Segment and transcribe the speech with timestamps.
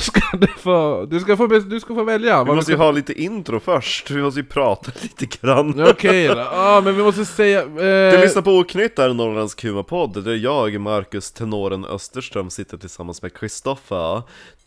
[0.04, 2.44] ska du få, du ska få, du ska få välja.
[2.44, 5.88] vi måste du ju ha lite intro först, vi måste ju prata lite grann.
[5.88, 7.66] Okej då, ja men vi måste säga...
[7.66, 13.22] Du Eh, lyssnar på Oknytt här, Norrlands Kumapodd, där jag, Marcus Tenoren Österström, sitter tillsammans
[13.22, 14.22] med Kristoffer,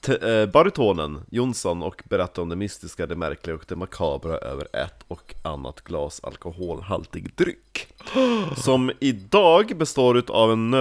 [0.07, 5.03] eh, baritonen Jonsson och berättar om det mystiska, det märkliga och det makabra över ett
[5.07, 7.87] och annat glas alkoholhaltig dryck.
[8.57, 10.73] Som idag består av en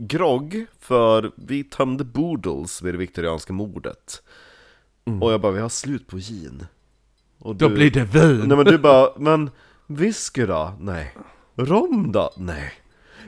[0.00, 4.22] nödgrogg, för vi tömde Boodles vid det viktorianska mordet.
[5.20, 6.66] Och jag bara, vi har slut på gin.
[7.38, 8.44] Och då du- blir det vin.
[8.48, 9.50] Nej men du bara, men
[9.86, 10.72] whisky då?
[10.80, 11.16] Nej.
[11.56, 12.30] Rom då?
[12.36, 12.72] Nej.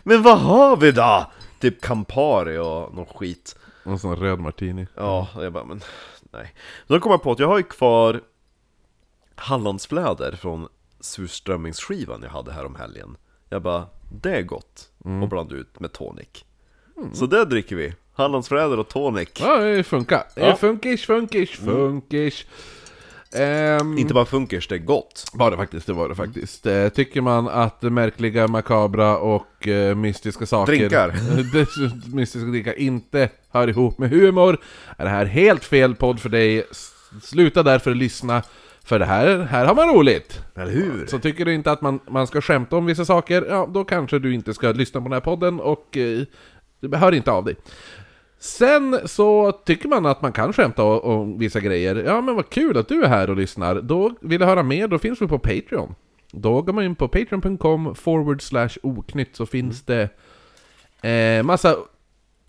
[0.05, 1.31] Men vad har vi då?
[1.61, 3.57] Typ Campari och någon skit.
[3.85, 4.87] En sån röd martini.
[4.97, 5.81] Ja, och jag bara, men
[6.33, 6.55] nej.
[6.87, 8.21] Då kom jag på att jag har ju kvar
[9.35, 10.69] Hallandsfläder från
[11.01, 13.17] surströmmingsskivan jag hade här om helgen.
[13.49, 13.87] Jag bara,
[14.23, 14.91] det är gott.
[15.23, 16.45] Och blanda ut med tonic.
[17.13, 17.93] Så det dricker vi.
[18.15, 19.29] Hallandsfläder och tonic.
[19.41, 20.25] Ja, det funkar.
[20.37, 20.57] Är Ja.
[20.57, 22.45] Funkis, funkis, funkis.
[23.35, 25.25] Ehm, Inte bara funkers, det är gott.
[25.33, 26.67] var det faktiskt, det var det faktiskt.
[26.67, 30.73] Eh, tycker man att märkliga, makabra och eh, mystiska saker...
[30.73, 31.09] Drinkar.
[31.53, 34.59] Dess- mystiska drinkar inte hör ihop med humor,
[34.99, 36.65] är det här helt fel podd för dig.
[36.71, 36.89] S-
[37.23, 38.43] Sluta därför lyssna,
[38.85, 40.41] för det här, här har man roligt.
[40.57, 41.07] Eller hur?
[41.07, 44.19] Så tycker du inte att man, man ska skämta om vissa saker, ja då kanske
[44.19, 46.23] du inte ska lyssna på den här podden och eh,
[46.89, 47.57] det hör inte av dig.
[48.39, 51.97] Sen så tycker man att man kan skämta om vissa grejer.
[51.97, 53.81] Ja men vad kul att du är här och lyssnar.
[53.81, 55.95] Då vill jag höra mer, då finns vi på Patreon.
[56.33, 60.09] Då går man in på patreon.com forward slash oknytt så finns det
[61.03, 61.77] eh, massa,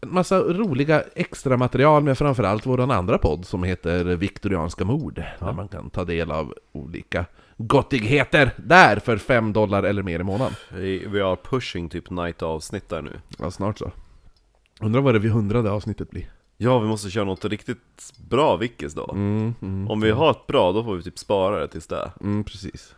[0.05, 5.23] massa roliga extra material med framförallt våran andra podd som heter Viktorianska mord.
[5.39, 7.25] Där man kan ta del av olika
[7.57, 10.53] gottigheter där för 5 dollar eller mer i månaden.
[10.75, 13.19] Vi, vi har pushing typ night avsnitt där nu.
[13.39, 13.91] Ja, snart så.
[14.81, 16.31] Undrar vad det vid hundrade avsnittet blir.
[16.57, 19.11] Ja, vi måste köra något riktigt bra Vickis då.
[19.11, 22.11] Mm, mm, Om vi har ett bra, då får vi typ spara det tills det.
[22.21, 22.95] mm, precis.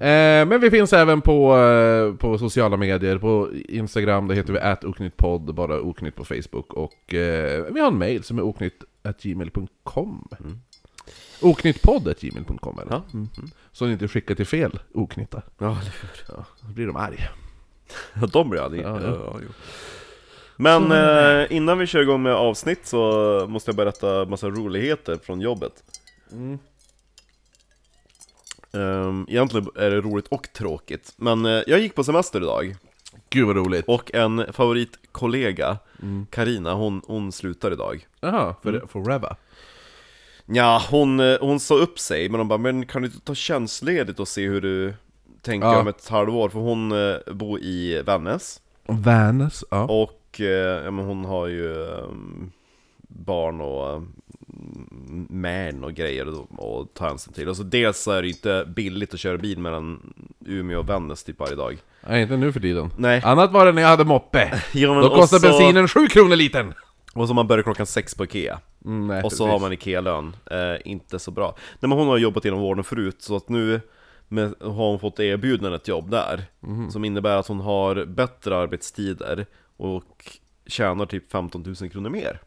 [0.00, 4.58] Eh, men vi finns även på, eh, på sociala medier, på Instagram, där heter vi
[4.58, 10.58] atoknyttpodd, bara oknytt på Facebook, och eh, vi har en mail som är oknytt.gmail.com Mm.
[11.42, 12.92] Oknyttpodd.gmail.com eller?
[12.92, 13.02] Ja.
[13.12, 13.28] Mm.
[13.72, 15.42] Så ni inte skickar till fel oknytta.
[15.58, 16.10] Ja, eller hur?
[16.28, 17.28] Ja, då blir de arga.
[18.14, 18.82] Ja, de blir aldrig...
[18.82, 19.38] Ja, Ja, ja.
[20.56, 23.00] Men eh, innan vi kör igång med avsnitt så
[23.48, 25.72] måste jag berätta massa roligheter från jobbet.
[26.32, 26.58] Mm.
[28.72, 31.12] Um, egentligen är det roligt och tråkigt.
[31.16, 32.76] Men eh, jag gick på semester idag.
[33.30, 33.84] Gud vad roligt.
[33.88, 36.26] Och en favoritkollega, Mm.
[36.30, 38.06] Karina, hon, hon slutar idag.
[38.20, 38.88] Jaha, för, Mm.
[38.88, 39.36] forever.
[40.46, 43.34] Ja, hon, eh, hon sa upp sig, men de bara 'Men kan du inte ta
[43.34, 44.94] tjänstledigt och se hur du
[45.42, 45.80] tänker Ja.
[45.80, 49.84] om ett halvår?' För hon eh, bor i Vännäs Värnes, ja.
[49.84, 52.50] Och eh, ja, men hon har ju ehm,
[53.08, 54.12] barn och um,
[55.30, 57.48] män och grejer att ta hänsyn till.
[57.48, 60.14] Och så dels så är det inte billigt att köra bil mellan
[60.46, 61.78] Umeå och Vännäs typ varje dag.
[62.08, 62.90] Nej, inte nu för tiden.
[62.98, 63.22] Nej.
[63.24, 64.60] Annat var det när jag hade moppe.
[64.74, 66.74] Men Då och kostar så- bensinen 7 kronor litern!
[67.14, 68.60] Och så man börjar klockan sex på Ikea.
[68.84, 69.52] Mm, nej, Och så precis.
[69.52, 70.36] har man Ikea-lön.
[70.50, 70.58] Eh,
[70.90, 71.54] inte så bra.
[71.80, 73.80] Nej men hon har jobbat inom vården förut, så att nu
[74.28, 76.44] med, har hon fått erbjudande ett jobb där.
[76.60, 76.90] Mhm.
[76.90, 82.40] Som innebär att hon har bättre arbetstider och tjänar typ 15 000 kronor mer.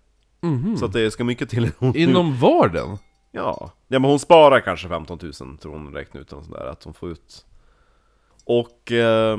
[0.77, 1.71] Så att det ska mycket till.
[1.79, 1.99] Hon nu-.
[1.99, 2.97] Inom vården?
[3.31, 3.71] Ja.
[3.87, 6.33] ja, men hon sparar kanske 15 000 tror hon räknar ut.
[6.33, 7.45] Och sånt där, att hon får ut.
[8.45, 9.37] Och eh,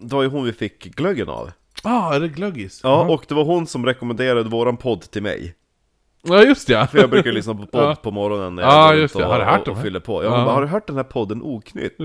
[0.00, 1.50] det var ju hon vi fick glöggen av.
[1.82, 2.80] Ah, är det glöggis?
[2.82, 5.54] Ja, och det var hon som rekommenderade våran podd till mig.
[6.28, 6.86] Ja, just ja!
[6.86, 7.94] För jag brukar lyssna på podd Ja.
[8.02, 9.24] på morgonen när Ja, jag går just det.
[9.24, 10.24] och, Har du hört och, och fyller på.
[10.24, 10.44] Ja, Ja.
[10.44, 11.98] bara, har du hört den här podden Oknytt?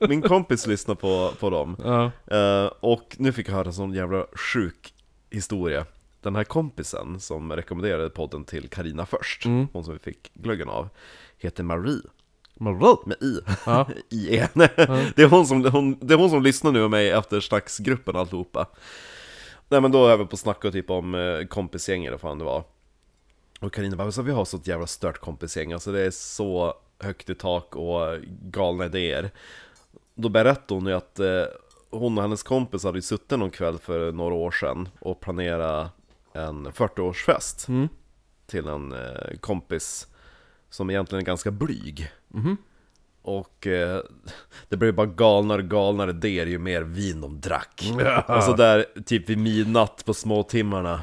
[0.08, 1.76] Min kompis lyssnar på, på dem.
[1.84, 2.10] ja.
[2.36, 4.94] Eh, och nu fick jag höra en sån jävla sjuk
[5.30, 5.84] historia.
[6.20, 9.68] Den här kompisen som rekommenderade podden till Karina först, Mm.
[9.72, 10.88] hon som vi fick glöggen av,
[11.38, 12.00] heter Marie.
[12.54, 12.96] Marie.
[13.06, 13.40] Med i.
[13.66, 13.88] Ja.
[14.10, 14.48] I en.
[15.16, 18.16] Det, är hon som, hon, det är hon som lyssnar nu med mig efter snacksgruppen
[18.16, 18.66] alltihopa.
[19.68, 22.44] Nej men då är vi på snacka typ om eh, kompisgäng eller vad fan det
[22.44, 22.64] var.
[23.62, 26.74] Och Carina bara, så vi har så ett jävla stört kompisgäng, alltså det är så
[27.00, 29.30] högt i tak och galna idéer.
[30.14, 31.42] Då berättade hon ju att eh,
[31.90, 35.90] hon och hennes kompis hade suttit någon kväll för några år sedan och planerat
[36.32, 37.88] en 40-årsfest Mm.
[38.46, 40.06] till en eh, kompis
[40.70, 42.10] som egentligen är ganska blyg.
[42.28, 42.56] Mhm.
[43.22, 44.00] Och eh,
[44.68, 47.82] det blev bara galnare och galnare idéer ju mer vin de drack.
[47.98, 48.36] Ja.
[48.36, 51.00] Och så där typ vid midnatt på småtimmarna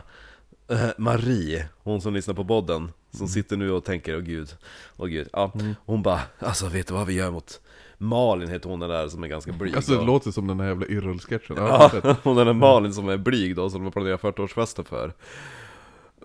[0.98, 4.56] Marie, hon som lyssnar på podden Som sitter nu och tänker, åh gud,
[4.98, 5.30] åh gud.
[5.34, 5.52] Ja,
[5.86, 7.60] hon bara, alltså vet du vad vi gör mot
[7.98, 9.76] Malin heter hon den där som är ganska blyg.
[9.76, 11.56] Alltså det låter som den här jävla Yrrol-sketchen.
[11.58, 11.92] Ja,
[12.24, 15.14] hon den Malin som är blyg då, som de planerar 40-årsfesten för.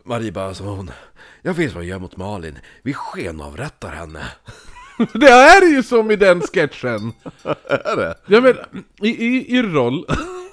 [0.04, 0.90] Marie bara, som hon,
[1.42, 4.26] jag vet vad jag gör mot Malin, vi skenavrättar henne.
[5.12, 7.12] Det är ju som i den sketchen!
[7.68, 8.14] Är det?
[8.26, 10.06] Ja men, i, i Yrrol...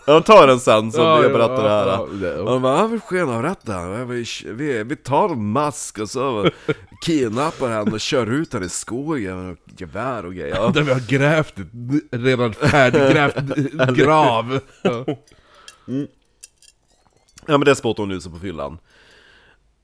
[0.05, 1.87] Jag tar den sen, så Ja, jag ja, berättar det här.
[1.87, 2.41] ja, ja.
[2.41, 6.49] Och de bara, ja, vi skenavrättar henne, vi, vi, vi tar mask och så
[7.05, 10.55] kidnappar henne och kör ut henne i skogen och gevär och grejer.
[10.55, 10.67] Ja.
[10.69, 11.53] Där vi har grävt
[12.11, 13.35] redan färdiggrävt
[13.97, 14.59] grav.
[14.81, 15.05] Ja.
[17.45, 18.77] Ja men det spottade hon ut sig på fyllan.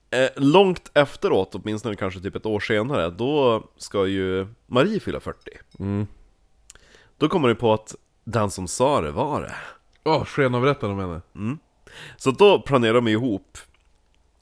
[0.09, 5.41] Eh, långt efteråt, åtminstone kanske typ ett år senare, då ska ju Marie fylla 40.
[7.17, 9.55] Då kommer det på att den som sa det var det.
[10.07, 11.57] Åh, skenavrättade de henne.
[12.17, 13.57] Så då planerar de ihop.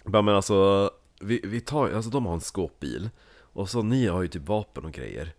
[0.04, 0.90] Bara, men alltså,
[1.22, 3.10] vi, vi tar, alltså de har en skåpbil.
[3.42, 5.34] Och så ni har ju typ vapen och grejer.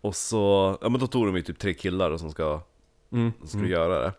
[0.00, 2.60] Och så, ja men då tog de ju typ tre killar som ska,
[3.12, 3.32] Mm.
[3.44, 4.12] som ska göra det.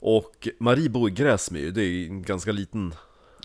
[0.00, 2.94] Och Marie bor i Gräsmyr, det är ju en ganska liten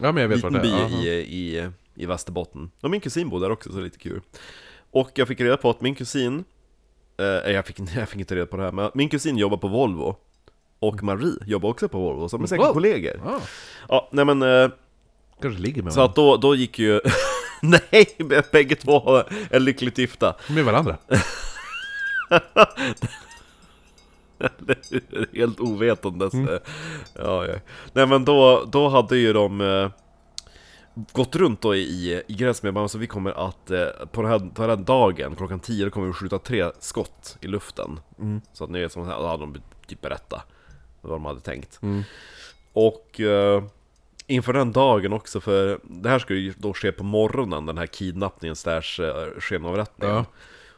[0.02, 0.72] Ja men jag vet liten det by.
[0.72, 0.90] Aha.
[0.90, 2.72] i, i, i Västerbotten.
[2.82, 4.22] Och min kusin bor där också, så det är lite kul.
[4.92, 6.44] Och jag fick reda på att min kusin,
[7.18, 9.68] eh, jag, fick, jag fick inte reda på det här, men min kusin jobbar på
[9.68, 10.16] Volvo.
[10.80, 12.74] Och Marie jobbar också på Volvo, så de är säkert Wow.
[12.74, 13.22] kollegor.
[13.26, 13.40] Ja,
[13.90, 14.70] Ja, nej men, eh,
[15.42, 17.02] kanske ligger med så att då, då gick ju...
[17.62, 18.18] nej,
[18.52, 20.36] bägge två är lyckligt gifta.
[20.50, 20.98] Med varandra.
[25.34, 26.34] Helt ovetandes.
[27.14, 27.54] Ja, ja.
[27.94, 29.90] Nej men då, då hade ju de eh,
[31.12, 34.40] gått runt då i, i Gräsmyr, bara, så vi kommer att eh, på, den här,
[34.40, 38.00] på den här dagen, klockan 10, då kommer vi skjuta tre skott i luften.
[38.54, 40.46] Så att ni vet, som här, då hade de typ berättat
[41.02, 41.80] vad de hade tänkt.
[42.74, 43.64] Och eh,
[44.28, 47.86] inför den dagen också, för det här ska ju då ske på morgonen, den här
[47.88, 50.16] kidnappningen slash eh, skenavrättningen.
[50.16, 50.26] Ja.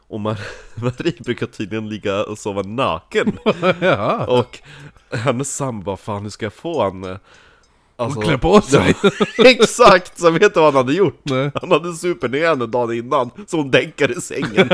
[0.08, 0.40] Och Mar-
[0.82, 3.38] Marie brukar tydligen ligga och sova naken.
[3.80, 4.26] ja.
[4.26, 4.58] Och
[5.18, 7.04] hennes sambo bara, fan hur ska jag få han...
[7.04, 7.16] eh,
[7.96, 8.94] Alltså, klä på sig.
[9.44, 10.18] Exakt!
[10.18, 11.20] Så vet du vad han hade gjort?
[11.22, 11.50] Nej.
[11.54, 14.68] Han hade super ner henne dagen innan, så hon däckade i sängen.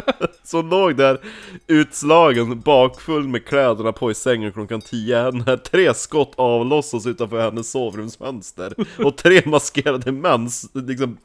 [0.44, 1.20] så låg där
[1.66, 5.30] utslagen, bakfull med kläderna på i sängen klockan 10.
[5.30, 8.74] När tre skott avlossas utanför hennes sovrumsfönster.
[9.04, 11.16] Och tre maskerade män liksom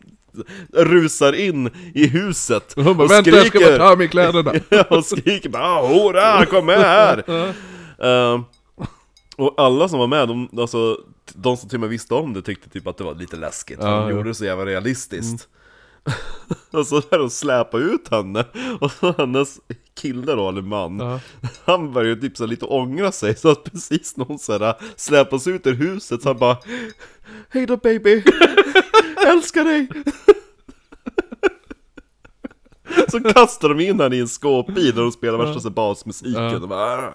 [0.73, 2.73] rusar in i huset.
[2.75, 4.53] Hon bara, och vänta jag ska bara ta mig kläderna.
[4.89, 7.23] och skriker bara "Ah, hora, kom med här!
[8.03, 8.43] Ehm,
[9.37, 10.97] och alla som var med, de, alltså,
[11.33, 13.77] de som till och med visste om det tyckte typ att det var lite läskigt,
[13.81, 15.47] Ja, de gjorde det så jävla realistiskt
[16.71, 18.45] Och så där de släpa ut henne,
[18.79, 19.59] och så hennes
[20.01, 21.19] kille då, eller man Ja.
[21.65, 25.47] Han började typ så lite ångra sig, så att precis när hon så här släpas
[25.47, 26.57] ut ur huset så han bara
[27.49, 28.23] Hej då baby,
[29.27, 29.87] älskar dig!
[33.11, 36.43] Så kastar de in henne i en skåpbil där de spelar värsta så här basmusiken.
[36.43, 36.55] Ja.
[36.55, 37.13] och, bara,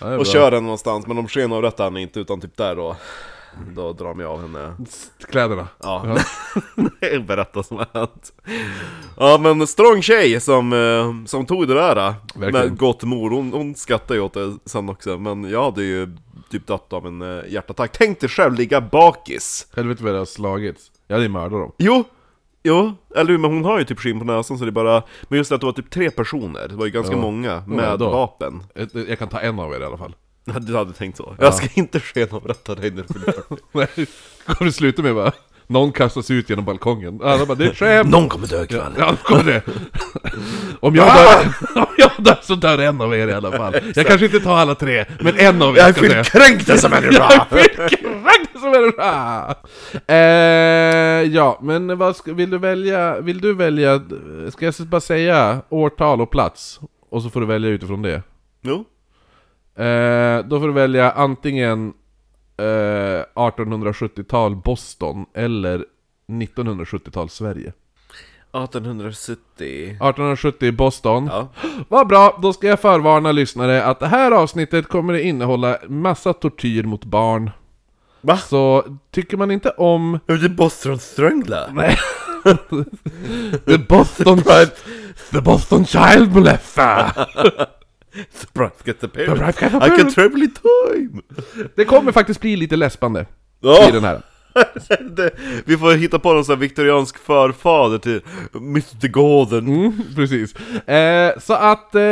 [0.00, 2.96] Ja, och kör henne någonstans, men de skenavrättar henne inte utan typ där då
[3.76, 4.74] Då drar de av henne
[5.30, 5.68] Kläderna.
[5.82, 6.16] Ja,
[7.26, 8.32] berätta som har hänt
[9.16, 12.68] Ja men strong tjej som, eh, som tog det där eh, Verkligen.
[12.68, 16.16] med gott mod, hon, hon skrattar ju åt det sen också Men jag hade ju
[16.50, 20.24] typ dött av en eh, hjärtattack Tänk dig själv ligga bakis Helvete vad det har
[20.26, 20.90] slagits.
[21.06, 21.72] Jag hade ju mördat dem.
[21.78, 22.04] Jo,
[22.62, 25.02] jo, eller hur, men hon har ju typ skinn på näsan så det är bara
[25.28, 27.20] Men just att det var typ tre personer, det var ju ganska Ja.
[27.20, 28.10] många Ja, med då.
[28.10, 30.14] vapen Jag, jag kan ta en av er i alla fall.
[30.60, 31.34] Du hade tänkt så?
[31.38, 33.88] Jag ska inte skenavrätta dig när du fyller 40 Nej,
[34.46, 35.32] kommer det sluta med bara
[35.70, 37.20] någon kastas ut genom balkongen.
[37.22, 38.10] Alla bara, det är ett skämt!
[38.10, 39.62] Någon kommer dö ikväll Ja, kommer det.
[40.80, 41.52] Om jag dör,
[41.82, 43.74] om jag dör så dör en av er i alla fall.
[43.94, 46.24] Jag kanske inte tar alla tre, men en av er Jag är ska dö.
[46.24, 47.24] kränkt som Jag människa!
[47.50, 49.54] är fylkränkt som människa!
[50.06, 50.16] Eh,
[51.34, 53.20] ja, men vad ska, vill du välja?
[53.20, 54.00] Vill du välja,
[54.50, 56.80] ska jag bara säga årtal och plats?
[57.10, 58.22] Och så får du välja utifrån det.
[58.62, 58.84] Jo,
[59.78, 61.92] Eh, då får du välja antingen
[62.56, 65.84] eh, 1870-tal Boston eller
[66.28, 67.72] 1970-tal Sverige.
[68.52, 71.26] 1870 1870 Boston.
[71.32, 71.48] Ja,
[71.88, 76.32] Vad bra, då ska jag förvarna lyssnare att det här avsnittet kommer att innehålla massa
[76.32, 77.50] tortyr mot barn.
[78.20, 78.36] Va?
[78.36, 81.68] Så tycker man inte om det är Boston Strangler!
[81.72, 81.98] Nej.
[83.66, 84.42] The Boston...
[85.32, 87.10] The Boston Child Molester!
[88.32, 89.38] Surprise, get the The parent!
[89.38, 91.22] Bright Cat of I can travel in time!
[91.76, 93.26] Det kommer faktiskt bli lite läspande
[93.60, 93.88] Ja.
[93.88, 94.22] i den här.
[95.16, 95.30] det,
[95.64, 98.20] vi får hitta på någon sån här viktoriansk förfader till
[98.54, 100.54] Mr Gordon Mm, precis.
[100.88, 102.02] Eh, så att, eh,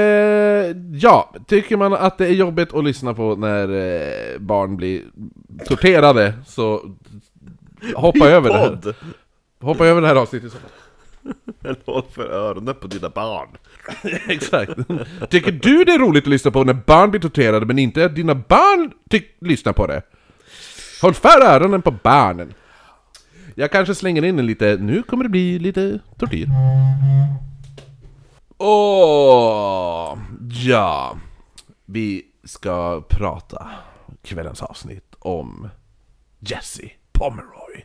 [0.93, 5.03] ja, tycker man att det är jobbigt att lyssna på när eh, barn blir
[5.67, 6.95] torterade, så
[7.95, 8.69] hoppa över det här.
[8.69, 8.95] Podd.
[9.61, 10.53] hoppa över det här avsnittet.
[11.65, 13.49] Eller håll för öronen på dina barn.
[14.29, 14.73] Exakt.
[15.31, 18.15] Tycker du det är roligt att lyssna på när barn blir torterade men inte att
[18.15, 18.93] dina barn
[19.41, 20.03] lyssnar på det?
[21.03, 22.55] Håll för öronen på barnen.
[23.55, 26.49] Jag kanske slänger in en lite, nu kommer det bli lite tortyr.
[28.87, 30.19] Åh,
[30.51, 31.17] ja.
[31.87, 33.71] Vi ska prata
[34.23, 35.69] kvällens avsnitt om
[36.39, 37.85] Jesse Pomeroy.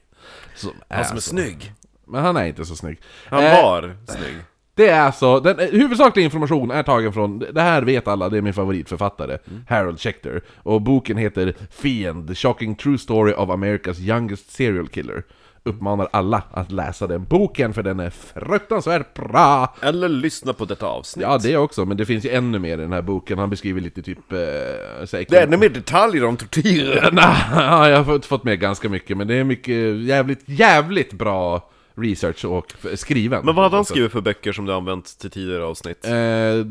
[0.56, 1.74] Som Han som är så- snygg.
[2.12, 3.00] Men han är inte så snygg.
[3.30, 4.36] Han Eh, var snygg.
[4.76, 8.38] det är alltså, den eh, huvudsakliga information är tagen från, det här vet alla, det
[8.38, 9.38] är min favoritförfattare,
[9.70, 10.42] Harold Schechter.
[10.64, 15.24] Och boken heter Fiend, The Shocking True Story of America's Youngest Serial Killer.
[15.64, 19.76] Uppmanar alla att läsa den boken för den är fruktansvärt bra!
[19.82, 21.26] Eller lyssna på detta avsnitt.
[21.28, 23.38] Ja, det också, men det finns ju ännu mer i den här boken.
[23.38, 24.32] Han beskriver lite typ...
[24.32, 27.10] Eh, här- Det är ännu mer detaljer om tortyr.
[27.14, 31.70] Nej, jag har fått, fått med ganska mycket, men det är mycket jävligt, jävligt bra
[31.96, 33.46] research och skriven.
[33.46, 36.06] Men vad hade han skrivit för böcker som du använt till tidigare avsnitt?
[36.06, 36.66] Eh,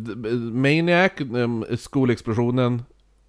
[0.53, 2.83] Maniac, um, skolexplosionen.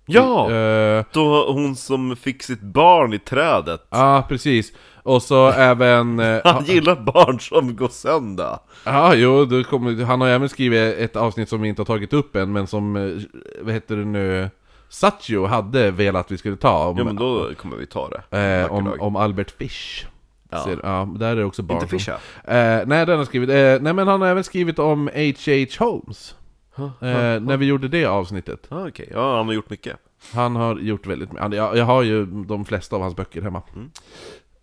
[0.06, 0.52] ja!
[0.52, 3.88] Eh, Då hon som fick sitt barn i trädet.
[3.90, 4.74] Ja, precis.
[5.04, 6.20] Och så även...
[6.20, 8.58] eh, Han gillar barn som går sönder.
[8.86, 12.14] Ja, jo, det kommer, han har även skrivit ett avsnitt som vi inte har tagit
[12.14, 13.22] upp än, men som, eh,
[13.62, 14.50] vad heter det nu,
[14.90, 16.88] Satcho hade velat att vi skulle ta.
[16.88, 18.38] Om, Ja men då kommer vi ta det.
[18.64, 20.06] eh, om, om Albert Fish.
[20.52, 20.64] Ja.
[20.64, 22.14] Ser, ja, där är det också barn Inte Fischer.
[22.44, 25.86] Eh, nej, den har skrivit, eh, nej men han har även skrivit om H.H.
[25.86, 26.36] Holmes.
[26.78, 28.68] Eh, när vi gjorde det avsnittet.
[28.70, 29.98] Ah, Okej, ja han har gjort mycket.
[30.34, 31.54] Han har gjort väldigt mycket.
[31.54, 33.62] Jag, jag har ju de flesta av hans böcker hemma.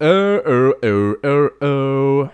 [0.02, 2.28] Uh, uh, uh, uh, uh.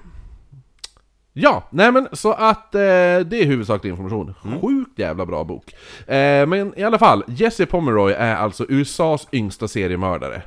[1.36, 4.34] Ja, nej men så att eh, det är huvudsaklig information.
[4.60, 5.74] Sjukt jävla bra bok.
[6.06, 10.42] Eh, men i alla fall, Jesse Pomeroy är alltså USAs yngsta seriemördare.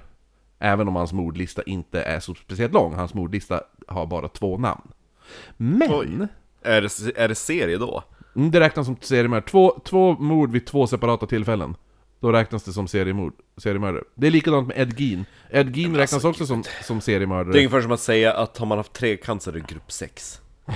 [0.59, 4.81] Även om hans mordlista inte är så speciellt lång, hans mordlista har bara två namn.
[5.57, 6.27] Men, Oj.
[6.61, 8.03] Är det, är det serie då?
[8.35, 9.49] Mm, det räknas som seriemördare.
[9.49, 11.75] Två, två mord vid två separata tillfällen.
[12.19, 14.03] Då räknas det som seriemord, seriemördare.
[14.15, 15.25] Det är likadant med Ed Gein.
[15.49, 17.51] Ed Gein räknas också som, som seriemördare.
[17.53, 20.41] Det är ungefär som att säga att har man haft tre cancer det grupp 6.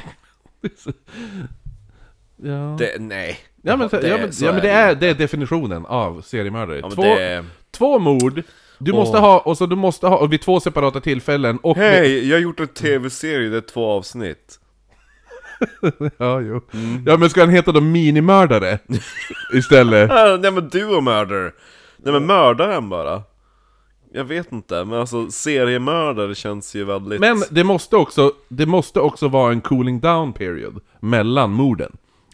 [2.36, 2.76] ja.
[2.80, 3.38] Det, nej.
[3.62, 6.80] Ja men, Det- ja, men, ja, men det, är, det är definitionen av seriemördare.
[6.80, 7.04] Ja, två,
[7.72, 8.44] två mord,
[8.86, 11.78] du måste ha, och så du måste ha, och vid två separata tillfällen och...
[11.78, 14.58] Hej, jag har gjort en tv-serie, det är två avsnitt.
[16.18, 16.62] Ja, jo.
[17.06, 18.80] Ja men ska han heta då minimördare?
[19.54, 20.10] Istället?
[20.42, 21.54] Nej men du och murder.
[21.98, 23.22] Nej men mördaren bara.
[24.14, 27.20] Jag vet inte, men alltså seriemördare känns ju väldigt...
[27.20, 31.92] Men det måste också, det måste också vara en cooling down period mellan morden.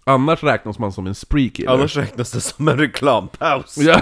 [0.07, 1.71] Annars räknas man som en spree killer.
[1.71, 3.77] Annars räknas det som en reklampaus.
[3.77, 4.01] Ja.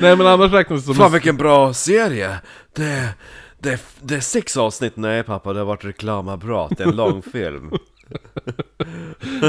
[0.00, 1.12] Nej men annars räknas det som Fan en...
[1.12, 2.36] vilken bra serie!
[2.76, 3.08] Det,
[3.58, 7.22] det, det är sex avsnitt, nej pappa det har varit reklamavbrott, det är en lång
[7.32, 7.70] film.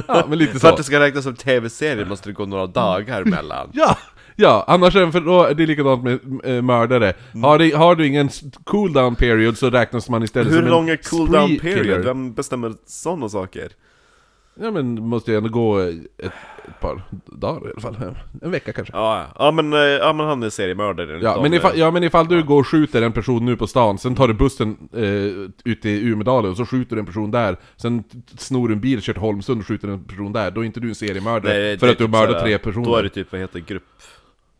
[0.07, 0.77] Ja, men lite För att så.
[0.77, 3.69] det ska räknas som tv-serie måste det gå några dagar emellan.
[3.73, 3.97] Ja!
[4.37, 6.19] Ja, annars är för då, det är likadant med
[6.57, 7.13] äh, mördare.
[7.43, 10.67] Har, du, har du ingen s- cool down period så räknas man istället Hur som
[10.69, 11.81] lång är en cool down spree period?
[11.85, 11.99] killer.
[11.99, 13.69] Vem bestämmer sådana saker?
[14.59, 15.95] Ja men det måste ju ändå gå ett,
[16.67, 18.15] ett par dagar i alla fall.
[18.41, 18.93] En vecka kanske.
[18.93, 19.45] Ja, ja.
[19.45, 22.43] ja, men, eh, ja men han är seriemördare Ja men, ifall, ja men ifall du
[22.43, 26.09] går och skjuter en person nu på stan, sen tar du bussen eh, ut i
[26.09, 28.03] Umedalen och så skjuter du en person där, sen
[28.37, 30.79] snor du en bil, kör till Holmsund och skjuter en person där, då är inte
[30.79, 32.85] du en seriemördare Nej, för det är att du har typ mördat såhär- tre personer.
[32.85, 33.83] Då är det typ, vad heter grupp?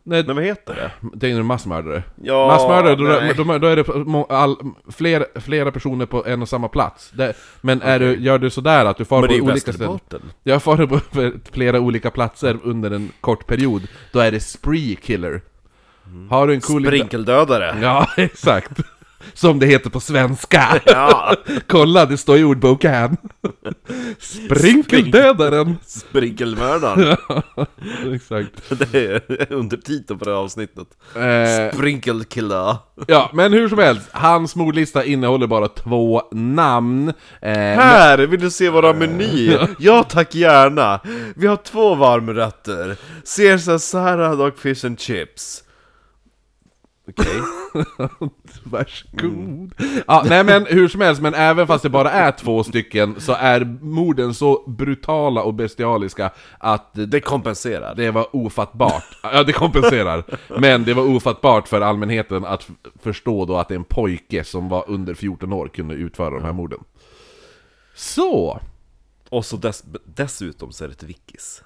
[0.07, 0.91] Nej, Nej vad heter det?
[1.13, 2.03] det är en massmördare.
[2.24, 4.57] Ja, Massmördare, då, då, då är det må- all,
[4.91, 7.12] fler, flera personer på en och samma plats.
[7.13, 10.00] Det, men är du, gör du sådär att du far Men på olika ställen?
[10.43, 11.00] Jag far på
[11.51, 15.41] flera olika platser under en kort period, då är det spree killer.
[16.29, 16.85] Har du en cool...
[16.85, 17.77] Sprinkeldödare.
[17.81, 18.71] Ja, exakt.
[19.34, 20.82] Som det heter på svenska.
[20.86, 21.36] Ja,
[21.67, 23.17] Kolla, det står i ordboken.
[24.20, 25.75] Sprinkeldödaren.
[25.86, 27.17] sprinkelmördaren.
[28.15, 28.51] exakt.
[28.91, 30.88] Det är undertiteln på det här avsnittet.
[31.15, 32.75] Eh, Sprinkelkiller.
[33.08, 37.10] ja, men hur som helst, hans mordlista innehåller bara två namn.
[37.41, 39.67] Eh, Här, vill du se våra menyer?
[39.79, 41.00] Ja tack gärna!
[41.36, 42.98] Vi har två varmrätter.
[43.38, 45.62] Caesar salad och fish and chips.
[47.10, 47.41] Okej.
[48.65, 49.74] Varsågod.
[50.07, 53.34] Ja, nej men hur som helst, men även fast det bara är två stycken så
[53.34, 57.95] är morden så brutala och bestialiska att Det kompenserar.
[57.95, 59.17] det var ofattbart.
[59.24, 60.24] Ja, det kompenserar.
[60.60, 62.69] Men det var ofattbart för allmänheten att
[63.03, 66.79] förstå då att en pojke som var under 14 år kunde utföra de här morden.
[67.95, 68.60] Så!
[69.29, 71.63] Och så dess, dessutom så är det ett wikis.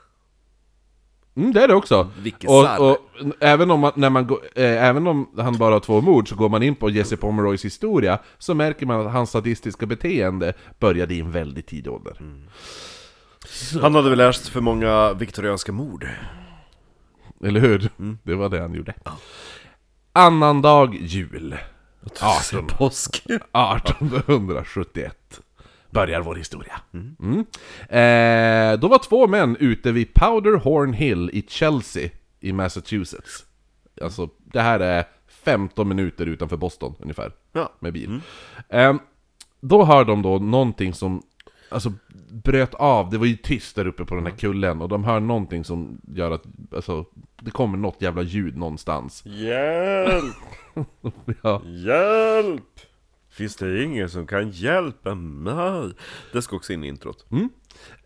[1.39, 2.09] Mm, det är det också.
[2.17, 2.97] Vilket Och, och
[3.39, 6.35] även, om man, när man går, eh, även om han bara har två mord, så
[6.35, 11.13] går man in på Jesse Pomeroys historia, så märker man att hans sadistiska beteende började
[11.13, 12.17] i en väldigt tidig ålder.
[12.19, 12.43] Mm.
[13.81, 16.07] Han hade väl läst för många viktorianska mord?
[17.43, 17.89] Eller hur?
[18.23, 18.93] Det var det han gjorde.
[20.13, 21.57] Annandag jul.
[22.21, 22.67] 18.
[22.67, 23.23] Påsk.
[23.25, 25.41] 1871
[25.89, 26.81] börjar vår historia.
[26.93, 27.39] Mm.
[27.89, 33.45] Eh, då var två män ute vid Powderhorn Hill i Chelsea i Massachusetts.
[34.01, 37.73] Alltså, det här är 15 minuter utanför Boston ungefär, Ja.
[37.79, 38.19] med bil.
[38.69, 38.93] Eh,
[39.61, 41.23] då hör de då någonting som
[41.71, 41.93] Alltså
[42.29, 45.19] bröt av, det var ju tyst där uppe på den här kullen och de hör
[45.19, 46.43] någonting som gör att,
[46.75, 47.05] alltså,
[47.41, 49.23] det kommer något jävla ljud någonstans.
[49.25, 50.35] Hjälp!
[51.43, 51.61] Ja.
[51.65, 52.79] Hjälp!
[53.39, 55.91] Finns det ingen som kan hjälpa mig?
[56.33, 57.25] Det ska också in i introt.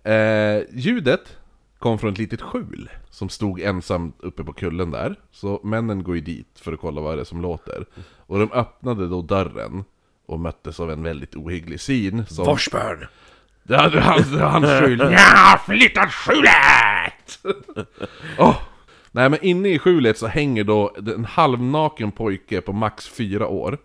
[0.03, 1.37] Eh, ljudet
[1.79, 5.15] kom från ett litet skjul som stod ensam uppe på kullen där.
[5.31, 7.85] Så männen går ju dit för att kolla vad det är som låter.
[8.17, 9.83] Och de öppnade då dörren
[10.25, 12.45] och möttes av en väldigt ohygglig syn som...
[12.45, 13.07] Forsberg!
[13.63, 14.99] Det hade hans, hans skjul.
[15.11, 17.57] Ja, flyttat skjulet!
[18.37, 18.57] Åh.
[19.11, 23.77] Nej men inne i skjulet så hänger då en halvnaken pojke på max fyra år.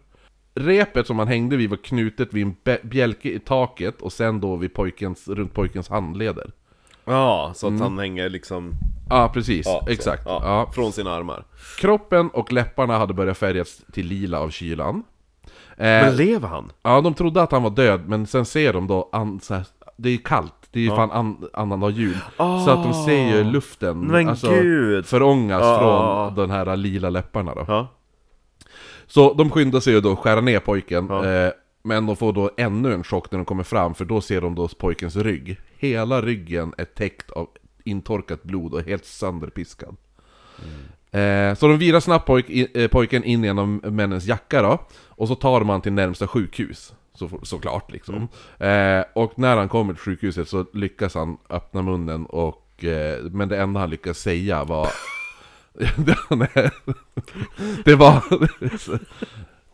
[0.58, 4.56] Repet som han hängde vid var knutet vid en bjälke i taket och sen då
[4.56, 6.50] vid pojkens, runt pojkens handleder.
[7.04, 8.72] Ja, så att han hänger liksom...
[9.10, 9.66] Ja, precis.
[9.66, 9.86] Ja.
[9.88, 10.22] Exakt.
[10.26, 10.72] Ja, Ja.
[10.74, 11.44] Från sina armar.
[11.78, 15.02] Kroppen och läpparna hade börjat färgas till lila av kylan.
[15.76, 16.72] Eh, Men lever han?
[16.82, 19.64] ja, de trodde att han var död, men sen ser de då, an, så här,
[19.96, 22.16] det är ju kallt, det är ju fan an, annandag jul.
[22.36, 25.06] Så att de ser ju luften Men alltså, gud.
[25.06, 27.86] förångas Ja, från ja, de här lila läpparna då.
[29.08, 31.26] Så de skyndar sig ju då att skära ner pojken, Ja.
[31.26, 34.40] eh, men de får då ännu en chock när de kommer fram, för då ser
[34.40, 35.56] de då pojkens rygg.
[35.78, 37.48] Hela ryggen är täckt av
[37.84, 39.96] intorkat blod och helt sönderpiskad.
[41.10, 45.34] Eh, så de virar snabbt pojk, eh, pojken in genom männens jacka då, och så
[45.34, 46.94] tar man till närmsta sjukhus.
[47.14, 48.28] Så, såklart liksom.
[48.58, 52.84] Eh, och när han kommer till sjukhuset så lyckas han öppna munnen och...
[52.84, 54.88] Eh, men det enda han lyckas säga var...
[57.84, 58.22] Det var...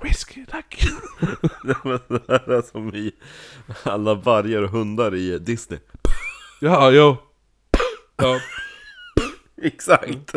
[0.03, 0.87] Whisky, tack!
[1.63, 1.77] Det
[2.29, 3.13] här är som i
[3.83, 5.81] alla vargar och hundar i Disney.
[6.61, 7.17] Ja, jo.
[8.17, 8.41] Ja.
[9.63, 10.35] Exakt!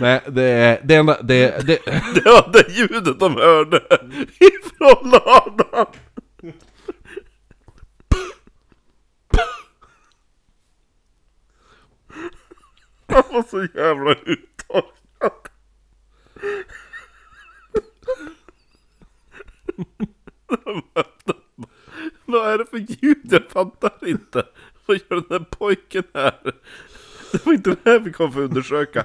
[0.00, 0.80] Nej, det är...
[0.84, 1.22] Det enda...
[1.22, 1.78] Det, det,
[2.14, 3.82] Det var det ljudet de hörde
[4.40, 5.86] ifrån ladan!
[13.18, 15.32] Han var så jävla uttorkad.
[22.24, 23.26] Vad är det för ljud?
[23.30, 24.46] Jag fattar inte.
[24.86, 26.52] Vad gör den där pojken här?
[27.32, 29.04] Det var inte det här vi kom för att undersöka.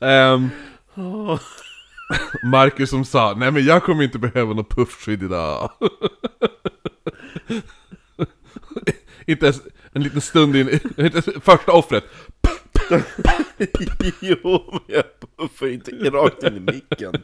[0.00, 0.48] Ehm,
[2.42, 5.70] Marcus som sa, nej men jag kommer inte behöva något puffskydd idag.
[9.26, 9.62] Inte ens
[9.92, 10.80] en liten stund in,
[11.42, 12.04] första offret.
[14.20, 15.04] jo, men jag
[15.36, 17.22] puffar inte rakt in i micken.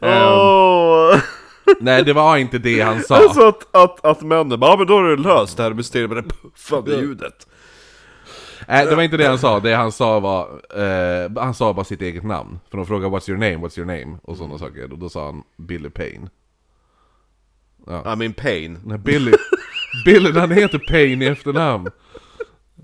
[0.00, 1.20] Åh!
[1.80, 3.16] Nej det var inte det han sa.
[3.22, 6.10] Alltså att, att, att männen bara, ja men då är det löst det här mysteriet
[6.10, 7.46] med det puffande ljudet.
[8.68, 11.84] Nej det var inte det han sa, det han sa var, eh, han sa bara
[11.84, 12.58] sitt eget namn.
[12.70, 13.66] För de frågade 'What's your name?
[13.66, 14.92] What's your name?' och sådana saker.
[14.92, 16.28] Och då sa han Billy Payne.
[17.88, 18.78] I mean pain.
[18.84, 19.32] Nej, Billy,
[20.04, 21.86] Billy, han heter Payne i efternamn.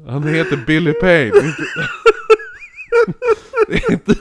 [0.09, 1.33] Han heter Billy Payne.
[3.69, 4.15] Inte, inte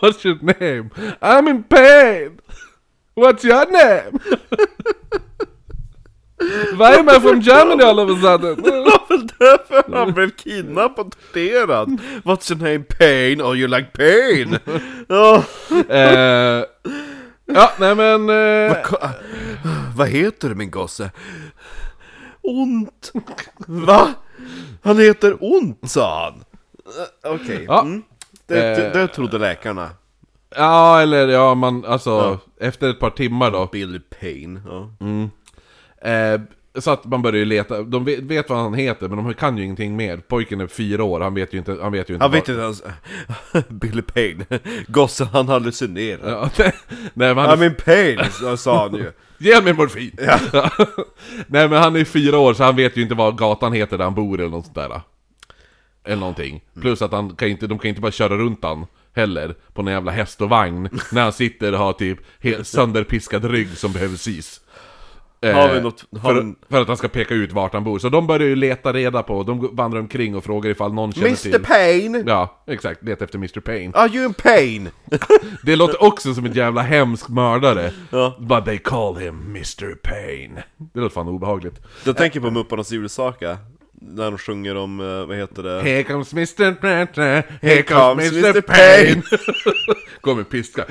[0.00, 0.90] What's your name?
[1.20, 2.40] I'm in pain!
[3.16, 4.18] What's your name?
[6.78, 8.62] Why am I from Germany all of a sudden?
[8.62, 11.88] Det var väl därför han blev kidnappad och torterad.
[12.24, 12.84] What's your name?
[12.98, 13.42] Pain?
[13.42, 14.58] Oh you like pain?
[15.08, 15.44] Ja.
[15.88, 16.64] Eh,
[17.46, 18.28] ja, nej men...
[18.30, 18.96] eh, Ko-
[19.96, 21.10] Vad heter du min gosse?
[22.42, 23.12] Ont.
[23.66, 24.14] Va?
[24.82, 26.44] Han heter Ont sa han.
[27.24, 27.64] Eh, Okej.
[27.68, 27.80] Ja.
[27.82, 28.02] Mm.
[28.46, 28.92] Det, det, Eh.
[28.92, 29.90] det trodde läkarna.
[30.56, 33.68] ja, eller ja, man, alltså, efter ett par timmar då.
[33.72, 34.60] Billy Payne.
[34.66, 34.90] Ja.
[36.10, 36.40] Eh,
[36.78, 39.58] så att man börjar ju leta, de vet, vet vad han heter men de kan
[39.58, 40.16] ju ingenting mer.
[40.16, 42.48] Pojken är fyra år, han vet ju inte, han vet ju inte Han vad- vet
[42.48, 42.82] inte ens...
[43.68, 44.44] Billy Payne.
[44.88, 46.30] Gossen han hallucinerar.
[46.30, 46.72] Ja, nej,
[47.14, 49.12] nej, men han I'm in pain, sa han ju.
[49.42, 50.16] Ge mig morfin!
[50.18, 50.38] Ja.
[51.46, 54.04] Nej men han är fyra år så han vet ju inte vad gatan heter där
[54.04, 55.00] han bor eller något sånt där.
[56.04, 56.64] Eller någonting.
[56.80, 59.92] Plus att han kan inte, de kan inte bara köra runt han heller på någon
[59.92, 62.18] jävla häst och vagn när han sitter och har typ
[62.62, 64.60] sönderpiskad rygg som behöver sys.
[65.42, 66.04] Eh, Har vi något...
[66.20, 66.54] Har för, vi...
[66.70, 67.98] för att han ska peka ut vart han bor.
[67.98, 71.26] Så de börjar ju leta reda på, de vandrar omkring och frågar ifall någon känner
[71.26, 71.62] Mr till...
[71.62, 72.24] Payne!
[72.26, 73.02] Ja, exakt.
[73.02, 73.92] Leta efter Mr Payne.
[73.94, 74.90] Are you in pain?
[75.62, 77.92] Det låter också som en jävla hemsk mördare.
[78.10, 78.36] Ja.
[78.40, 80.62] But they call him Mr Payne.
[80.94, 81.80] Det låter fan obehagligt.
[82.04, 83.58] Jag tänker på Mupparnas julsaka.
[84.02, 85.82] När de sjunger om, eh, vad heter det?
[85.82, 86.64] Here comes Mr.
[86.82, 88.48] Here, Here comes Mr.
[88.48, 88.60] Mr.
[88.60, 89.22] Payne!
[90.20, 90.84] Kommer piska.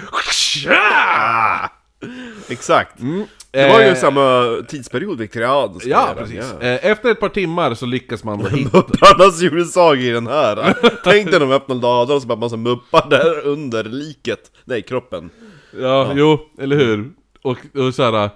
[2.49, 2.99] Exakt!
[3.51, 5.85] Det var ju Eh, samma tidsperiod viktoriansk.
[5.85, 6.53] Ja, precis.
[6.61, 6.67] ja.
[6.67, 8.77] Eh, Efter ett par timmar så lyckas man hitta...
[8.77, 10.73] Mupparnas julsaga i den här.
[11.03, 14.39] Tänk dig de öppnar ladan och så bara massa muppar där under liket.
[14.65, 15.29] Nej, kroppen.
[15.79, 17.09] Ja, jo, eller hur?
[17.41, 17.57] Och,
[17.87, 18.11] och såhär...
[18.11, 18.29] Vad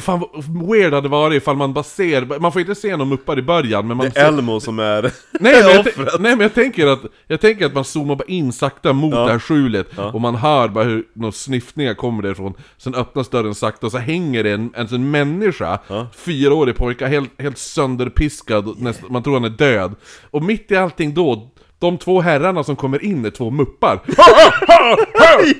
[0.00, 3.08] fan vad weird hade det varit ifall man bara ser, man får inte se någon
[3.08, 5.02] muppar i början men man Det är Elmo som är
[5.40, 8.52] Nej men, jag, nej men jag tänker att, jag tänker att man zoomar bara in
[8.52, 12.54] sakta mot det här skjulet och man hör bara hur några sniffningar kommer därifrån.
[12.76, 15.78] Sen öppnas dörren sakta och så hänger det en, en, en människa,
[16.16, 19.94] fyraårig pojke, helt, helt sönderpiskad, och näst, man tror han är död.
[20.30, 21.50] Och mitt i allting då,
[21.82, 24.00] de två herrarna som kommer in är två muppar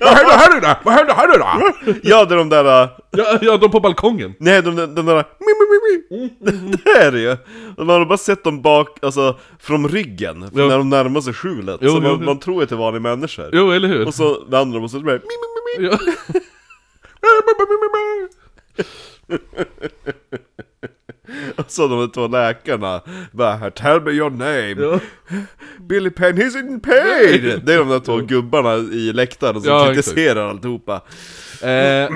[0.00, 0.74] Vad händer här nu då?
[0.84, 1.46] Vad händer här nu då?
[2.02, 2.82] Ja, det är de där...
[2.82, 5.24] äh, Ja, ja, de på balkongen Nej, de, de, de där...
[5.38, 6.76] Mi, mi, mi, mi.
[6.84, 7.36] Det är det ju!
[7.76, 10.66] Man har bara sett dem bak, alltså från ryggen, Jo.
[10.68, 11.78] när de närmar sig skjulet.
[11.80, 13.50] Jo, så jo, man, man tror att det är vanliga människor.
[13.52, 14.06] Jo, eller hur?
[14.06, 15.20] Och så vänder de och så är det.
[15.78, 15.98] Ja.
[21.56, 23.00] Och så de två läkarna
[23.32, 25.00] bara 'Tell me your name'.
[25.80, 27.60] Billy Penn, he's in pain!
[27.64, 31.00] Det är de där två gubbarna i läktaren som Ja, kritiserar alltihopa.
[31.62, 32.08] Eh,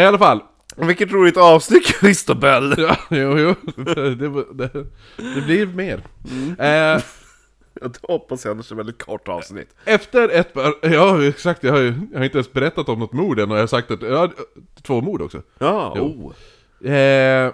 [0.00, 0.40] I alla fall,
[0.76, 2.74] Vilket roligt avsnitt Christobel!
[2.78, 3.54] Ja, jo, jo.
[3.84, 6.00] Det, det, det, blir mer.
[6.58, 7.02] Eh,
[7.80, 9.68] Jag hoppas jag annars är väldigt kort avsnitt.
[9.84, 10.50] efter ett.
[10.82, 11.64] Ja, exakt.
[11.64, 13.66] Jag har ju jag har inte ens berättat om något mord än och jag har
[13.66, 14.02] sagt att...
[14.02, 14.30] Ja,
[14.82, 15.42] två mord också.
[15.58, 16.32] Ja, oh.
[16.92, 17.52] Eh,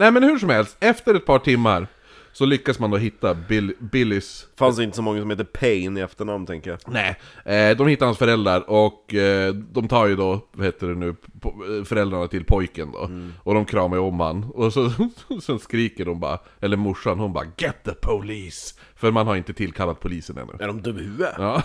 [0.00, 1.86] nej men hur som helst, efter ett par timmar
[2.32, 4.46] så lyckas man då hitta Bill, Billys...
[4.58, 6.78] Fanns det inte så många som heter Payne i efternamn tänker jag.
[6.86, 10.94] Nej, eh, de hittar hans föräldrar och eh, de tar ju då, vad heter det
[10.94, 13.10] nu, eh, föräldrarna till pojken då.
[13.42, 14.44] Och de kramar ju om han.
[14.54, 14.90] Och så,
[15.42, 19.52] sen skriker de bara, eller morsan hon bara 'Get the police!' För man har inte
[19.52, 20.52] tillkallat polisen ännu.
[20.60, 21.34] Är de dum i huvudet?
[21.38, 21.62] Ja.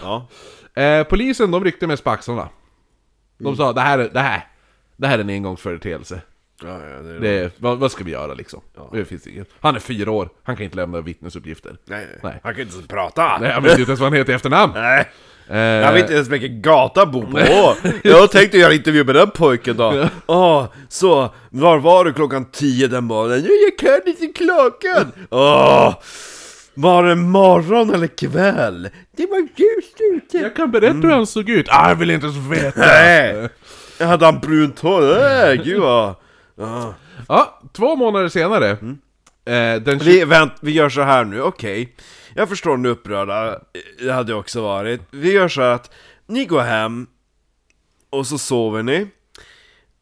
[0.74, 0.82] ja.
[0.82, 2.50] Eh, polisen de ryckte med på axlarna.
[3.38, 4.48] De sa det här, är- det här,
[4.98, 6.21] det här är en engångsföreteelse.
[6.63, 8.62] Ja, ja, det är Det, vad, vad ska vi göra liksom?
[8.91, 9.48] Det finns inget.
[9.60, 11.78] Han är fyra år, han kan inte lämna vittnesuppgifter.
[11.86, 12.39] Nej, Nej.
[12.44, 13.38] Han kan inte ens prata!
[13.41, 14.72] Nej, han vet inte ens vad han heter i efternamn.
[14.76, 15.10] Nej.
[15.50, 17.76] Eh, Jag vet inte ens vilken gata han bor på!
[18.04, 20.08] Jag tänkte göra intervju med den pojken då!
[20.26, 23.44] Åh, så, var var du klockan 10 den morgonen?
[23.44, 25.12] Ja, jag kan inte klockan!
[25.30, 25.94] Åh!
[26.74, 28.89] Var det morgon eller kväll?
[29.18, 30.38] Det var ljust ute!
[30.38, 31.65] jag kan berätta hur han såg ut.
[31.70, 32.80] Ah, jag vill inte ens veta.
[32.80, 33.50] Nej!
[34.00, 35.02] Jag hade han brunt hår?
[35.20, 36.15] Nej, gud vad...
[36.56, 36.94] Ja.
[37.28, 38.70] Ja, två månader senare.
[39.46, 41.96] Eh, den Vi, vänt, vi gör så här nu, okej.
[42.36, 43.60] Jag förstår nu upprörda,
[44.00, 45.02] det hade jag också varit.
[45.12, 45.91] Vi gör så här att
[46.28, 47.08] ni går hem,
[48.10, 49.08] och så sover ni.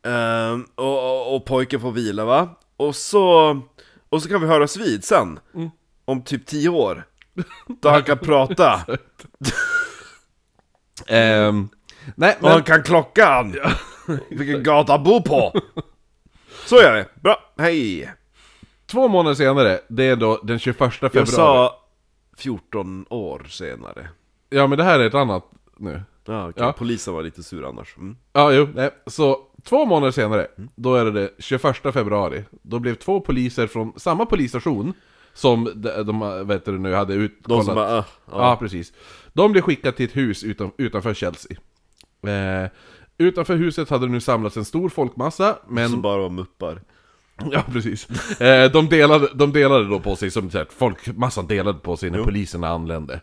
[0.05, 2.49] Ehm, och, och, och pojken får vila va?
[2.77, 3.61] Och så,
[4.09, 5.39] och så kan vi höras vid sen.
[6.05, 7.05] Om typ 10 år.
[7.81, 8.81] Då han kan prata.
[11.07, 11.69] Ehm,
[12.15, 12.51] nej, Och men...
[12.51, 13.55] han kan klockan.
[14.29, 15.53] Vilken gata han bor på.
[16.65, 17.21] Så gör vi.
[17.21, 18.11] Bra, hej.
[18.85, 21.11] Två månader senare, det är då den 21 februari.
[21.13, 21.79] Jag sa
[22.37, 24.09] 14 år senare.
[24.49, 25.43] Ja men det här är ett annat
[25.77, 26.01] nu.
[26.25, 26.63] Ja, okej.
[26.63, 26.73] Ja.
[26.73, 27.97] Polisen var lite sur annars.
[27.97, 28.17] Mm.
[28.33, 28.89] Ja, jo, nej.
[29.07, 32.43] Så två månader senare, då är det det 21 februari.
[32.61, 34.93] Då blev två poliser från samma polisstation
[35.33, 38.93] som de, de vet du, nu hade ut, De som bara, uh, Ja, precis.
[39.33, 41.57] De blev skickade till ett hus utan, utanför Chelsea.
[42.27, 42.69] Eh,
[43.17, 45.89] utanför huset hade det nu samlats en stor folkmassa, men...
[45.89, 46.81] som bara var muppar.
[47.51, 48.09] Ja, precis.
[48.41, 52.23] Eh, de, delade, de delade då på sig, som här, folkmassan delade på sig när
[52.23, 53.19] poliserna anlände.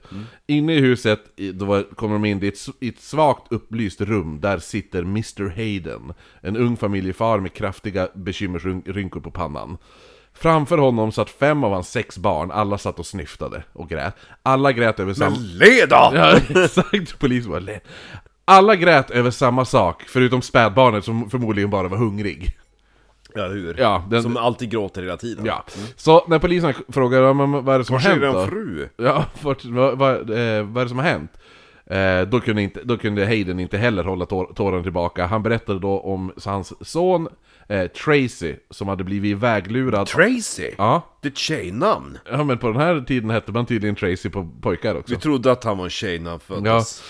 [0.46, 1.20] Inne i huset,
[1.54, 5.48] då var, kommer de in i ett, i ett svagt upplyst rum, där sitter Mr
[5.56, 6.12] Hayden.
[6.40, 9.78] En ung familjefar med kraftiga bekymmersrynkor på pannan.
[10.32, 14.16] Framför honom satt fem av hans sex barn, alla satt och snyftade och grät.
[14.42, 15.36] Alla grät över samma...
[15.36, 16.10] Le då!
[16.14, 17.18] Ja, exakt.
[17.18, 17.80] Polisen var le-
[18.44, 22.56] Alla grät över samma sak, förutom spädbarnet som förmodligen bara var hungrig.
[23.34, 23.76] Ja, hur?
[23.78, 25.44] Ja, den, Som alltid gråter hela tiden.
[25.46, 25.64] Ja,
[25.96, 28.46] så när polisen frågar ja, men vad är det som har Kanske är hänt då?
[28.46, 28.88] fru?
[28.96, 31.30] Ja, vart, vad, vad, eh, vad är det som har hänt?
[31.86, 35.26] Eh, då, kunde inte, då kunde Hayden inte heller hålla tår, tåren tillbaka.
[35.26, 37.28] Han berättade då om hans son
[37.68, 40.06] eh, Tracy, som hade blivit väglurad.
[40.06, 40.70] Tracy?
[40.78, 42.18] ja, Det är ett tjejnamn!
[42.30, 45.14] ja, men på den här tiden hette man tydligen Tracy på pojkar också.
[45.14, 47.02] Vi trodde att han var en tjej när han föddes.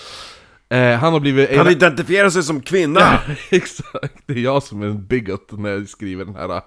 [0.71, 1.57] Eh, han har blivit...
[1.57, 2.99] Han identifierar sig som kvinna!
[3.27, 4.23] Ja, exakt.
[4.25, 6.61] Det är jag som är en bigot när jag skriver den här...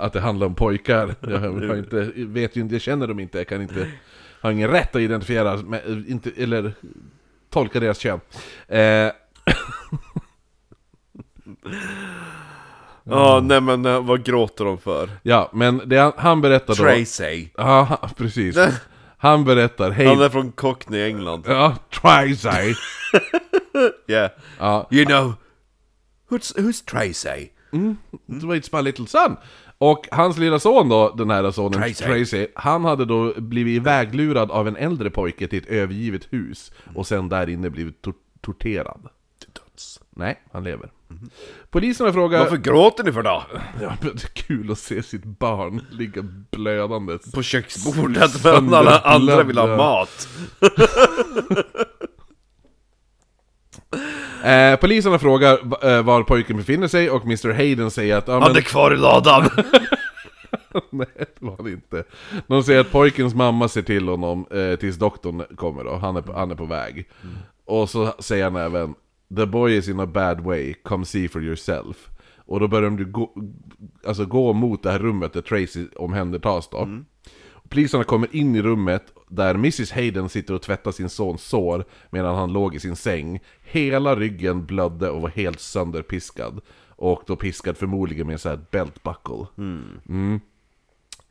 [0.00, 1.14] Att det handlar om pojkar.
[1.20, 3.86] Jag inte, vet ju inte, jag känner dem inte, jag kan inte...
[4.40, 6.72] Har ingen rätt att identifiera, med, inte, eller
[7.50, 8.20] tolka deras kön.
[8.68, 9.10] Eh,
[13.06, 15.10] Ja, nej men eh, vad gråter de för?
[15.22, 16.82] ja, men det han, han berättar då...
[16.82, 17.48] Tracy!
[17.56, 18.56] Ja, precis.
[19.24, 20.06] Han berättar, hej...
[20.06, 21.44] Han är från Cockney, England.
[21.46, 22.74] Ja, Tracy.
[24.08, 24.30] Yeah.
[24.58, 25.32] Ja, You know,
[26.30, 27.48] who's, who's Tracy?
[28.26, 29.36] det var It's my little son.
[29.78, 32.04] Och hans lilla son då, den här sonen Tracy.
[32.04, 32.46] Tracy.
[32.54, 36.72] han hade då blivit iväglurad av en äldre pojke till ett övergivet hus.
[36.94, 39.08] Och sen där inne blivit tor- torterad.
[39.40, 40.00] Till döds.
[40.10, 40.90] Nej, han lever.
[41.70, 42.38] Poliserna frågar...
[42.38, 43.42] Varför gråter ni för då?
[43.82, 47.32] Ja, men det är kul att se sitt barn ligga blödandes.
[47.32, 50.28] På köksbordet medan alla andra vill ha mat.
[54.44, 58.28] Eh, poliserna frågar eh, var pojken befinner sig och Mr Hayden säger att...
[58.28, 59.42] Han men, är kvar i ladan!
[60.90, 62.04] nej, det var han inte.
[62.46, 65.96] De säger att pojkens mamma ser till honom eh, tills doktorn kommer då.
[65.96, 67.08] Han är, på- han är på väg.
[67.64, 68.94] Och så säger han även
[69.36, 72.08] The boy is in a bad way, come see for yourself.
[72.46, 73.34] Och då börjar de gå,
[74.06, 76.88] alltså gå mot det här rummet där Tracy omhändertas då.
[77.68, 82.34] Poliserna kommer in i rummet där Mrs Hayden sitter och tvättar sin sons sår medan
[82.34, 83.40] han låg i sin säng.
[83.64, 86.60] Hela ryggen blödde och var helt sönderpiskad.
[86.88, 89.46] Och då piskad förmodligen med en sån här belt buckle.
[89.58, 90.40] Mm.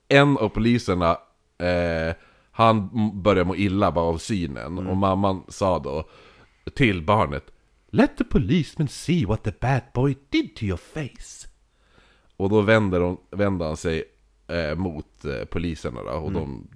[0.07, 1.17] En av poliserna,
[1.57, 2.15] eh,
[2.51, 2.89] han
[3.21, 4.87] började må illa bara av synen.
[4.87, 6.03] Och mamman sa då
[6.75, 7.52] till barnet
[7.95, 11.47] Let the policeman see what the bad boy did to your face.
[12.37, 14.03] Och då vänder, hon, vänder han sig
[14.47, 16.67] eh, mot eh, poliserna då, och de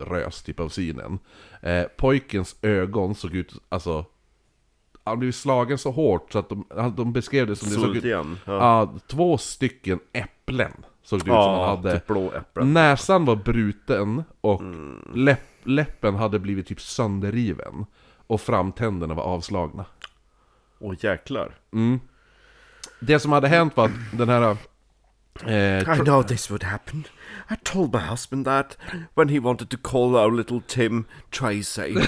[0.00, 1.18] rös typ av synen.
[1.62, 4.04] Eh, pojkens ögon såg ut, alltså...
[5.04, 6.64] Han blev slagen så hårt så att de,
[6.96, 8.04] de beskrev det som det såg ut...
[8.04, 8.38] igen.
[8.44, 11.92] Ja, Ja, två stycken äpplen såg det ut som han ja hade.
[11.92, 12.72] typ blå äpplen.
[12.72, 14.62] Näsan var bruten och
[15.14, 17.86] läpp, läppen hade blivit typ sönderriven.
[18.26, 19.84] Och framtänderna var avslagna.
[20.78, 21.54] Åh jäklar.
[23.00, 24.56] Det som hade hänt var att den här...
[25.46, 27.04] Eh, I know this would happen.
[27.50, 28.78] I told my husband that
[29.14, 31.94] when he wanted to call our little Tim Tracy.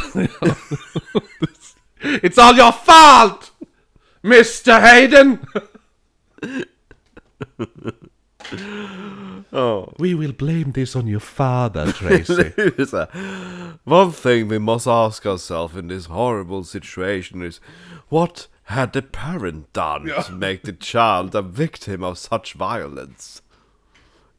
[2.01, 3.51] It's all your fault!
[4.23, 5.41] Mr Hayden!
[9.53, 9.93] oh.
[9.99, 12.53] We will blame this on your father, Tracy.
[13.85, 17.61] One thing we must ask ourselves in this horrible situation is
[18.09, 23.43] what had the parent done to make the child a victim of such violence?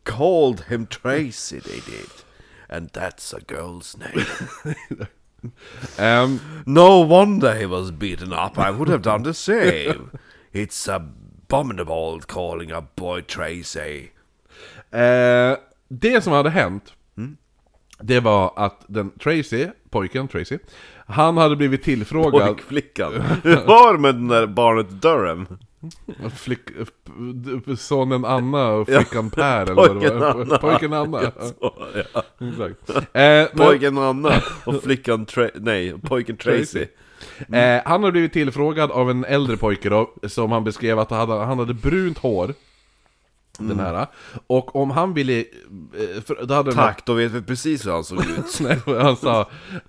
[0.03, 2.09] Called him Tracy, they did.
[2.69, 4.25] And that's a girl's name.
[5.97, 8.57] um, No wonder he was beaten up.
[8.57, 10.11] I would have done the same.
[10.53, 14.11] It's abominable calling a boy Tracy.
[14.91, 15.55] eh,
[15.89, 16.93] det som hade hänt,
[18.01, 20.57] det var att den Tracy, pojken Tracy,
[21.07, 22.47] han hade blivit tillfrågad...
[22.47, 23.13] Pojkflickan.
[23.43, 25.47] Hur var det med den där barnet Durham?
[26.35, 26.59] Flick,
[27.77, 30.27] sonen Anna och flickan Per eller vad det var.
[30.27, 30.57] Anna.
[30.57, 31.21] Pojken Anna.
[31.21, 31.73] Så,
[32.13, 32.23] ja.
[32.47, 32.89] Exakt.
[33.13, 36.85] Eh, men, Pojken Anna och flickan Tra- nej, pojken Tracy.
[37.53, 41.19] eh, han hade blivit tillfrågad av en äldre pojke då, som han beskrev att han
[41.19, 42.53] hade, han hade brunt hår.
[43.57, 44.07] Den här.
[44.47, 45.39] Och om han ville...
[45.39, 48.59] eh, För, då hade den här- Tack, då vet vi precis hur han såg ut.
[48.61, 49.39] Nej, han sa,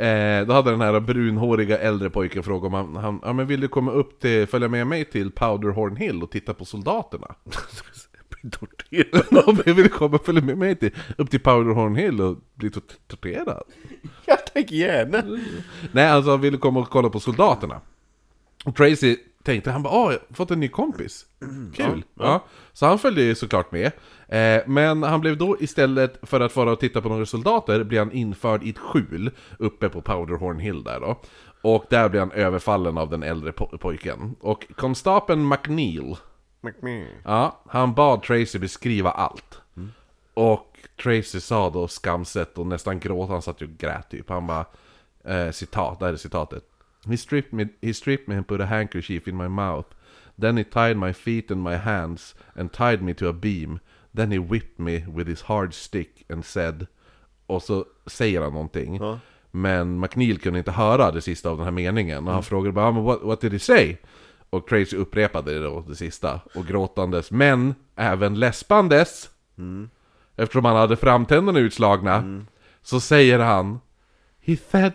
[0.05, 3.61] eh, då hade den här brunhåriga äldre pojken frågat om han, han ja, men vill
[3.61, 7.35] du komma upp till, följa med mig till Powderhorn Hill och titta på soldaterna?
[8.51, 9.49] Torterad.
[9.49, 12.71] Om jag vill komma och följa med mig till, upp till Powderhorn Hill och bli
[12.71, 13.63] tort- torterad?
[14.27, 15.23] Jag tänker gärna.
[15.93, 17.81] Nej, alltså han ville komma och kolla på soldaterna.
[18.65, 19.17] Och Tracy
[19.49, 21.27] tänkte, han bara åh, jag har fått en ny kompis.
[21.75, 22.05] Kul!
[22.15, 23.93] Ja, Så han följde ju såklart med.
[24.29, 28.05] Eh, men han blev då istället för att vara och titta på några soldater, blev
[28.05, 31.21] han införd i ett skjul uppe på Powderhorn Hill där då.
[31.63, 34.37] Och där blev han överfallen av den äldre po- pojken.
[34.41, 36.17] Och konstapeln McNeil,
[37.25, 39.61] ja, han bad Tracy beskriva allt.
[40.35, 44.29] Och Tracy sa då skamset och nästan gråt, han satt ju och grät typ.
[44.29, 44.65] Han bara,
[45.25, 46.65] eh, citat, där är citatet.
[47.09, 49.87] He stripped, me, he stripped me and put a handkerchief in my mouth.
[50.41, 53.79] Then he tied my feet and my hands and tied me to a beam.
[54.17, 56.87] Then he whipped me with his hard stick and said...
[57.47, 59.01] Och så säger han någonting.
[59.51, 62.29] Men McNeil kunde inte höra det sista av den här meningen.
[62.29, 63.97] Och han frågade bara "Men what, what did he say?
[64.51, 66.41] Och Tracy upprepade det då, det sista.
[66.55, 69.31] Och gråtandes, men även läspandes.
[70.37, 72.45] Eftersom han hade framtänderna utslagna.
[72.83, 73.81] Så säger han
[74.41, 74.93] He said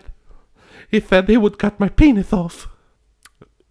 [0.94, 2.68] He said he would cut my penis off.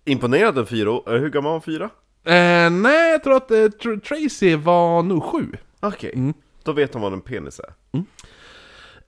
[0.05, 0.91] Imponerad en fyra.
[1.07, 1.63] Eh, Hur gammal var han?
[1.63, 1.85] Fyra?
[2.25, 5.47] Eh, nej, jag tror att eh, Tr- Tracy var nog sju.
[5.81, 6.35] Okej.
[6.65, 7.73] Då vet han vad en penis är.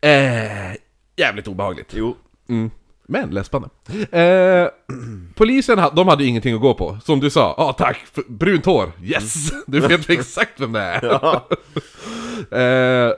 [0.01, 0.77] Eh,
[1.17, 1.93] jävligt obehagligt.
[1.97, 2.17] Jo.
[2.49, 2.71] Mm.
[3.07, 3.69] Men läspande.
[4.19, 4.69] Eh,
[5.35, 6.99] polisen ha, de hade ju ingenting att gå på.
[7.05, 9.51] Som du sa, ja ah, tack, för brunt hår, yes!
[9.67, 11.03] Du vet exakt vem det är.
[12.51, 12.59] Ja.
[12.59, 13.13] Eh,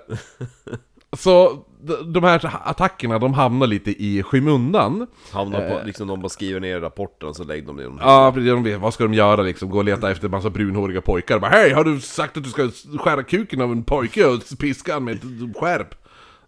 [1.17, 1.65] så
[2.07, 5.07] de här attackerna, de hamnar lite i skymundan.
[5.33, 7.99] Hamnar på, liksom de bara skriver ner rapporten och så lägger de ner dem.
[8.03, 9.71] Ja, de vet, vad ska de göra liksom?
[9.71, 11.39] Gå och leta efter en massa brunhåriga pojkar.
[11.39, 14.93] Bara, Hej, har du sagt att du ska skära kuken av en pojke och piska
[14.93, 15.95] han med ett skärp?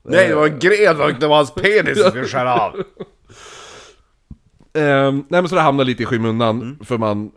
[0.03, 2.74] Nej, det var en gren och det var hans penis som skulle skära av.
[4.72, 7.31] Eh, nej men så det hamnar lite i skymundan, för man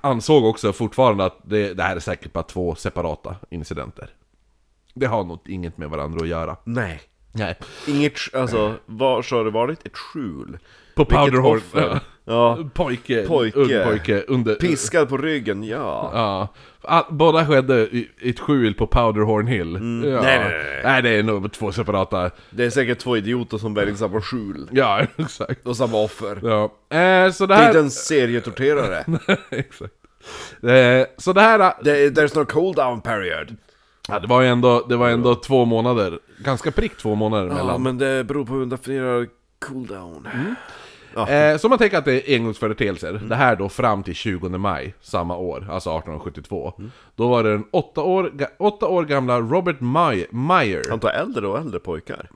[0.00, 4.10] ansåg också fortfarande att det, det här är säkert bara två separata incidenter.
[4.94, 6.56] Det har nog inget med varandra att göra.
[6.64, 7.00] Nej.
[7.32, 7.58] Nej.
[7.86, 9.86] Inget, alltså, var så har det varit?
[9.86, 10.58] Ett skjul?
[10.94, 11.56] På Powderhorn.
[11.58, 12.00] offer.
[12.24, 12.58] Ja.
[12.74, 13.58] Pojke, Pojke.
[13.58, 14.54] ung pojke, under...
[14.54, 16.10] Piskad på ryggen, ja.
[16.14, 16.48] Ja.
[16.82, 19.72] All, båda skedde i i ett skjul på Powderhorn Hill.
[19.72, 19.78] Ja.
[19.78, 20.00] Mm.
[20.00, 20.80] Nej, nej, nej, nej.
[20.84, 22.30] nej, det är nog två separata...
[22.50, 24.68] Det är säkert två idioter som väljer samma skjul.
[24.72, 25.66] Ja, exakt.
[25.66, 26.38] Och samma offer.
[26.42, 26.64] Ja.
[26.98, 27.66] Eh, så det Det är här...
[27.68, 29.04] inte en serietorterare.
[29.50, 29.94] exakt.
[30.62, 31.58] Eh, så det här...
[31.82, 33.56] Det- There's no cool down period.
[34.08, 37.54] Ja, det var ju ändå, det var ändå två månader, ganska prick två månader Ja,
[37.54, 37.82] mellan.
[37.82, 39.26] men det beror på hur man definierar
[39.68, 40.28] cool down.
[41.28, 43.12] Eh, så man tänker att det är engångsföreteelser.
[43.12, 46.72] Det här då fram till 20 maj samma år, alltså 1872.
[47.16, 50.84] Då var det den åtta år, åtta år gamla Robert May, Meyer.
[50.90, 52.30] Han tar äldre och äldre pojkar.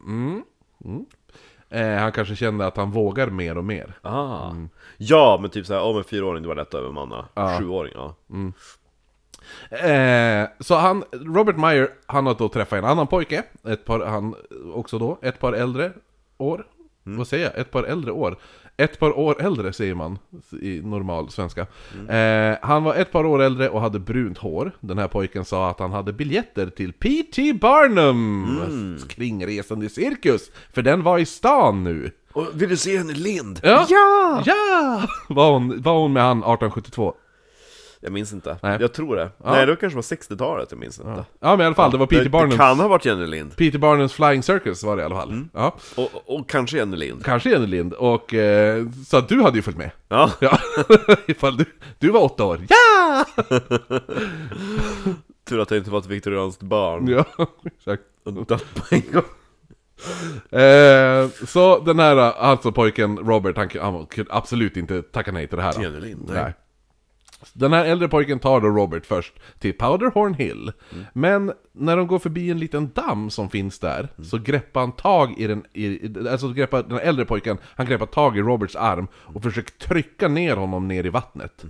[1.70, 3.94] Eh, han kanske kände att han vågar mer och mer.
[4.03, 4.53] Ah.
[4.96, 7.24] Ja, men typ såhär, om en fyraåring, det var lätt att övermanna.
[7.59, 8.14] Sjuåring, ja.
[9.70, 14.35] Eh, så han, Robert Meyer, han har då träffat en annan pojke, ett par, han
[14.74, 15.92] också då, ett par äldre
[16.38, 16.66] år.
[17.02, 17.59] Vad säger jag?
[17.59, 18.37] Ett par äldre år.
[18.76, 20.18] Ett par år äldre säger man
[20.62, 21.66] i normal svenska.
[22.09, 24.72] Eh, han var ett par år äldre och hade brunt hår.
[24.80, 27.52] Den här pojken sa att han hade biljetter till P.T.
[27.52, 28.98] Barnum!
[29.09, 30.50] Kringresande cirkus!
[30.72, 32.11] För den var i stan nu.
[32.33, 33.61] Och vill du se henne Lind?
[33.62, 33.87] Ja!
[33.88, 34.42] Ja!
[34.46, 35.02] Ja!
[35.28, 37.14] Var hon, var hon med han 1872?
[38.04, 38.56] Jag minns inte.
[38.62, 38.78] Nej.
[38.80, 39.30] Jag tror det.
[39.44, 41.24] Nej, det kanske var 60-talet, jag minns inte.
[41.40, 42.18] Ja men i alla fall, det var P.T.
[42.18, 42.56] Det, det Barnums...
[42.56, 43.56] kan ha varit Jenny Lind.
[43.56, 45.44] Peter Barnums Flying Circus var det i alla fall.
[45.52, 45.76] Ja.
[45.96, 47.24] Och, och, kanske Jenny Lind.
[47.24, 49.90] Kanske Jenny Lind, och eh, så att du hade ju följt med.
[50.08, 50.30] Ja.
[50.40, 50.58] Ja,
[51.26, 51.64] ifall du,
[51.98, 52.60] du var åtta år.
[52.68, 53.24] Ja!
[55.48, 57.08] Tur att det inte var ett viktorianskt barn.
[57.08, 57.24] Ja,
[57.64, 58.02] exakt.
[58.24, 59.22] Och dött på en gång.
[60.60, 65.56] Eh, så den här, alltså pojken Robert, han, han kunde absolut inte tacka nej till
[65.56, 65.82] det här.
[65.82, 66.42] Jenny Lind, nej.
[66.42, 66.54] Nej.
[67.52, 70.72] Den här äldre pojken tar då Robert först till Powderhorn Hill.
[71.12, 75.35] Men när de går förbi en liten damm som finns där, så greppar han tag
[75.38, 79.42] i den, i, alltså greppar, den äldre pojken, han greppar tag i Roberts arm och
[79.42, 81.64] försöker trycka ner honom ner i vattnet.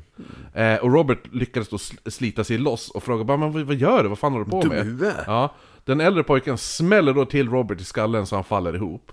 [0.55, 4.03] Eh, och Robert lyckades då sl- slita sig loss och frågar bara men vad, gör
[4.03, 4.09] du?
[4.09, 4.79] Vad fan håller du på med?
[4.79, 5.13] Dumhuvud.
[5.27, 9.13] Ja, den äldre pojken smäller då till Robert i skallen så han faller ihop.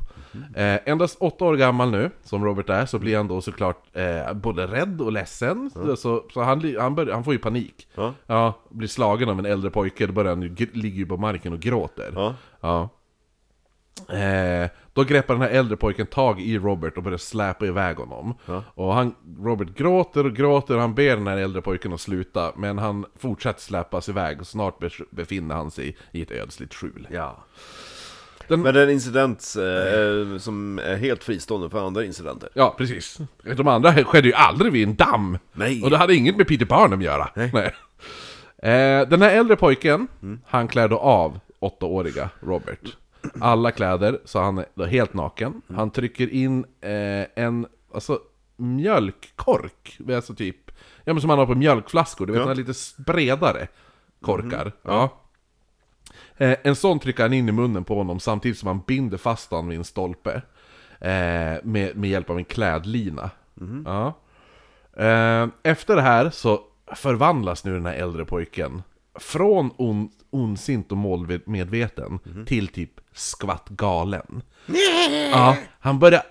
[0.56, 4.34] Eh, endast åtta år gammal nu, som Robert är, så blir han då såklart eh,
[4.34, 5.72] både rädd och ledsen.
[5.96, 7.88] Så, så han, li- han, bör, han får ju panik.
[8.28, 8.54] Ja.
[8.70, 11.60] blir slagen av en äldre pojke, då börjar han ju, ligger ju på marken och
[11.60, 12.12] gråter.
[12.15, 12.36] Ja.
[12.62, 12.89] Ja.
[14.15, 18.34] Eh, då greppar den här äldre pojken tag i Robert och börjar släpa iväg honom.
[18.74, 22.52] Och han, Robert gråter och gråter och han ber den här äldre pojken att sluta.
[22.56, 27.08] Men han fortsätter släpas iväg och snart bef- befinner han sig i ett ödsligt skjul.
[27.12, 27.38] Ja.
[28.47, 32.49] Den- Men det är en incident eh, som är helt fristående för andra incidenter.
[32.54, 33.17] Ja, precis.
[33.58, 35.38] De andra skedde ju aldrig vid en damm.
[35.54, 35.84] Nej.
[35.84, 37.30] Och det hade inget med Peter Barnum att göra.
[37.36, 37.73] Nej.
[38.58, 40.08] Eh, den här äldre pojken,
[40.47, 42.97] han klär då av åttaåriga Robert.
[43.41, 45.62] Alla kläder, så han är då helt naken.
[45.75, 48.19] Han trycker in eh, en, alltså,
[48.58, 49.97] mjölkkork.
[50.15, 50.71] Alltså typ,
[51.04, 52.48] ja men som man har på mjölkflaskor, du vet Ja.
[52.48, 52.79] den här lite
[53.12, 53.67] bredare
[54.21, 54.71] korkar.
[54.83, 55.21] Ja.
[56.38, 59.52] Eh, en sån trycker han in i munnen på honom samtidigt som han binder fast
[59.52, 60.42] honom vid en stolpe.
[61.02, 63.29] Eh, med, med hjälp av en klädlina.
[63.86, 64.13] Ja.
[65.06, 66.60] Eh, efter det här så
[66.96, 68.84] förvandlas nu den här äldre pojken
[69.19, 74.42] från on, ondsint och målmedveten till typ skvatt galen.
[75.32, 76.21] Ja, han börjar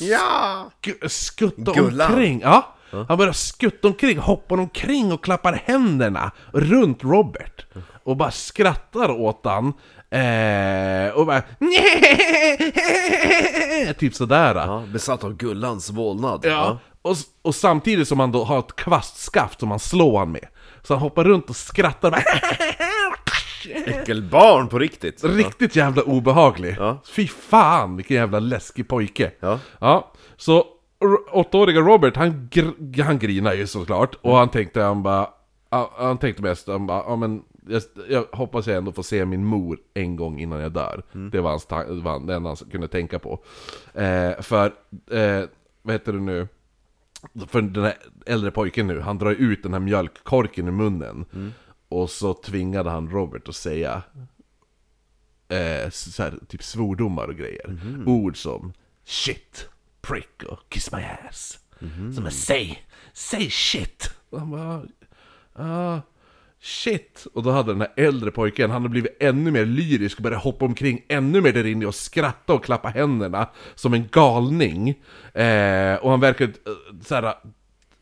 [0.00, 0.70] Ja!
[0.82, 2.12] sk- skutta Gullan.
[2.12, 2.40] omkring.
[2.40, 2.73] Ja,
[3.08, 7.66] han börjar skutta omkring, hoppar omkring och klappar händerna runt Robert.
[8.04, 9.66] Och bara skrattar åt han.
[10.10, 11.42] Eh, och bara
[13.98, 14.54] Typ sådär.
[14.54, 14.82] ja.
[14.92, 16.40] Besatt av Gullans vålnad.
[16.44, 16.78] Ja.
[17.02, 20.46] Och, och samtidigt som han då har ett kvastskaft som han slår han med.
[20.82, 22.22] Så han hoppar runt och skrattar bara
[23.86, 25.24] Äckelbarn på riktigt.
[25.24, 26.76] Riktigt jävla obehaglig.
[26.78, 27.02] Ja.
[27.06, 29.30] Fy fan vilken jävla läskig pojke.
[29.40, 29.58] Ja.
[29.80, 30.64] Ja, så
[31.32, 35.28] åttaåriga Robert, han, gr- han grinar ju såklart, och han tänkte han bara...
[35.96, 37.42] Han, tänkte mest, han bara, ja men...
[37.68, 41.02] Jag, jag hoppas jag ändå får se min mor en gång innan jag dör.
[41.32, 43.44] Det var hans det var det enda han kunde tänka på.
[43.94, 44.66] Eh, för,
[45.10, 45.44] eh,
[45.82, 46.48] vad heter det nu?
[47.48, 47.94] För den här
[48.26, 51.24] äldre pojken nu, han drar ut den här mjölkkorken i munnen.
[51.88, 54.02] Och så tvingade han Robert att säga
[55.48, 57.76] eh, så här, typ svordomar och grejer.
[58.06, 58.72] Ord som
[59.04, 59.68] shit,
[60.06, 61.58] prick och kiss my ass.
[62.14, 64.10] Som är säg, säg shit.
[64.30, 64.82] Och han bara,
[65.52, 66.00] ah,
[66.60, 67.26] shit.
[67.34, 70.42] Och då hade den här äldre pojken, han hade blivit ännu mer lyrisk och började
[70.42, 74.88] hoppa omkring ännu mer där inne och skratta och klappa händerna som en galning.
[75.34, 77.34] Eh, och han verkade eh, så här,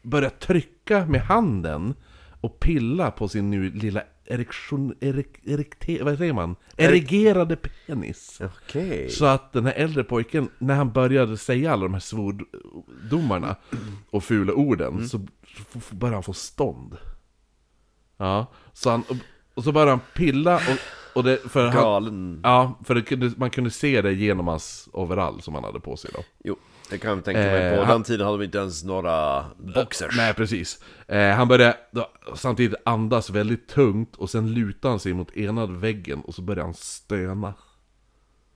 [0.02, 1.94] börja trycka med handen
[2.40, 6.56] och pilla på sin nu lilla erektion, erek, erekte, vad säger man?
[6.76, 8.40] Erigerade penis.
[8.40, 9.10] Okej.
[9.10, 13.56] Så att den här äldre pojken, när han började säga alla de här svordomarna
[14.10, 16.96] och fula orden, så f- f- började han få stånd.
[18.16, 19.04] Ja, så han,
[19.54, 20.78] och, så började han pilla och,
[21.16, 22.40] och det, för han, Galen.
[22.42, 26.10] Ja, för det, man kunde se det genom hans overall som han hade på sig
[26.14, 26.20] då.
[26.44, 26.56] Jo,
[26.92, 27.76] det kan jag tänka mig.
[27.76, 30.16] På Eh, den tiden hade vi inte ens några boxers.
[30.16, 30.84] Nej, precis.
[31.08, 35.66] Eh, han började då, samtidigt andas väldigt tungt och sen lutade han sig mot ena
[35.66, 37.54] väggen och så började han stöna.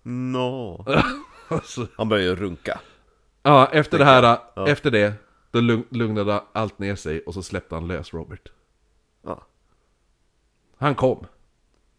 [0.02, 0.84] No.
[1.48, 2.80] Alltså, Han började runka.
[3.42, 5.12] ja, efter det här, efter det,
[5.50, 8.48] då lugn- lugnade allt ner sig och så släppte han lös Robert.
[9.24, 9.46] Ja.
[10.78, 11.26] Han kom.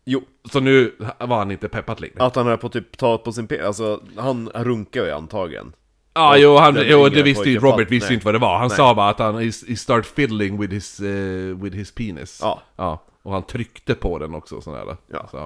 [0.06, 0.22] Jo,
[0.52, 2.24] Så nu var han inte peppad längre.
[2.24, 3.68] att han är på typ ta på sin pe...
[3.68, 5.74] Alltså, han runkar ju antagligen.
[6.18, 8.14] Ja, jo, han, jo det visste ju Robert visste nej.
[8.14, 8.58] inte vad det var.
[8.58, 8.78] Han Nej.
[8.78, 12.40] sa bara att han he, start fiddling with his, eh, with his penis.
[12.42, 12.62] Ja.
[12.76, 13.04] ja.
[13.24, 14.98] Och han tryckte på den också sådär.
[15.12, 15.28] Ja.
[15.32, 15.38] Så.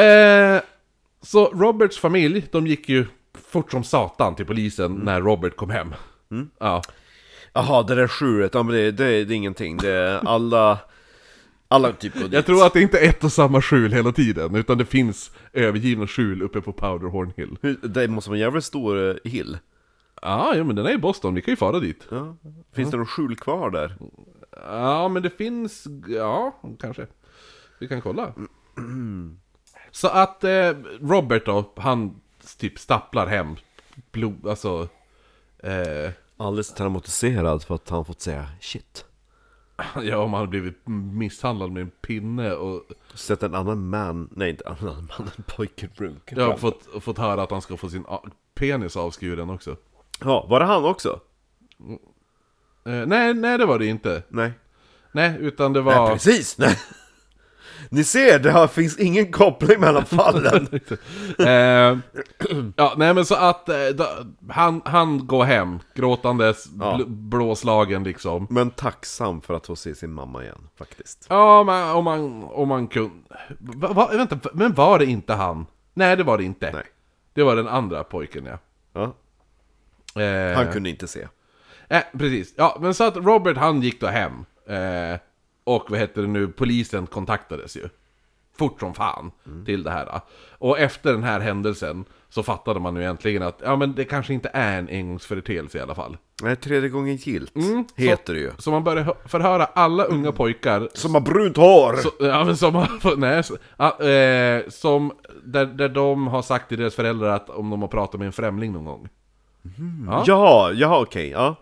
[0.00, 0.60] Eh,
[1.22, 3.06] så Roberts familj, de gick ju
[3.48, 4.98] fort som satan till polisen Mm.
[5.04, 5.94] när Robert kom hem.
[6.60, 6.82] Ja.
[7.52, 8.06] Jaha, det där
[8.62, 9.76] men det, det, det är ingenting.
[9.76, 10.78] Det är alla...
[11.68, 12.32] Alla typ går dit.
[12.32, 15.30] Jag tror att det inte är ett och samma skjul hela tiden, utan det finns
[15.52, 17.56] övergivna skjul uppe på Powderhorn Hill.
[17.62, 19.58] Hur- Det måste vara en jävligt stor eh, hill.
[20.22, 22.06] Ja, ja men den är i Boston, vi kan ju fara dit.
[22.10, 22.36] Ja.
[22.72, 23.96] Finns det någon skjul kvar där?
[24.66, 25.86] Ja, men det finns...
[26.08, 27.06] Ja, kanske.
[27.78, 28.32] Vi kan kolla.
[29.90, 32.20] Så att eh, Robert då, han
[32.58, 33.56] typ stapplar hem.
[34.12, 34.88] Blod, alltså...
[35.62, 39.04] Eh, Alldeles traumatiserad för att han fått säga shit.
[40.02, 42.82] Ja, om han har blivit misshandlad med en pinne och...
[43.14, 46.44] Sett en annan man, nej inte en annan man, en pojke runka.
[46.44, 48.04] Har fått, fått höra att han ska få sin
[48.54, 49.76] penis avskuren också.
[50.20, 51.20] Ja, var det han också?
[52.84, 54.22] Eh, nej, nej det var det inte.
[54.28, 54.52] Nej.
[55.12, 56.12] Nej, utan det Nej, var...
[56.12, 56.58] precis!
[56.58, 56.76] Nej.
[57.90, 60.68] Ni ser, det har, finns ingen koppling mellan fallen.
[61.38, 61.98] eh,
[62.76, 64.06] ja, nej men så att eh, då,
[64.48, 66.96] han, han går hem gråtandes, Ja.
[66.96, 68.46] bl- blåslagen liksom.
[68.50, 71.26] Men tacksam för att få se sin mamma igen, faktiskt.
[71.28, 73.10] Ja, men om man, om man kunde...
[73.58, 75.66] Va, va, vänta, men var det inte han?
[75.94, 76.72] Nej, det var det inte.
[76.72, 76.84] Nej.
[77.34, 78.58] Det var den andra pojken, ja.
[78.92, 79.14] Ja,
[80.22, 81.28] Eh, han kunde inte se.
[81.88, 82.54] Eh, precis.
[82.56, 84.32] Ja, men så att Robert han gick då hem.
[84.68, 85.18] Eh,
[85.66, 87.88] och vad heter det nu, polisen kontaktades ju.
[88.58, 89.30] Fort som fan
[89.66, 90.20] till det här.
[90.58, 94.34] Och efter den här händelsen så fattade man ju äntligen att ja men det kanske
[94.34, 96.16] inte är en engångsföreteelse i alla fall.
[96.42, 97.52] Nej, tredje gången gilt,
[97.96, 98.50] heter det ju.
[98.58, 101.96] Så man började hö- förhöra alla unga pojkar Som har brunt hår!
[101.96, 105.12] så, ja, men som har, nej, så, ja, eh, som,
[105.44, 108.32] där, där de har sagt till deras föräldrar att om de har pratat med en
[108.32, 109.08] främling någon gång.
[110.06, 110.24] Ja.
[110.26, 111.56] Ja, ja okej, ja.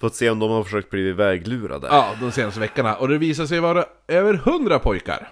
[0.00, 1.86] Fått se om de har försökt bli väglurade.
[1.90, 2.96] Ja, de senaste veckorna.
[2.96, 5.28] Och det visade sig vara över hundra pojkar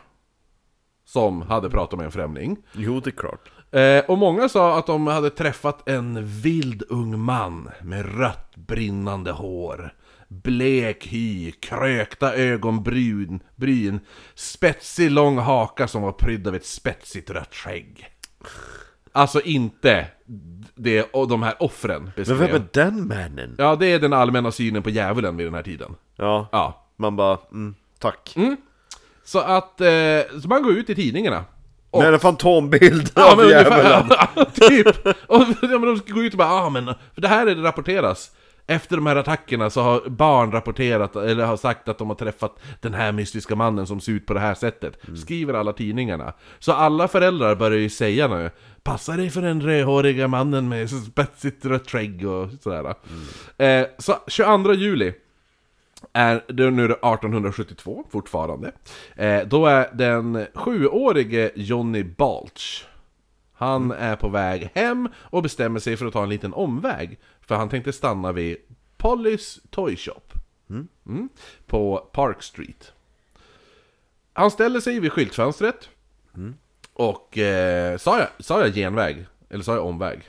[1.04, 2.56] som hade pratat med en främling.
[2.72, 3.50] Jo, det är klart.
[3.70, 9.32] Eh, och många sa att de hade träffat en vild ung man med rött brinnande
[9.32, 9.94] hår.
[10.28, 14.00] Blek hy, krökta ögonbryn, bryn,
[14.34, 18.06] spetsig lång haka som var prydd av ett spetsigt rött skägg.
[19.12, 20.06] Alltså inte
[20.74, 23.54] det och de här offren Men vem är den mannen?
[23.58, 25.94] Ja, det är den allmänna synen på djävulen vid den här tiden.
[26.16, 26.86] Ja, Ja.
[26.96, 28.34] man bara, mm, tack.
[29.24, 29.86] Så att, eh,
[30.42, 31.44] så man går ut i tidningarna.
[31.90, 34.02] Och, Med en fantombild av men djävulen.
[34.02, 35.06] ungefär, typ!
[35.06, 37.54] Och ja, men de ska gå ut och bara, ja men, för det här är
[37.54, 38.30] det rapporteras.
[38.66, 42.58] Efter de här attackerna så har barn rapporterat, eller har sagt att de har träffat
[42.80, 44.98] den här mystiska mannen som ser ut på det här sättet.
[45.16, 46.32] Skriver alla tidningarna.
[46.58, 48.50] Så alla föräldrar börjar ju säga nu,
[48.82, 52.94] passa dig för den rödhåriga mannen med spetsigt rött skägg och sådär.
[53.58, 55.14] Eh, så 22 juli
[56.12, 58.72] är det nu är det 1872 fortfarande.
[59.16, 62.86] Eh, då är den sjuårige Johnny Balch
[63.52, 67.18] Han är på väg hem och bestämmer sig för att ta en liten omväg.
[67.46, 68.56] För han tänkte stanna vid
[68.96, 70.20] Pollys Toy Shop.
[71.06, 71.28] Mm.
[71.66, 72.92] På Park Street.
[74.32, 75.88] Han ställer sig vid skyltfönstret.
[76.92, 79.26] Och eh, sa, jag, sa jag genväg?
[79.50, 80.22] Eller sa jag omväg?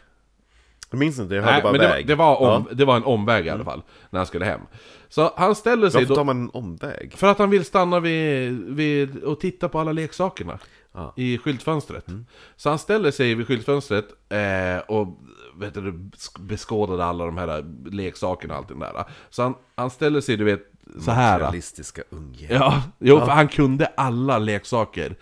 [0.90, 2.08] Jag minns inte, jag hörde Nej, bara men det, väg.
[2.08, 2.56] det, var om, Ja.
[2.56, 2.68] Mm.
[2.78, 4.62] det var en omväg i alla fall, när han skulle hem.
[5.10, 6.16] Så han ställer sig Varför då...
[6.16, 7.14] tar man en omväg?
[7.14, 10.60] För att han vill stanna vid, vid och titta på alla leksakerna
[10.96, 11.02] Ja.
[11.02, 11.14] Mm.
[11.16, 12.06] i skyltfönstret.
[12.56, 15.20] Så han ställer sig vid skyltfönstret eh, och
[15.56, 15.82] vet du,
[16.18, 19.04] sk- beskådade alla de här leksakerna och allt det där.
[19.30, 20.62] Så han, han ställer sig, du vet,
[21.00, 21.40] så här.
[21.40, 22.48] Realistiska unge.
[22.50, 25.16] Ja, jo, för han kunde alla leksaker.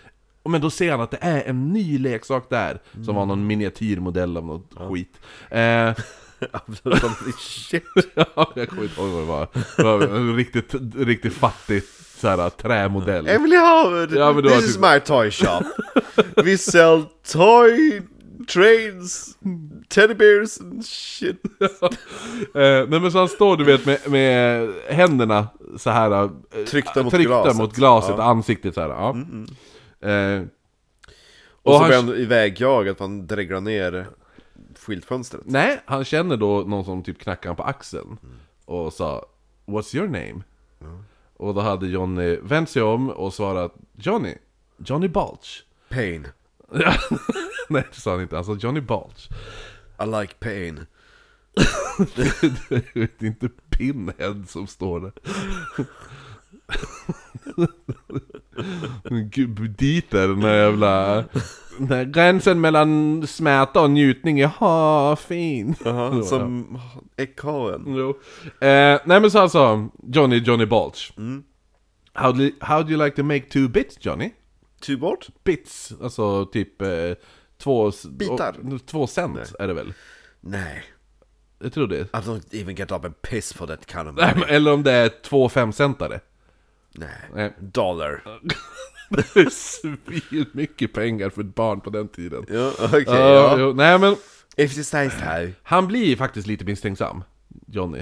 [0.49, 4.37] Men då ser han att det är en ny leksak där, som var någon miniatyrmodell
[4.37, 5.19] av något skit.
[5.49, 5.93] Eh,
[7.39, 7.83] Shit.
[8.15, 9.47] ja, jag kommer inte ihåg vad det var.
[9.77, 11.83] Det var en riktigt, riktigt fattig
[12.23, 13.27] så här, trämodell.
[13.27, 14.11] Emily Howard!
[14.11, 15.63] Ja, men This is typ- my toy shop.
[16.43, 18.01] We sell toy
[18.53, 19.37] trains,
[19.89, 21.41] teddy bears and shit.
[21.61, 25.47] Eh, nej men så han står du vet med, med händerna
[25.77, 26.29] så här eh,
[26.67, 27.57] Tryckta mot tryckta glaset.
[27.57, 28.23] mot glaset, Ja.
[28.23, 28.89] ansiktet så här.
[28.89, 29.15] Ja.
[30.09, 30.41] Eh,
[31.63, 34.07] Och, Och så blir han ivägjagad för han dreglar ner
[34.79, 35.41] skyltfönstret.
[35.45, 38.17] nej, han känner då någon som typ knackar på axeln
[38.65, 39.25] och sa
[39.65, 40.43] What's your name?
[41.43, 44.35] Och då hade Johnny vänt sig om och svarat Johnny,
[44.77, 45.65] Johnny Balch.
[45.89, 46.27] Pain.
[46.71, 46.93] Ja,
[47.69, 49.29] nej det sa han inte, sa Johnny Balch.
[50.03, 50.85] I like pain.
[52.15, 52.43] det
[52.93, 55.13] är inte Pinhead som står där.
[59.05, 61.15] Är den där jävla...
[61.77, 65.75] Den där gränsen mellan smärta och njutning, jaha, fin.
[65.85, 66.79] Jaha, som
[67.17, 67.83] eckhaven.
[67.87, 68.09] Jo.
[68.67, 71.13] Eh, nej men så alltså, Johnny, Johnny Balch.
[72.13, 74.29] How, do, how do you like to make two bits Johnny?
[74.81, 75.27] Two bort?
[75.43, 76.87] Bits, alltså typ eh,
[77.57, 77.91] två...
[78.09, 78.55] Bitar?
[78.73, 79.93] och- Två cent är det väl?
[80.41, 80.83] Nej.
[81.63, 81.99] Jag tror det.
[81.99, 84.55] I don't even get up and piss for that kind of Nej, money.
[84.55, 86.19] Eller om det är två femcentare.
[86.95, 87.09] Nej.
[87.35, 87.53] Nej.
[87.59, 88.23] Dollar.
[89.09, 92.45] Det är svin mycket pengar för ett barn på den tiden.
[92.49, 93.03] Ja, okej.
[93.07, 93.55] Ja, ja.
[93.59, 94.15] jo, nej men,
[94.57, 95.17] If you say so.
[95.63, 97.23] han blir faktiskt lite misstänksam,
[97.67, 97.99] Johnny.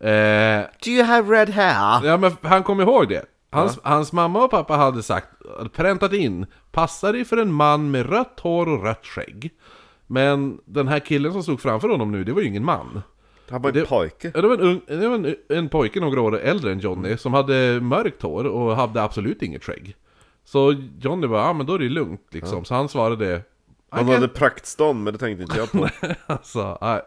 [0.00, 2.06] Eh, Do you have red hair?
[2.08, 3.24] ja men han kom ihåg det.
[3.50, 5.28] Hans, hans mamma och pappa hade sagt,
[5.72, 9.50] präntat in, passa dig för en man med rött hår och rött skägg.
[10.06, 13.02] Men den här killen som stod framför honom nu, det var ju ingen man.
[13.50, 14.30] Han var Det- en pojke.
[14.34, 17.16] Ja, Det var en, ung, det var en, en pojke några år äldre än Johnny,
[17.16, 19.96] som hade mörkt hår och hade absolut inget skägg.
[20.44, 22.64] Så Johnny bara, ja men då är det lugnt liksom.
[22.64, 23.42] Så han svarade,
[23.90, 25.88] Han hade praktstånd, men det tänkte inte jag på.
[26.26, 26.98] alltså, I,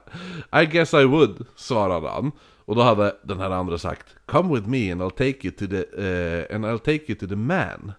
[0.61, 2.31] I guess I would, svarade han.
[2.65, 5.67] Och då hade den här andra sagt, Come with me and I'll take you to
[5.67, 7.91] the, eh, and I'll take you to the man.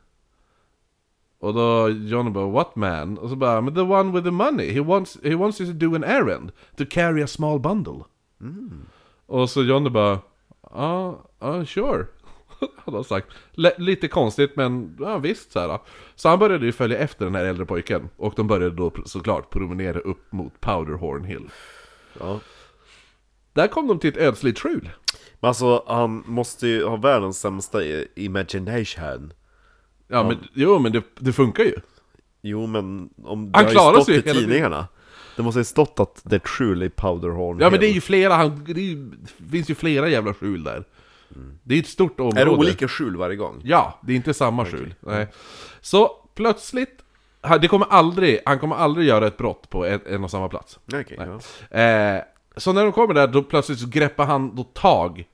[1.41, 3.19] Och då Johnny bara, what man?
[3.19, 4.73] Och så bara, men the one with the money.
[4.73, 6.53] He wants, he wants you to do an errand.
[6.77, 8.05] To carry a small bundle.
[9.27, 10.19] Och så Johnny bara,
[10.71, 12.07] ja, ja sure.
[12.77, 13.27] Hade han sagt.
[13.57, 15.79] L- lite konstigt men, ja visst så här.
[16.15, 18.09] Så han började ju följa efter den här äldre pojken.
[18.17, 21.49] Och de började då såklart promenera upp mot Powderhorn Hill.
[22.21, 22.41] Ja.
[23.53, 24.91] Där kom de till ett ödsligt skjul.
[25.41, 27.79] Men alltså, han måste ju ha världens sämsta
[28.15, 29.33] imagination.
[30.09, 31.75] Ja, men jo men det, det funkar ju.
[32.43, 34.85] Jo, men om det Han har ju stått i hela tiden.
[35.37, 37.93] Det måste ju stått att det är ett skjul i Powderhorn Ja men det är
[37.93, 40.85] ju flera, han, det, ju, det finns ju flera jävla skjul där.
[41.63, 42.41] Det är ett stort område.
[42.41, 43.61] Är det olika skjul varje gång?
[43.65, 44.95] Ja, det är inte samma skjul.
[45.01, 45.27] Nej.
[45.81, 47.03] Så plötsligt,
[47.61, 50.79] det kommer aldrig, han kommer aldrig göra ett brott på en, en och samma plats.
[50.93, 51.19] Okej,
[51.71, 51.79] ja.
[51.81, 52.23] Eh,
[52.57, 55.25] så när de kommer där, då plötsligt så greppar han då tag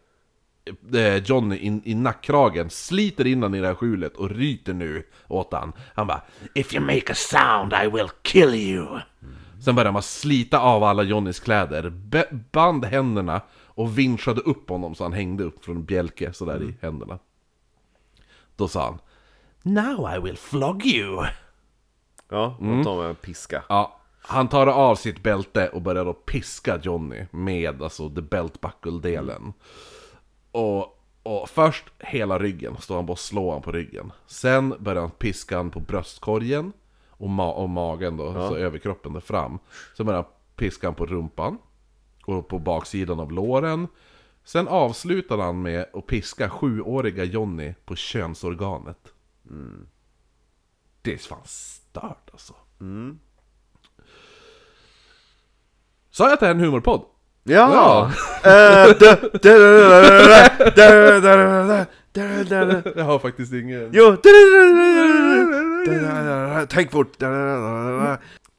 [0.94, 5.02] eh, Johnny in, i nackkragen, sliter in han i det här skjulet och ryter nu
[5.28, 5.72] åt han.
[5.94, 6.22] Han bara
[6.54, 8.98] If you make a sound I will kill you.
[9.60, 11.90] Sen började man slita av alla Johnnys kläder,
[12.52, 16.74] band händerna och vinschade upp honom så han hängde upp från en bjälke sådär i
[16.82, 17.18] händerna.
[18.56, 18.98] Då sa han
[19.62, 21.24] Now I will flog you.
[22.28, 22.78] Ja, Mm.
[22.78, 23.62] och tar med en piska.
[23.68, 28.60] Ja, han tar av sitt bälte och börjar då piska Johnny med alltså the belt
[28.60, 29.52] buckle-delen.
[30.52, 34.12] Och, och först hela ryggen, står han bara och slår han på ryggen.
[34.26, 36.72] Sen börjar han piska han på bröstkorgen
[37.18, 39.58] och, ma- och magen då, så överkroppen där fram.
[39.96, 41.58] Sen börjar han piska på rumpan
[42.24, 43.88] och på baksidan av låren.
[44.44, 48.98] Sen avslutar han med att piska sjuåriga Johnny på könsorganet.
[51.02, 52.54] Det är fan stört alltså.
[56.10, 57.04] Sa jag att det här är en humorpodd?
[57.42, 58.10] Ja!
[58.44, 58.90] Eh,
[62.16, 63.90] jag har faktiskt ingen.
[63.92, 64.16] Jo!
[66.68, 67.18] Tänk fort!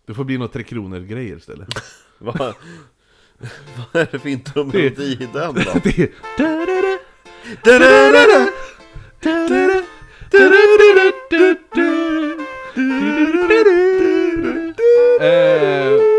[0.07, 1.67] Det får bli något Tre Kronor-grejer istället.
[2.17, 2.53] Vad
[3.93, 5.61] Vad är det för intromelodi i den då?
[5.83, 6.11] Det
[15.19, 15.46] är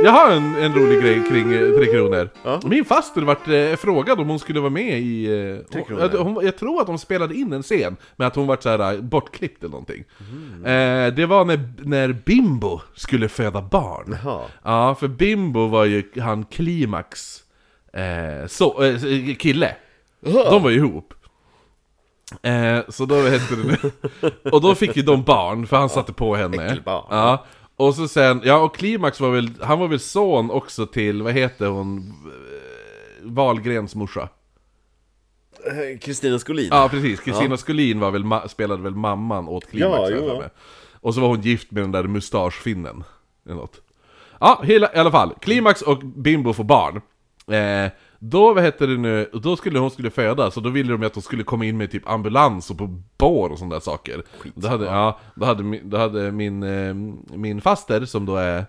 [0.04, 2.28] jag har en, en rolig grej kring eh, Tre Kronor.
[2.44, 2.60] Ja.
[2.64, 5.24] Min faster vart eh, frågad om hon skulle vara med i...
[5.24, 6.18] Eh, Tre Kronor?
[6.18, 9.00] hon, jag tror att de spelade in en scen, men att hon vart såhär eh,
[9.00, 10.04] bortklippt eller någonting.
[10.18, 10.64] Mhm.
[10.64, 14.16] Eh, det var när, när Bimbo skulle föda barn.
[14.24, 14.42] Jaha.
[14.64, 17.42] Ja, för Bimbo var ju han Klimax
[17.92, 19.76] eh, så, eh, kille.
[20.20, 21.14] De var ju ihop.
[22.42, 23.90] Eh, så då hette det.
[24.52, 26.66] Och då fick ju de barn, för han satte på henne.
[26.66, 27.04] Äckelbarn.
[27.10, 27.44] Ja.
[27.78, 31.32] Och så sen, ja och Klimax var väl, han var väl son också till, vad
[31.32, 32.14] heter hon?
[33.22, 34.28] Wahlgrens morsa.
[36.00, 36.68] Kristina Skolin?
[36.70, 40.38] Ja precis, Kristina Skolin var väl, spelade väl mamman åt Klimax Ja, jo.
[40.38, 40.48] mig.
[41.00, 43.04] Och så var hon gift med den där mustaschfinnen.
[43.46, 43.80] Eller något.
[44.40, 45.34] Ja, hela, i alla fall.
[45.40, 47.00] Klimax och Bimbo får barn.
[47.50, 51.06] Eh, då, vad hette det nu, då skulle hon skulle födas, och då ville de
[51.06, 54.22] att hon skulle komma in med typ ambulans och på bår och sådana där saker.
[54.54, 56.94] Då hade, ja, då hade, då hade min, eh,
[57.36, 58.64] min faster, som då är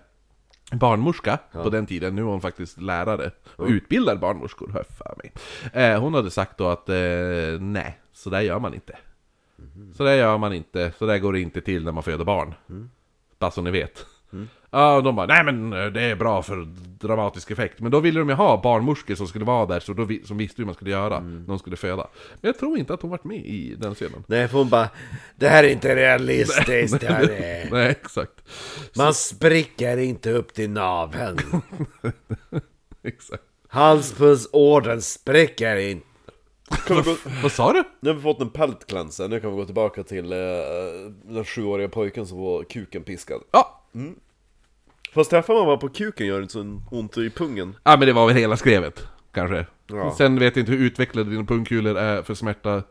[0.72, 5.32] barnmorska på den tiden, nu är hon faktiskt lärare och utbildar barnmorskor, har för mig.
[5.72, 6.94] Eh, hon hade sagt då att eh,
[7.60, 8.98] nej, så där gör man inte.
[9.96, 12.54] Så där gör man inte, så där går det inte till när man föder barn.
[13.38, 14.06] Bara så ni vet.
[14.72, 16.68] Ja, och de bara, nej men eh, det är bra för
[17.00, 17.80] dramatisk effekt.
[17.80, 20.38] Men då ville de ju ha barnmorskor som skulle vara där, så då, vi- som
[20.38, 22.06] visste hur man skulle göra när de skulle föda.
[22.40, 24.24] Men jag tror inte att hon varit med i den scenen.
[24.26, 24.88] Nej, för hon bara
[25.36, 27.70] Det här är inte realistiskt, det här är...
[27.70, 28.32] Nej, exakt.
[28.96, 31.38] Man spricker inte upp till naveln.
[33.02, 33.42] exakt.
[33.68, 36.06] Halspulsådern spricker inte.
[37.42, 37.82] Vad sa du?
[38.00, 40.38] Nu har vi fått en peltcleanser, nu kan vi gå tillbaka till eh,
[41.24, 43.40] den sjuåriga pojken som var kuken piskad.
[43.52, 43.82] Ja,
[45.14, 47.76] Fast träffar man bara på kuken gör det inte så ont i pungen.
[47.84, 49.66] Ja men det var väl hela skrevet, kanske.
[49.86, 50.14] Ja.
[50.18, 52.82] Sen vet jag inte hur utvecklade dina pungkulor är för smärta.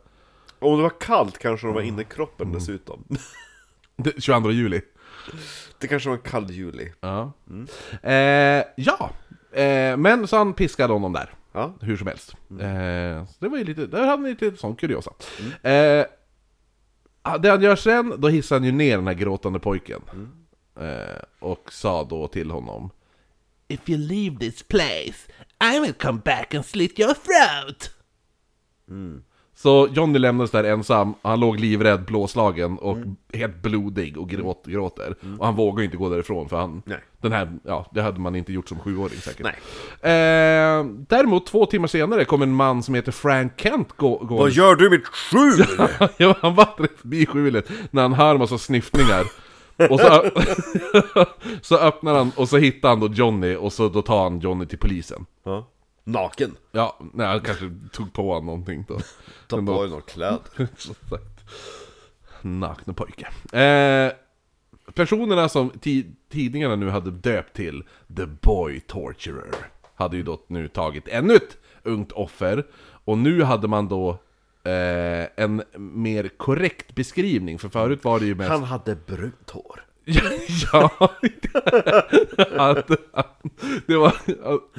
[0.58, 3.04] Om det var kallt kanske de var inne i kroppen dessutom.
[3.96, 4.80] Det- 22 juli.
[5.78, 6.92] Det kanske var en kall juli.
[7.00, 7.32] Ja.
[8.02, 9.10] Eh, ja.
[9.52, 11.34] Eh, men så han piskade honom där.
[11.52, 11.74] Ja.
[11.80, 12.34] Hur som helst.
[12.50, 15.10] Eh, så det var ju lite, där hade ni lite sån kuriosa.
[15.62, 16.04] Eh,
[17.22, 20.00] ah, det han gör sen, då hissar han ju ner den här gråtande pojken.
[20.12, 20.18] Eh,
[21.38, 22.90] och sa då till honom
[23.68, 25.32] If you leave this place,
[25.74, 27.90] I will come back and slit your throat!
[29.62, 32.98] Så Johnny lämnades där ensam, han låg livrädd, blåslagen och
[33.32, 35.14] helt blodig och gråt, gråter.
[35.38, 36.82] Och han vågar ju inte gå därifrån för han...
[36.86, 36.98] Nej.
[37.20, 39.46] Den här, ja, det hade man inte gjort som sjuåring säkert.
[40.02, 40.12] Nej.
[40.12, 44.50] Eh, däremot två timmar senare kom en man som heter Frank Kent gå, gå Vad
[44.50, 45.64] gör du i mitt skjul?
[46.16, 49.24] ja, han vandrar förbi skjulet när han hör massa sniffningar.
[49.90, 50.30] Och så,
[51.62, 54.66] så öppnar han och så hittar han då Johnny och så då tar han Johnny
[54.66, 55.26] till polisen.
[55.44, 55.66] ja.
[56.04, 56.56] Naken.
[56.72, 58.98] Ja, nej, han kanske tog på honom någonting då.
[59.46, 60.38] Ta på dig någon kläd.
[60.76, 61.44] Som sagt.
[62.42, 63.28] Nakna pojke.
[63.58, 64.12] Eh,
[64.94, 67.84] personerna som ti- tidningarna nu hade döpt till
[68.16, 69.54] The Boy Torturer
[69.94, 72.66] hade ju då nu tagit ännu ett ungt offer.
[73.04, 74.18] Och nu hade man då
[74.64, 78.50] eh, en mer korrekt beskrivning, för förut var det ju mest...
[78.50, 79.84] Han hade brunt hår.
[80.72, 80.90] ja,
[82.56, 82.86] att,
[83.86, 84.12] det var,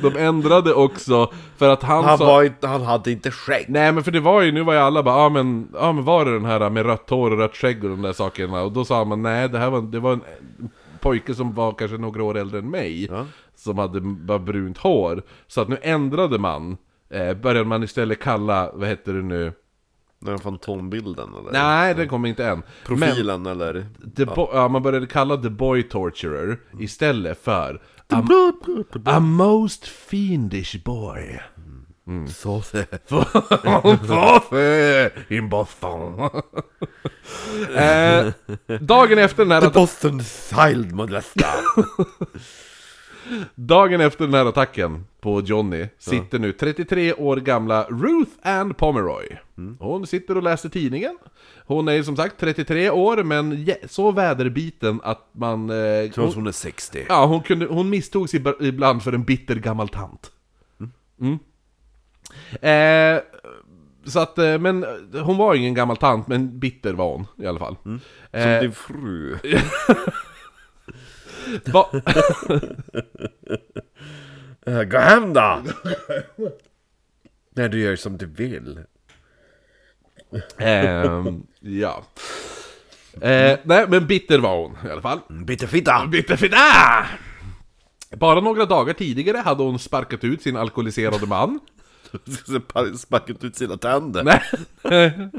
[0.01, 2.25] de ändrade också för att han, Han, sa...
[2.25, 3.65] var inte, han hade inte skägg.
[3.69, 6.03] Nej men för det var ju, nu var ju alla bara, ah, men, ah, men
[6.03, 8.61] var det den här med rött hår och rött skägg och de där sakerna?
[8.61, 10.21] Och då sa man, nej det här var, det var en
[10.99, 13.25] pojke som var kanske några år äldre än mig, Ja.
[13.55, 15.21] som hade bara brunt hår.
[15.47, 16.77] Så att nu ändrade man,
[17.09, 19.53] eh, började man istället kalla, vad heter det nu?
[20.21, 21.51] Den fantombilden eller?
[21.51, 22.63] Nej, den kommer inte än.
[22.87, 23.85] Men, Profilen eller?
[24.15, 28.23] the bo- ja, man började kalla The Boy Torturer istället för a,
[29.05, 31.39] a most fiendish boy.
[32.29, 32.51] Så
[34.07, 35.11] Varför?
[35.33, 36.19] In Boston.
[37.75, 38.25] eh,
[38.79, 41.55] dagen efter den här atta- Boston Child molestar.
[43.55, 49.37] Dagen efter den här attacken på Johnny sitter nu 33 år gamla Ruth Ann Pomeroy.
[49.79, 51.17] Hon sitter och läser tidningen.
[51.65, 55.69] Hon är som sagt 33 år, men jä- så väderbiten att man...
[55.69, 55.75] Eh,
[56.11, 57.05] Trots hon, hon är 60.
[57.09, 60.31] ja, hon, kunde, hon misstogs ib- ibland för en bitter gammal tant.
[61.21, 61.39] Mm.
[62.61, 63.21] Eh,
[64.05, 67.47] så att, eh, men eh, hon var ingen gammal tant, men bitter var hon i
[67.47, 67.75] alla fall.
[67.83, 67.99] Som
[68.31, 69.37] Eh, din fru.
[71.65, 71.89] va-
[74.65, 75.61] Eh, Gå hem då!
[77.55, 78.79] Nej, du gör som du vill.
[80.57, 82.03] Ehm, ja.
[83.21, 85.19] Eh, nej, men bitter var hon i alla fall.
[85.29, 86.07] Bitterfitta!
[86.07, 86.57] Bitterfitta!
[88.15, 91.59] Bara några dagar tidigare hade hon sparkat ut sin alkoholiserade man.
[92.97, 94.23] Spackat ut sina tänder.
[94.83, 95.29] Nej,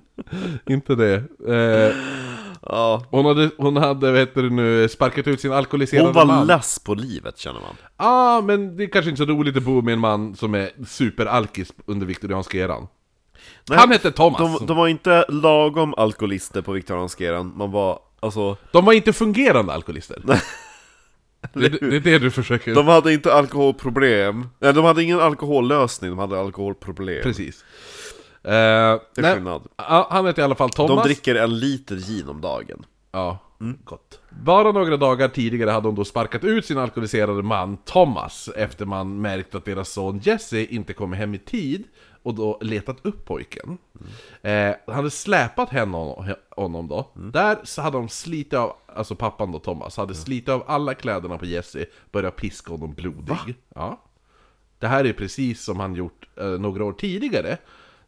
[0.67, 1.15] inte det.
[1.55, 1.95] Eh,
[2.67, 3.05] Ja.
[3.11, 6.47] hon hade, hon hade vet du nu, sparkat ut sin alkoholiserade Hon var man.
[6.47, 7.77] less på livet känner man.
[7.81, 10.55] Ja, ah, men det är kanske inte så roligt att bo med en man som
[10.55, 12.89] är superalkis under viktorianska eran.
[13.69, 14.59] Nej, Han hette Thomas.
[14.59, 18.57] De, de var inte lagom alkoholister på viktorianska eran, man var alltså...
[18.73, 20.23] De var inte fungerande alkoholister.
[21.53, 22.75] det, det, det är det du försöker...
[22.75, 27.23] De hade inte alkoholproblem, nej de hade ingen alkohollösning, de hade alkoholproblem.
[27.23, 27.65] Precis.
[28.45, 28.51] Eh,
[29.15, 29.63] Det är skillnad.
[29.77, 31.05] ja, han heter i alla fall Thomas.
[31.05, 32.85] De dricker en liter gin om dagen.
[33.13, 33.39] Ja,
[33.85, 34.21] gott.
[34.31, 39.21] Bara några dagar tidigare hade hon då sparkat ut sin alkoholiserade man Thomas efter man
[39.21, 41.85] märkt att deras son Jesse inte kom hem i tid
[42.23, 43.79] och då letat upp pojken.
[44.43, 47.11] Eh, han hade släpat henne, honom då.
[47.15, 51.39] Där så hade de slitit av, alltså pappan då Thomas, hade slitit av alla kläderna
[51.39, 53.55] på Jesse, börjat piska honom blodig.
[53.75, 54.01] Ja.
[54.79, 57.57] Det här är precis som han gjort eh, några år tidigare,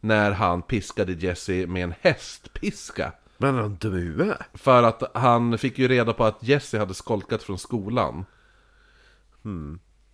[0.04, 3.12] när han piskade Jesse med en hästpiska.
[3.38, 4.38] Men han dum i huvudet?
[4.54, 8.24] För att han fick ju reda på att Jesse hade skolkat från skolan.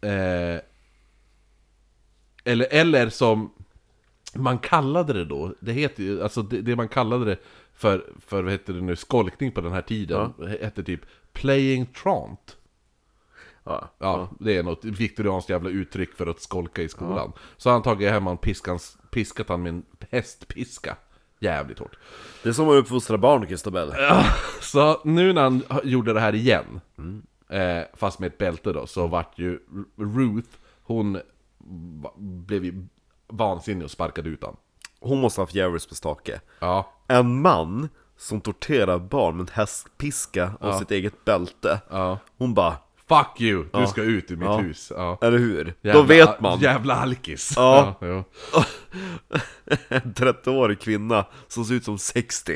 [0.00, 0.60] Eh,
[2.44, 3.52] eller, eller som
[4.34, 7.36] man kallade det då, det heter ju, alltså det, det man kallade det
[7.74, 11.00] för, för vad heter det nu, skolkning på den här tiden, hette typ
[11.32, 12.56] playing trant.
[13.64, 13.90] Ja.
[13.98, 17.32] Ja, det är något viktorianskt jävla uttryck för att skolka i skolan.
[17.56, 20.96] Så har han tagit hem han piskans, piskat han med en hästpiska.
[21.38, 21.98] Jävligt hårt.
[22.42, 23.92] Det är som att uppfostra barn, Christabel.
[24.60, 26.80] Så nu när han gjorde det här igen,
[27.50, 29.60] eh, fast med ett bälte då, så vart ju
[29.98, 30.48] Ruth,
[30.82, 31.20] hon
[32.02, 32.86] va- blev ju
[33.28, 34.56] vansinnig och sparkade ut han.
[35.00, 36.40] Hon måste ha haft djävulskt på stake.
[36.58, 41.80] Ja, En man som torterar barn med en hästpiska och sitt eget bälte.
[41.90, 42.18] ja.
[42.38, 42.76] Hon bara,
[43.10, 44.56] Fuck you, du ska ut ur mitt Ja.
[44.58, 44.92] hus.
[44.96, 45.18] Ja.
[45.22, 45.74] eller hur?
[45.82, 46.60] Jävla- Då vet man.
[46.60, 47.52] Jävla alkis.
[47.56, 47.94] Ja.
[48.00, 48.24] jo.
[49.88, 52.52] En 30-årig kvinna som ser ut som 60.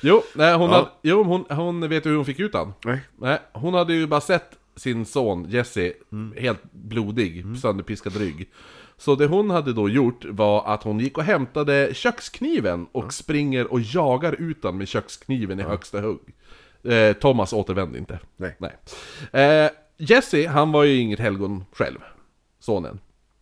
[0.00, 0.76] Jo, nej, hon, Ja.
[0.76, 2.72] hade, jo hon, hon vet ju hur hon fick ut han.
[2.84, 3.00] Nej.
[3.18, 6.34] Nej, hon hade ju bara sett sin son Jesse Mm.
[6.38, 8.50] helt blodig, sönderpiskad rygg.
[8.96, 13.72] Så det hon hade då gjort var att hon gick och hämtade kökskniven och springer
[13.72, 16.20] och jagar ut han med kökskniven i högsta hugg.
[16.84, 18.18] Eh, Thomas återvände inte.
[18.36, 18.56] Nej.
[19.32, 21.98] Eh, Jesse, han var ju inget helgon själv,
[22.60, 23.00] sonen.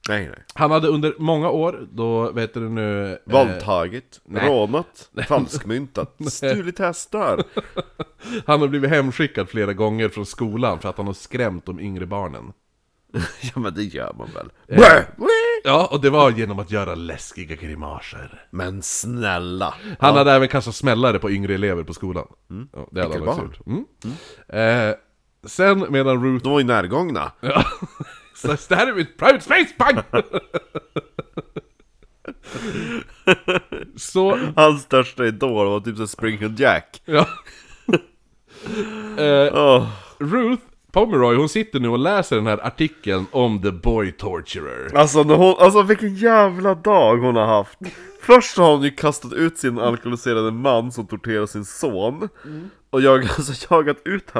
[0.09, 0.39] Nej, nej.
[0.55, 3.13] Han hade under många år, då vet du nu...
[3.13, 7.43] eh, Våldtagit, rånat, falskmyntat, stulit hästar.
[8.47, 12.07] han har blivit hemskickad flera gånger från skolan för att han har skrämt de yngre
[12.07, 12.53] barnen.
[13.55, 14.51] Ja men det gör man väl?
[14.69, 15.03] Eh.
[15.65, 18.47] Ja, och det var genom att göra läskiga grimaser.
[18.51, 19.75] Men snälla!
[20.01, 22.27] Han hade även kastat smällare på yngre elever på skolan.
[22.73, 23.61] Ja, det hade han också gjort.
[23.67, 23.85] Mm.
[24.49, 24.95] Eh,
[25.47, 26.45] sen medan Ruth...
[26.45, 27.33] De var ju närgångna.
[27.41, 27.65] Ja.
[28.35, 30.03] Så det här är mitt private space, pang!
[33.97, 37.03] så, Hans största idol var typ så Springfield Jack.
[37.05, 37.27] ja.
[39.19, 39.89] eh, Åh.
[40.19, 44.97] Ruth Pomeroy, hon sitter nu och läser den här artikeln om The Boy Torturer.
[44.97, 47.79] Alltså, hon, alltså vilken jävla dag hon har haft!
[48.21, 52.29] Först har hon ju kastat ut sin alkoholiserade man som torterar sin son
[52.97, 54.31] Och jag, alltså, jagat ut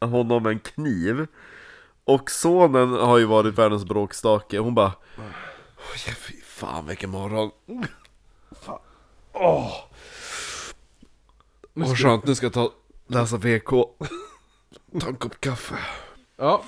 [0.00, 1.26] honom med en kniv
[2.04, 5.24] Och sonen har ju varit världens bråkstake, hon bara "Åh,
[6.16, 7.50] Fy fan vilken morgon!
[8.62, 8.78] Fan.
[9.32, 9.72] Åh!
[11.72, 12.72] Vad skönt, nu ska jag ta,
[13.06, 13.68] läsa VK
[15.00, 15.74] Ta en kopp kaffe
[16.36, 16.64] Ja,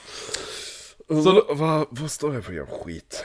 [1.09, 3.25] Så vad, vad står det för jävla skit?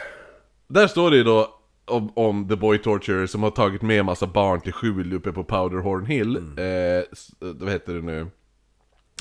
[0.67, 4.05] där står det ju då om, om The Boy Torturer som har tagit med en
[4.05, 6.35] massa barn till skjul uppe på Powderhorn Hill.
[6.37, 8.27] Eh, s- vad heter det nu?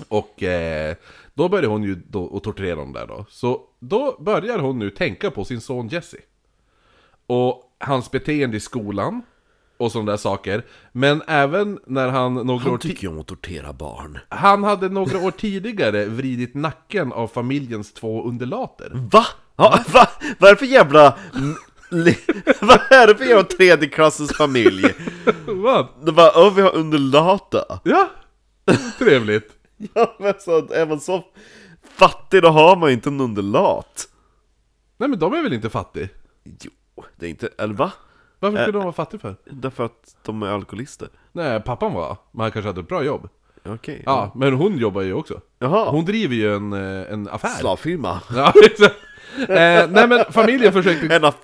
[0.08, 0.94] Och eh,
[1.34, 3.26] då börjar hon ju då att torturera dem där då.
[3.28, 6.16] Så då börjar hon nu tänka på sin son Jesse.
[7.26, 9.22] Och hans beteende i skolan.
[9.76, 10.64] Och sådana där saker.
[10.92, 14.88] Men även när han några år Han ti- tycker om att tortera barn Han hade
[14.88, 18.90] några år tidigare vridit nacken av familjens två underlater.
[19.12, 19.24] Va?
[19.56, 20.08] Ja, va?
[20.38, 21.18] Vad är det för jävla...
[22.60, 24.94] Vad är det för jävla tredjeklassens familj?
[25.46, 25.86] Vad?
[26.04, 28.10] Det bara, öh vi har underlata Ja,
[28.98, 29.48] trevligt.
[29.94, 31.24] Ja men så, är man så
[31.94, 34.08] fattig då har man ju inte en underlat
[34.98, 36.08] Nej men de är väl inte fattiga?
[36.44, 37.92] Jo, det är inte, eller va?
[38.38, 38.72] Varför skulle Äh.
[38.72, 39.36] de vara fattiga för?
[39.44, 43.28] Därför att de är alkoholister Nej, pappan var, men han kanske hade ett bra jobb.
[43.64, 45.40] Okej Ja, men hon jobbar ju också.
[45.58, 47.48] Jaha, Hon driver ju en, eh, en affär.
[47.48, 48.94] slavfirma Ja, exakt.
[49.38, 51.14] eh, nej men familjen försökte...
[51.16, 51.40] En affär!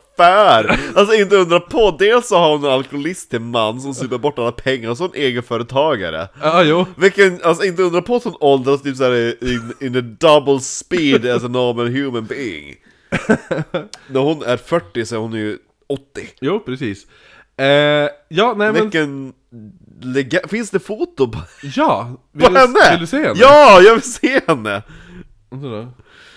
[0.94, 4.52] Alltså inte undra på, dels så har hon en alkoholistisk man som super bort alla
[4.52, 6.86] pengar, och så en egenföretagare Ja, jo.
[6.96, 11.26] Vilken, alltså inte undra på att hon åldras typ såhär in, in a double speed
[11.26, 12.74] as a normal human being
[14.10, 15.58] När hon är 40 så är hon ju
[15.88, 16.02] 80
[16.40, 17.06] Jo, precis.
[17.56, 17.66] Eh,
[18.28, 18.74] ja, nej men...
[18.74, 19.32] Vilken
[20.02, 22.16] lega- finns det foto på, Ja!
[22.32, 22.90] Vill på du, henne?
[22.90, 23.34] Vill du se henne?
[23.36, 24.82] Ja, jag vill se henne!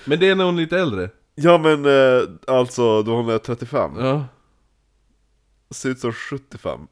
[0.06, 1.10] Men det är när hon är lite äldre.
[1.42, 4.26] Ja men eh, alltså då hon är 35 Ja.
[5.70, 6.88] Ser ut som 75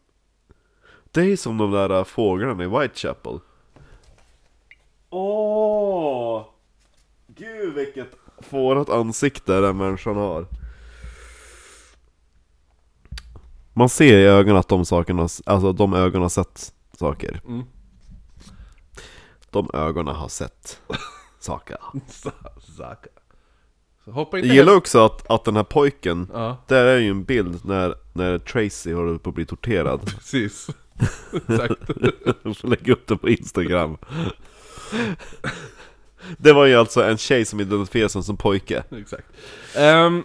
[1.12, 3.40] Det är som de där äh, fåglarna i Whitechapel
[5.10, 6.46] Åh!
[7.28, 8.10] Gud vilket
[8.42, 10.46] fårat ansikte den människan har
[13.74, 17.64] Man ser i ögonen att de sakerna, alltså de ögonen har sett saker Mm.
[19.50, 20.82] De ögonen har sett
[21.40, 21.78] saker
[22.78, 23.10] Zaka.
[24.14, 24.78] Hoppa Jag inte gillar hem.
[24.78, 28.94] också att, att den här pojken Ja, Där är ju en bild när, när Tracy
[28.94, 30.68] håller på att bli torterad precis.
[31.48, 31.74] Exakt.
[32.44, 33.98] Jag lägga upp det på Instagram
[36.38, 39.28] Det var ju alltså en tjej som identifierade sig som pojke Exakt.
[39.76, 40.24] Ehm,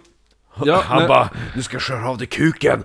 [0.65, 2.83] ja, Han nej- bara 'Nu ska jag köra av dig kuken'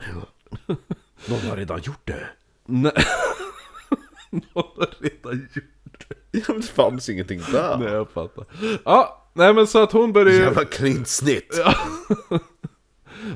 [1.26, 2.26] Någon har redan gjort det
[2.66, 2.92] Nej.
[4.30, 4.42] Någon
[4.76, 6.14] har redan gjort det.
[6.38, 8.44] Ja men det fanns ingenting där Nej, jag fattar.
[8.84, 10.42] Ja, nej men så att hon började ju...
[10.42, 11.60] Jävla klintsnitt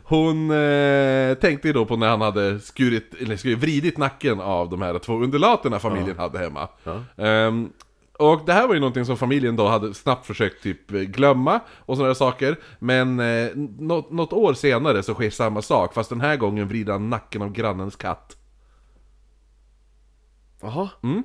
[0.04, 4.70] Hon eh, tänkte ju då på när han hade skurit, eller skurit, vridit nacken av
[4.70, 6.68] de här två undulaterna familjen hade hemma.
[6.84, 7.24] Ja.
[7.24, 7.72] Ehm,
[8.18, 11.96] och det här var ju någonting som familjen då hade snabbt försökt typ glömma och
[11.96, 12.56] sådana saker.
[12.78, 16.92] Men eh, något, något år senare så sker samma sak, fast den här gången vrider
[16.92, 18.36] han nacken av grannens katt.
[20.60, 21.22] Jaha Mm.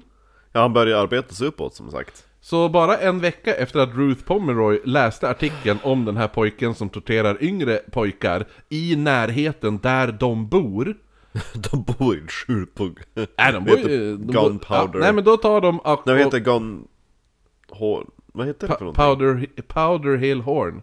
[0.52, 4.24] Ja han började arbeta sig uppåt som sagt Så bara en vecka efter att Ruth
[4.24, 10.48] Pomeroy läste artikeln om den här pojken som torterar yngre pojkar i närheten där de
[10.48, 10.96] bor
[11.72, 12.92] De bor i skjul på...
[13.14, 14.18] Nej, de bor ju...
[14.18, 15.80] Gunpowder Ja, nej men då tar de...
[15.80, 16.88] Och, Nej vad heter gun...
[17.70, 18.06] Hår...
[18.34, 19.04] Vad heter det för någonting?
[19.04, 20.82] Powder, Powder Hill Horn.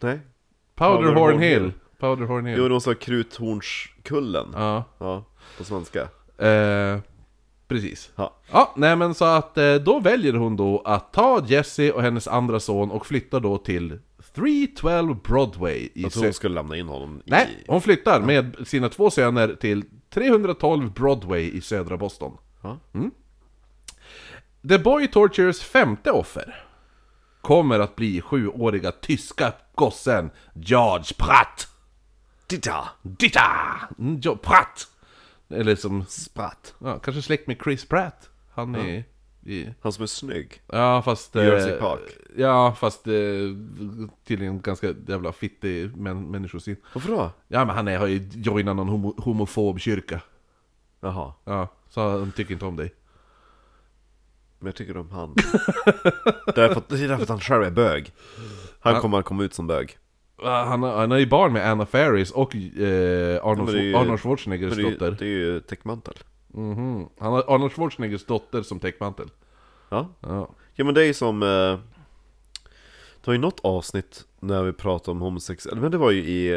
[0.00, 0.20] Nej?
[0.74, 1.62] Powder, Powder Horn Horn Hill.
[1.62, 1.72] Hill.
[1.98, 2.58] Powder Horn Hill.
[2.58, 5.24] Jo de sa Kruthornskullen Ja, Ja,
[5.58, 6.00] på svenska
[6.38, 6.98] eh,
[7.72, 8.10] precis.
[8.16, 8.36] Ja.
[8.50, 12.28] Ja, nej men så att eh, då väljer hon då att ta Jessie och hennes
[12.28, 13.98] andra son och flyttar då till
[14.34, 17.64] 312 Broadway i Jag tror hon skulle lämna in honom Nej, i...
[17.68, 22.36] hon flyttar med sina två söner till 312 Broadway i södra Boston.
[22.62, 22.78] Ja.
[24.68, 26.64] The Boy Tortures femte offer
[27.40, 31.68] kommer att bli sjuåriga tyska gossen George Pratt.
[32.46, 32.88] Titta!
[33.02, 33.50] Ditta!
[33.98, 34.86] Mm, Jo, Pratt!
[35.52, 38.30] Eller som, Spratt ja, kanske släkt med Chris Pratt.
[38.54, 39.04] Han är...
[39.46, 41.36] I, Han som är snygg ja, fast...
[41.36, 42.00] eh, Jersey Park.
[42.36, 43.12] Ja, fast eh,
[44.26, 46.76] tydligen ganska jävla fittig män, människosyn.
[46.94, 47.30] Varför då?
[47.48, 50.20] Ja, men han är, har ju joinat någon homo, homofob kyrka.
[51.00, 52.94] Jaha, Ja, så han tycker inte om dig.
[54.58, 55.34] men jag tycker om han
[56.54, 58.12] därför Det är därför att han själv är bög
[58.80, 59.98] Han kommer att komma ut som bög
[60.44, 62.60] Ja, Han, har- han är ju barn med Anna Faris och eh,
[63.46, 65.06] Arnold, är ju- Arnold Schwarzeneggers det, är, dotter.
[65.10, 66.14] ju- det är ju täckmantel
[66.54, 67.08] Mhm.
[67.18, 69.28] Han har Arnold Schwarzeneggers dotter som täckmantel.
[69.88, 70.48] Ja, Ja.
[70.74, 71.48] ja men det är ju som eh,
[73.20, 76.48] Det var ju något avsnitt när vi pratade om homosexuella Men det var ju i,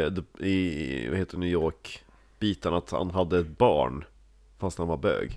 [0.46, 2.04] i vad heter New York
[2.38, 4.04] Biten att han hade ett barn
[4.58, 5.36] Fast han var bög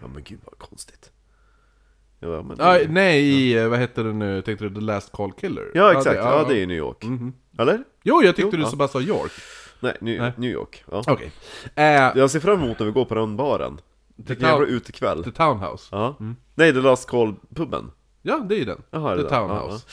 [0.00, 1.09] Ja men gud vad konstigt
[2.20, 4.42] Ja men Ah, nej, i, eh, vad heter det nu?
[4.42, 5.70] Tänkte du The Last Call Killer?
[5.74, 7.32] Ja exakt, det- ja, det är New York Mhm.
[7.58, 7.84] Eller?
[8.02, 8.70] Jo, jag tyckte Jo, du ja.
[8.70, 9.32] så bara sa York.
[9.80, 10.32] Nej, New, Nej.
[10.36, 11.02] New York ja.
[11.06, 11.32] Okej.
[11.74, 13.80] Eh, Jag ser fram emot när vi går på den baren
[14.16, 15.88] Vilken jävla utekväll The Townhouse.
[15.92, 16.16] Ja
[16.54, 17.90] Nej, The Last Call-puben
[18.22, 18.82] Ja, det är ju den.
[18.90, 19.22] Jaha, The.
[19.22, 19.86] Townhouse.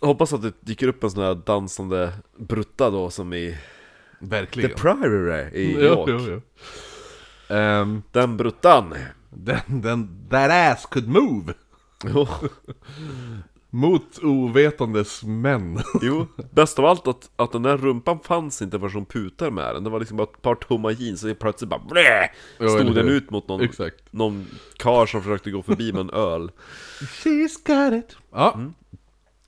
[0.00, 0.06] Ja.
[0.06, 4.70] Hoppas att det dyker upp en sån här dansande brutta då som i The Verkligen.
[4.76, 6.18] Priory i New Jo, York jo,
[7.48, 7.54] jo.
[7.56, 8.94] Ehm, Den bruttan
[9.30, 11.54] den, den, that ass could move!
[12.04, 12.26] Jo,
[13.70, 15.82] Mot ovetandes män.
[16.02, 16.26] jo.
[16.50, 19.84] Bäst av allt att, att den där rumpan fanns inte förrän hon putar med den
[19.84, 23.30] Det var liksom bara ett par tomma jeans och plötsligt bara blä, Stod den ut
[23.30, 24.12] mot någon, Exakt.
[24.12, 26.50] någon kar som försökte gå förbi med en öl
[27.00, 28.16] She's got it.
[28.32, 28.60] Ja.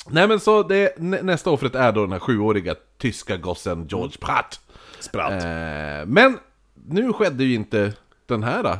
[0.08, 4.16] Nej men så det, nä, nästa offret är då den här sjuåriga tyska gossen George
[4.20, 4.60] Pratt.
[5.00, 6.38] Spratt Eh, men
[6.86, 7.92] nu skedde ju inte
[8.26, 8.78] den här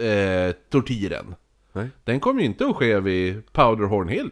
[0.00, 1.34] eh, tortyren.
[1.72, 1.88] Nej.
[2.04, 4.30] Den kommer ju inte att ske vid Powderhorn Hill.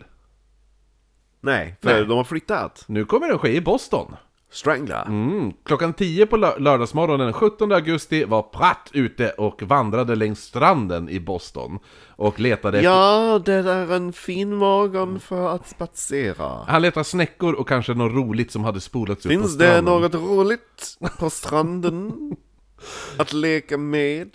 [1.40, 2.04] Nej, för Nej.
[2.06, 4.16] de har flyttat Nu kommer den ske i Boston.
[4.50, 5.04] Strangler.
[5.06, 5.52] Mm.
[5.64, 11.08] Klockan 10 på lö- lördagsmorgonen den 17 augusti var Pratt ute och vandrade längs stranden
[11.08, 11.78] i Boston.
[12.08, 12.90] Och letade efter...
[12.90, 16.64] Ja, det är en fin morgon för att spatsera.
[16.66, 19.84] Han letade snäckor och kanske något roligt som hade spolats upp på Finns det stranden.
[19.84, 22.12] något roligt på stranden
[23.16, 24.30] att leka med?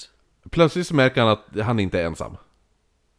[0.54, 2.38] Plötsligt så märker han att han inte är ensam.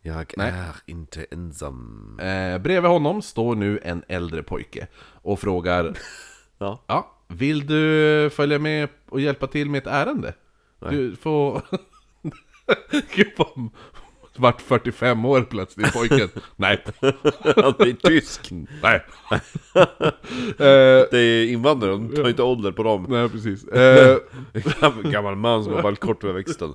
[0.03, 2.19] Jag är inte ensam.
[2.21, 4.87] Eh, bredvid honom står nu en äldre pojke
[5.23, 5.99] och frågar
[6.59, 6.85] Ja.
[6.87, 10.35] Ja, vill du följa med och hjälpa till med ett ärende?
[10.91, 11.63] Du får...
[13.15, 13.71] Gud vad...
[14.37, 16.29] Vart 45 år plötsligt pojken.
[16.57, 16.85] Nej.
[17.57, 18.51] Han är tysk.
[18.83, 19.05] Nej.
[20.59, 23.07] eh, Det är invandrare, de tar inte ålder på dem.
[23.09, 23.65] nej, precis.
[23.75, 24.17] Eh,
[25.11, 26.75] gammal man som har varit kort med växten.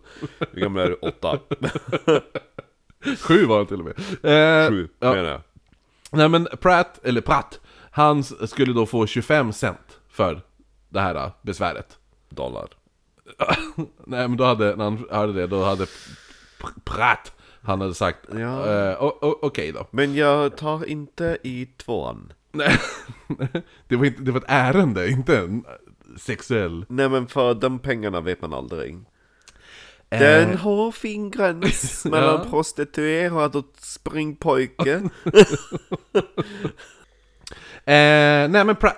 [0.51, 0.93] Hur gammal är du?
[1.01, 1.39] Åtta?
[3.19, 3.93] sju var han till och med.
[4.65, 5.13] Eh, Sju, ja.
[5.13, 5.41] menar jag.
[6.11, 7.59] Nej men Pratt, eller Pratt,
[7.91, 10.41] han skulle då få 25 cent för
[10.89, 11.97] det här besväret.
[12.29, 12.67] Dollar.
[14.05, 18.19] Nej men då hade, när han hörde det, då hade Pr- Pratt, han hade sagt
[18.31, 18.67] Ja.
[18.89, 19.87] eh, okej då.
[19.91, 22.33] Men jag tar inte i tvåan.
[22.51, 22.77] Nej,
[23.87, 25.63] det var, inte, det var ett ärende, inte en
[26.17, 26.85] sexuell...
[26.89, 28.97] Nej men för de pengarna vet man aldrig.
[30.09, 30.21] Eh.
[30.21, 32.49] är en hårfin gräns mellan Ja.
[32.49, 35.01] prostituerad och springpojke.
[37.85, 38.97] Eh, nej men Pratt,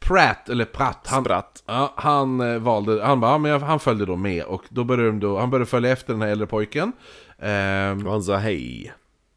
[0.00, 1.62] Pratt eller Pratt, han, Spratt.
[1.66, 5.06] ja, han eh, valde, han bara, ja, men han följde då med och då började
[5.08, 6.92] de då, han började följa efter den här äldre pojken.
[7.42, 8.92] Ehm, Och han sa hej.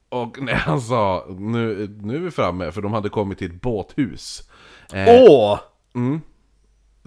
[0.09, 3.61] och nej, han sa, nu, nu är vi framme, för de hade kommit till ett
[3.61, 4.49] båthus.
[4.93, 5.59] Eh, Åh!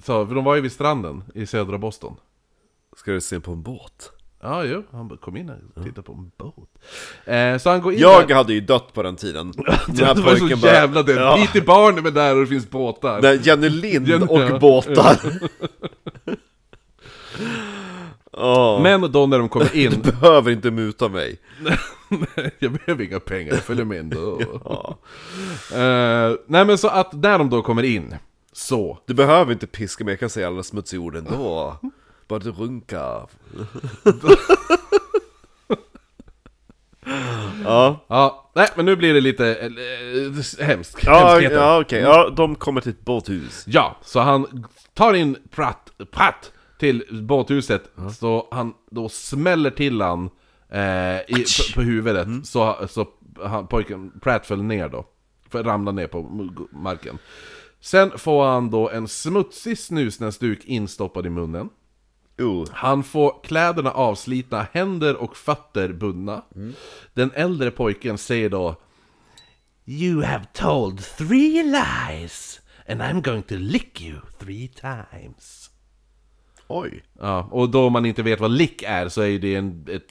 [0.05, 2.17] så, för de var ju vid stranden i södra Boston.
[2.97, 4.13] Ska du se på en båt?
[4.43, 6.69] Ja, jo, han bara, kom in och titta på en båt.
[7.25, 8.35] Eh, så han går in Jag där.
[8.35, 9.53] hade ju dött på den tiden.
[9.89, 11.13] Det var så jävla det.
[11.13, 11.37] Ja.
[11.37, 13.23] Hit till barnen med där och det finns båtar.
[13.23, 14.59] Nej, Jenny Lind Jenny- och ja.
[14.59, 15.21] båtar.
[18.41, 21.39] Åh, Men då när de kommer in, behöver inte muta mig.
[22.59, 24.41] jag behöver inga pengar, jag följer med ändå.
[24.65, 24.99] Ja.
[25.73, 28.15] Eh, nej men så att när de då kommer in,
[28.53, 28.99] så.
[29.07, 31.77] Du behöver inte piska mig, jag kan säga alla smutsiga ord ändå.
[32.29, 33.29] Bara du runkar.
[37.65, 38.05] ja.
[38.09, 40.99] Ja, nej men nu blir det lite eh, hemskt.
[41.07, 42.01] Ja, ja okej.
[42.01, 43.65] Ja, de kommer till ett båthus.
[43.67, 50.31] Ja, så han tar in Pratt, Pratt till båthuset, så han då smäller till han
[50.71, 52.45] eh, i, på, på huvudet, Mm.
[52.45, 53.07] så, så
[53.43, 55.07] han, pojken, Pratt föll ner då.
[55.51, 56.23] För ramlade ner på
[56.73, 57.19] marken.
[57.81, 61.69] Sen får han då en smutsig snusnäsduk instoppad i munnen.
[62.39, 62.65] Oh.
[62.73, 66.43] Han får kläderna avslitna, händer och fötter bundna.
[67.15, 68.77] Den äldre pojken säger då
[69.85, 75.58] You have told three lies and I'm going to lick you three times.
[76.69, 77.03] Oj.
[77.21, 80.11] Ja, och då man inte vet vad lick är så är det en, ett,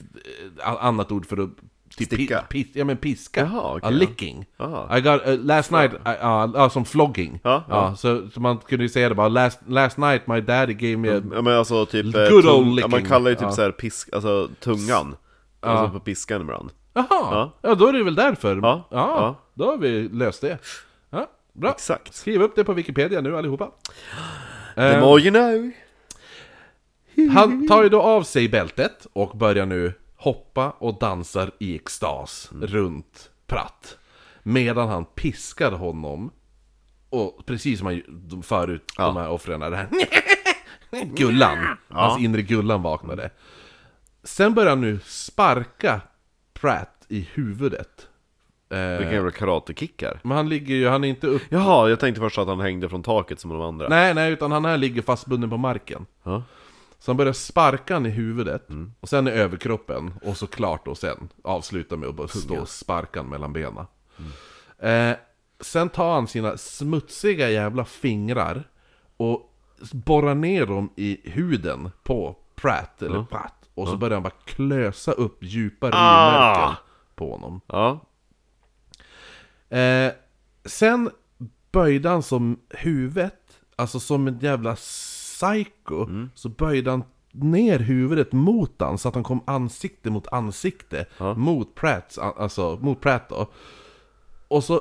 [0.80, 1.50] annat ord för att
[1.96, 2.38] typ Sticka.
[2.50, 3.40] Pis, ja men piska.
[3.40, 3.90] Jaha, ja, ja.
[3.90, 4.46] licking.
[4.56, 4.96] Aha.
[4.96, 7.40] I got, uh, last night, uh, ja ja, som flogging.
[7.44, 7.96] Ja, ja.
[7.96, 11.08] så, så man kunde ju säga det bara last, last night my daddy gave me
[11.10, 12.04] a Ja men alltså typ...
[12.16, 12.90] eh, Good old tung- ja, licking.
[12.90, 13.52] man kallar ju typ Ja.
[13.52, 15.16] så här pisk, alltså tungan.
[15.60, 16.70] Alltså på piskan ibland.
[16.94, 17.52] Jaha, ja.
[17.62, 17.74] Ja.
[17.74, 18.56] då är det väl därför.
[18.56, 19.34] Ja, ja, ja.
[19.54, 20.58] då har vi löst det.
[21.10, 21.70] Ja, bra.
[21.70, 22.14] Exakt.
[22.14, 23.68] Skriv upp det på Wikipedia nu allihopa.
[24.74, 25.70] The Eh, more you know.
[27.26, 32.50] Han tar ju då av sig bältet och börjar nu hoppa och dansar i extas
[32.62, 33.98] runt Pratt.
[34.42, 36.30] Medan han piskar honom.
[37.10, 39.88] Och precis som han förut, de här offren, det här
[41.16, 41.58] Gullan,
[41.88, 43.30] hans inre Gullan vaknade.
[44.22, 46.00] Sen börjar han nu sparka
[46.52, 48.08] Pratt i huvudet.
[48.70, 50.20] Eh, Vilken jävla karatekickar.
[50.22, 51.42] men han ligger ju, han är inte upp...
[51.48, 53.88] Jaha, jag tänkte först att han hängde från taket som de andra.
[53.88, 56.06] Nej, nej, utan han här ligger fastbunden på marken.
[56.22, 56.42] Ja.
[56.98, 58.68] Så han börjar sparka han i huvudet,
[59.00, 62.68] och sen i överkroppen, och så klart då sen avsluta med att bara stå och
[62.68, 63.86] sparka han mellan benen.
[64.78, 65.16] Eh,
[65.60, 68.68] sen tar han sina smutsiga jävla fingrar
[69.16, 69.54] och
[69.92, 73.54] borrar ner dem i huden på Pratt, eller Pratt.
[73.74, 76.76] Och så börjar han bara klösa upp djupa Ah!
[77.14, 77.60] på honom.
[77.66, 78.00] Ja.
[79.76, 80.12] Eh,
[80.64, 81.10] sen
[81.72, 84.76] böjde han som huvudet, alltså som en jävla
[85.38, 91.06] psycho, så böjde han ner huvudet mot han så att han kom ansikte mot ansikte
[91.36, 93.46] mot Pratt, alltså mot Pratt då.
[94.48, 94.80] Och så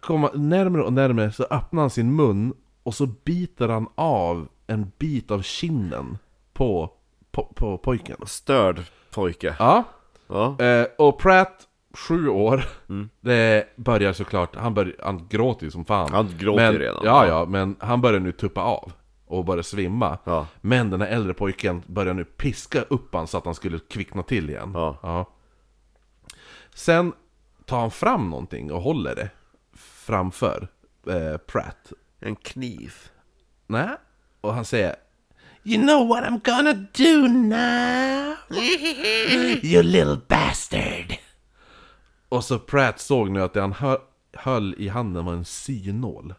[0.00, 4.48] kom han närmare och närmare så öppnar han sin mun och så biter han av
[4.66, 6.18] en bit av kinden
[6.52, 6.90] på,
[7.30, 8.16] på, på pojken.
[8.26, 9.56] Störd pojke.
[9.58, 9.84] Ja,
[10.26, 10.56] Ja.
[10.64, 12.64] Eh, och Pratt sju år.
[13.20, 16.12] Det börjar såklart, han, bör, han gråter ju som fan.
[16.12, 17.02] Han gråter men, redan.
[17.04, 18.92] Ja, ja, men han börjar nu tuppa av.
[19.38, 20.18] Och börjar svimma.
[20.24, 20.46] Ja.
[20.60, 24.22] Men den här äldre pojken börjar nu piska upp han så att han skulle kvickna
[24.22, 24.70] till igen.
[24.74, 25.30] Ja.
[26.74, 27.12] Sen
[27.64, 29.30] tar han fram någonting och håller det
[29.76, 30.68] framför
[31.06, 31.92] eh, Pratt.
[32.20, 32.94] En kniv.
[33.66, 33.88] Nej.
[34.40, 34.96] Och han säger
[35.66, 38.36] You know what I'm gonna do now?
[39.64, 41.16] You little bastard!
[42.28, 43.98] Och så Pratt såg nu att det han hö-
[44.32, 46.34] höll i handen var en synål.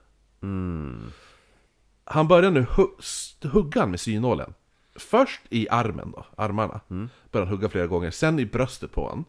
[2.05, 4.53] Han börjar nu hu- hugga med synålen.
[4.95, 6.79] Först i armen då, armarna.
[7.31, 9.25] Börjar han hugga flera gånger, sen i bröstet på han.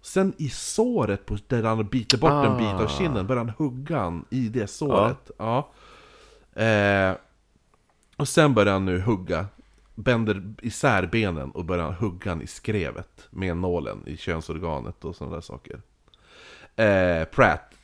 [0.00, 3.98] Sen i såret på där han biter bort en bit av kinden börjar han hugga
[3.98, 5.30] han i det såret.
[5.38, 5.70] Ja.
[6.62, 7.12] Eh,
[8.16, 9.46] och sen börjar han nu hugga,
[9.94, 15.34] bänder isär benen och börjar hugga han i skrevet med nålen i könsorganet och sådana
[15.34, 15.80] där saker.
[16.76, 17.74] Eh, Pratt,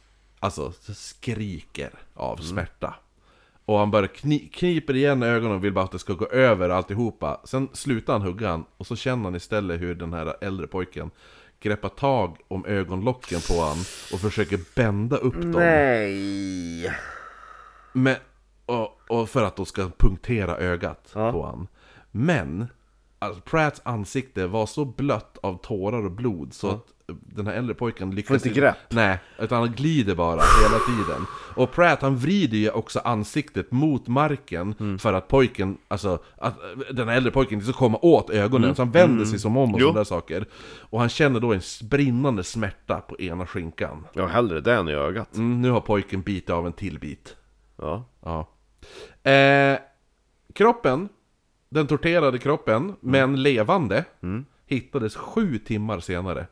[0.41, 2.95] alltså skriker av smärta.
[3.71, 6.69] Och han börjar kni- kniper igen ögonen och vill bara att det ska gå över
[6.69, 7.41] alltihopa.
[7.45, 11.11] Sen slutar han hugga han och så känner han istället hur den här äldre pojken
[11.61, 13.77] greppar tag om ögonlocken på han
[14.13, 15.51] och försöker bända upp dem.
[15.51, 16.91] Nej!
[17.93, 18.17] Men,
[18.67, 21.33] och, och för att då ska punktera ögat Ja.
[21.33, 21.67] på han.
[22.11, 22.67] Men,
[23.19, 26.87] alltså Pratts ansikte var så blött av tårar och blod så att
[27.21, 28.77] den här äldre pojken lyckas inte grepp.
[28.89, 31.27] Nej, utan han glider bara hela tiden.
[31.57, 34.99] Och Pratt han vrider ju också ansiktet mot marken Mm.
[34.99, 36.59] för att pojken, alltså att
[36.93, 38.75] den här äldre pojken inte ska komma åt ögonen.
[38.75, 39.89] Så han vänder sig som om och Mm.
[39.93, 40.45] Sådana saker.
[40.81, 44.07] Och han känner då en brinnande smärta på ena skinkan.
[44.13, 45.37] Ja, hellre det än i ögat.
[45.37, 47.37] Mm, nu har pojken bitit av en till bit.
[47.77, 48.05] Ja.
[48.25, 48.49] Ja.
[49.31, 49.79] Eh,
[50.55, 51.09] kroppen,
[51.69, 54.05] den torterade kroppen, men levande,
[54.67, 56.47] hittades sju timmar senare.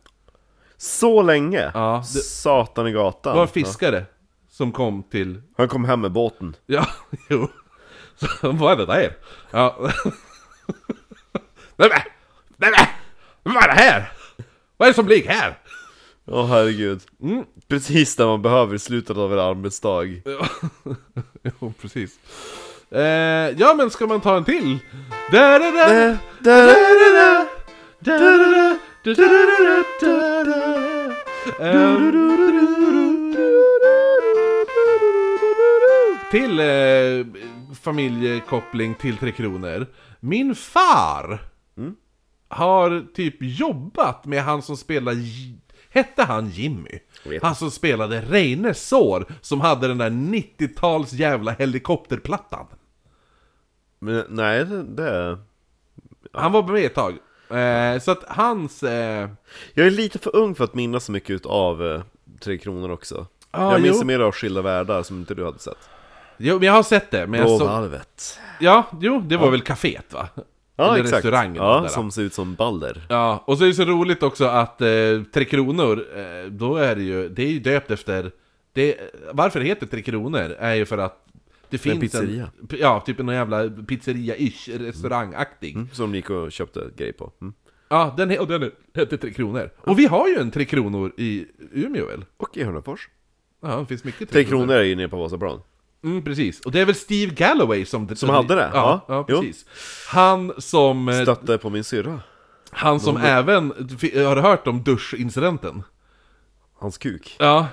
[0.78, 1.70] Så länge?
[1.74, 3.32] Ja, det- Satan i gatan.
[3.32, 4.04] Det var en fiskare
[4.50, 5.42] som kom till...
[5.56, 6.56] Han kom hem med båten.
[6.66, 6.86] Ja,
[7.30, 7.48] jo.
[8.16, 9.16] Så, vad är det där?
[9.50, 9.76] Ja.
[11.76, 12.00] Nej men!
[12.56, 12.86] Nej men!
[13.54, 14.12] Vad är det här?
[14.76, 15.58] Vad är det som ligger här?
[16.26, 17.00] Åh herregud.
[17.22, 17.44] Mm.
[17.68, 20.04] Precis det man behöver i slutet av en arbetsdag.
[21.60, 22.18] jo, precis.
[22.90, 23.00] Eh,
[23.58, 24.78] ja men ska man ta en till?
[25.32, 26.16] Da, da, da.
[36.30, 37.26] Till eh,
[37.80, 39.86] familjekoppling till Tre Kronor.
[40.20, 41.40] Min far
[42.49, 45.14] har typ jobbat med han som spelar...
[45.90, 46.99] Hette han Jimmy?
[47.42, 52.66] Han som spelade Reine Sår, som hade den där 90-tals jävla helikopterplattan.
[53.99, 55.38] Men nej, det, det...
[56.32, 57.18] Han var med ett tag.
[57.51, 58.82] Eh, så att hans...
[58.82, 59.28] Eh,
[59.74, 62.01] Jag är lite för ung för att minnas så mycket av eh,
[62.40, 63.26] Tre Kronor också.
[63.53, 64.07] Ja, jag minns jo.
[64.07, 65.88] mer av Skilda Världar som inte du hade sett.
[66.36, 67.26] jo, men jag har sett det.
[67.26, 67.90] Men jag så,
[68.61, 70.28] ja, jo, det var väl kaféet va?
[70.76, 71.16] Ja, Eller exakt.
[71.24, 71.88] restaurangen Ja, där.
[71.88, 73.07] som ser ut som Balder.
[73.09, 74.88] Ja, och så är det så roligt också att eh,
[75.34, 78.30] Tre Kronor, eh, då är det ju, det är ju döpt efter...
[78.72, 78.96] Det,
[79.32, 81.24] varför det heter Tre Kronor är ju för att
[81.70, 82.50] det är en finns pizzeria.
[82.70, 85.74] En, ja, typ en jävla pizzeria-ish, restaurangaktig.
[85.74, 87.32] Mm, som ni gick och köpte grej på.
[87.40, 87.54] Mm.
[87.88, 89.70] Ja, den, och den heter Tre Kronor.
[89.80, 92.24] Och vi har ju en Tre Kronor i Umeå väl?
[92.36, 93.08] Och i Hörnefors.
[93.62, 95.60] Ja, det finns mycket Tre Kronor är ju nere på Vasaplan.
[96.04, 96.60] Mm, precis.
[96.60, 98.16] Och det är väl Steve Galloway som...
[98.16, 98.70] Som hade det?
[98.74, 99.66] Ja, Ja, ja precis.
[100.08, 101.08] Han som...
[101.08, 102.20] eh, Stötte på min syrra.
[102.70, 103.70] Han som även...
[104.14, 105.82] Har du hört om duschincidenten?
[106.78, 107.36] Hans kuk.
[107.38, 107.66] Ja.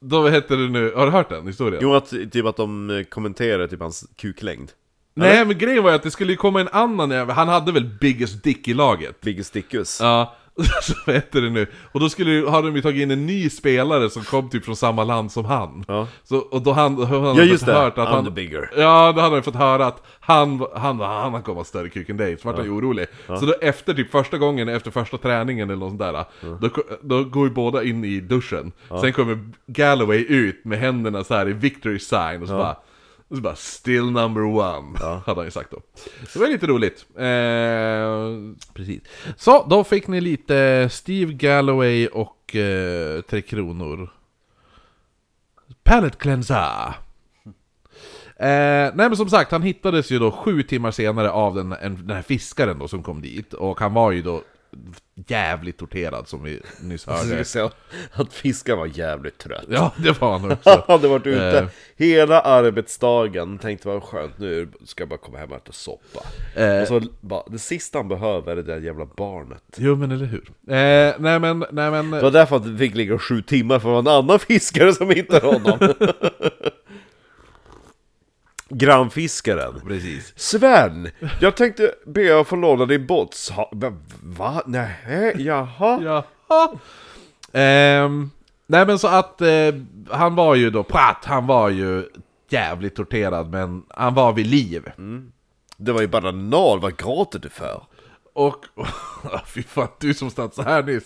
[0.00, 0.92] Då heter det nu...
[0.96, 1.82] Har du hört den historien?
[1.82, 4.70] Jo, att, typ att de eh, kommenterar typ hans kuklängd.
[5.14, 7.36] Nej, men grejen var ju att det skulle ju komma en annan jävel.
[7.36, 9.20] Han hade väl biggest dick i laget?
[9.20, 10.00] Biggest Dickus.
[10.00, 10.36] Ja,
[10.82, 11.66] så vad heter det nu?
[11.92, 14.64] Och då skulle, ju- hade de ju tagit in en ny spelare som kom typ
[14.64, 15.84] från samma land som han.
[15.88, 16.06] Ja.
[16.24, 17.80] Så, och då han, han Ja, hade just fått det.
[17.80, 18.34] hört att I'm han...
[18.34, 18.70] bigger.
[18.76, 22.08] Ja, då hade han fått höra att han, han, han, han kommer ha större kuk
[22.08, 23.06] än dig, så vart han ju orolig.
[23.26, 26.24] Så då efter typ första gången, efter första träningen eller något sånt där,
[26.60, 26.68] då,
[27.02, 28.72] då går ju båda in i duschen.
[29.00, 32.76] Sen kommer Galloway ut med händerna så här i victory sign och så bara
[33.28, 35.80] och så bara 'Still number one' hade han ju sagt då.
[36.32, 37.06] Det var lite roligt.
[37.16, 39.02] Eh, precis.
[39.36, 44.10] Så, då fick ni lite Steve Galloway och eh, Tre Kronor.
[45.82, 46.94] Palette cleanser.
[48.40, 52.06] Eh, nej men som sagt, han hittades ju då sju timmar senare av den, en,
[52.06, 53.52] den här fiskaren då som kom dit.
[53.54, 54.42] Och han var ju då
[55.26, 57.44] jävligt torterad som vi nyss hörde.
[57.44, 57.70] säga
[58.12, 59.64] att fiskaren var jävligt trött.
[59.68, 60.70] Ja, det var han också.
[60.70, 61.66] Han hade varit ute Eh.
[61.96, 66.20] hela arbetsdagen tänkte vad skönt, nu ska jag bara komma hem och äta soppa.
[66.54, 66.80] Eh.
[66.82, 69.62] Och så bara, det sista han behöver är det där jävla barnet.
[69.76, 70.50] Jo men eller hur.
[70.68, 72.10] Eh, nej men, nej men...
[72.10, 74.92] Det var därför att vi fick ligga sju timmar för det var en annan fiskare
[74.92, 75.78] som hittade honom.
[78.68, 79.80] Grannfiskaren.
[79.86, 80.32] Precis.
[80.36, 81.10] Sven!
[81.40, 83.34] Jag tänkte be att få låna din båt.
[83.34, 83.70] Sa-
[84.22, 84.62] Va?
[84.66, 86.02] Nej, jaha?
[86.02, 86.24] Jaha.
[87.52, 88.30] Ehm,
[88.66, 89.48] nej men så att eh,
[90.10, 92.04] han var ju då, Pratt, han var ju
[92.50, 94.90] jävligt torterad men han var vid liv.
[95.76, 97.82] Det var ju bara noll, vad gråter du för?
[98.32, 98.64] Och,
[99.46, 101.04] fy fan, du som stod så här nyss.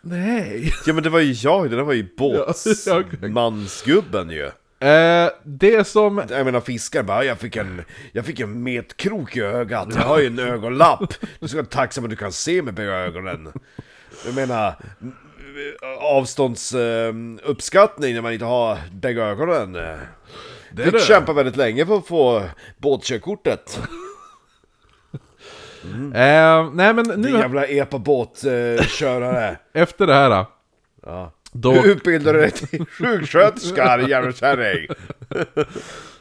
[0.00, 0.72] Nej.
[0.86, 4.50] Ja men det var ju jag, det där var ju båtsmansgubben ju.
[4.80, 6.22] Eh, det som...
[6.30, 10.20] Jag menar fiskar bara, jag fick en, jag fick en metkrok i ögat, jag har
[10.20, 11.14] ju en ögonlapp.
[11.40, 13.52] Du ska vara tacksam att du kan se med bägge ögonen.
[14.26, 14.74] Jag menar,
[16.00, 19.72] avståndsuppskattning när man inte har bägge ögonen.
[19.72, 19.98] Det
[20.84, 21.00] Fick det.
[21.00, 22.42] kämpa väldigt länge för att få
[22.78, 23.80] båtkörkortet.
[26.14, 29.56] Eh, nej men Din nu, jävla epa-båtkörare.
[29.72, 30.46] efter det här
[31.02, 31.32] Ja.
[31.52, 31.72] Då...
[31.72, 34.88] Du utbildade dig till sjuksköterska, din jävla kärring.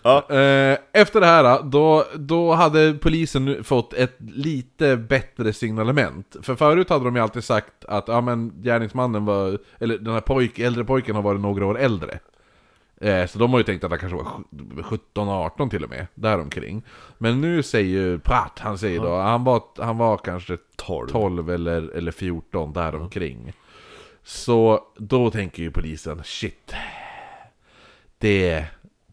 [0.03, 6.35] Eh, efter det här, då, då hade polisen fått ett lite bättre signalement.
[6.41, 10.21] För förut hade de ju alltid sagt att ja, men gärningsmannen var, eller den här
[10.21, 12.19] pojk, äldre pojken har varit några år äldre.
[13.01, 14.43] Eh, så de har ju tänkt att han kanske var
[15.15, 16.83] 17-18 till och med, däromkring.
[17.17, 21.07] Men nu säger ju Pratt, han säger då, han var, han var kanske 12.
[21.07, 23.53] 12 eller, eller 14 däromkring.
[24.29, 26.73] Så då tänker ju polisen, shit.
[28.17, 28.65] Det,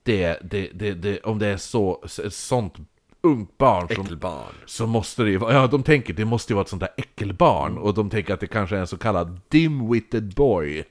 [0.02, 2.74] det, det, det, det om det är så, ett sånt
[3.20, 4.52] ungt barn som, Äckelbarn.
[4.66, 6.94] så måste det ju vara, ja de tänker det måste ju vara ett sånt där
[6.96, 7.78] äckelbarn.
[7.78, 10.84] Och de tänker att det kanske är en så kallad dim-witted boy.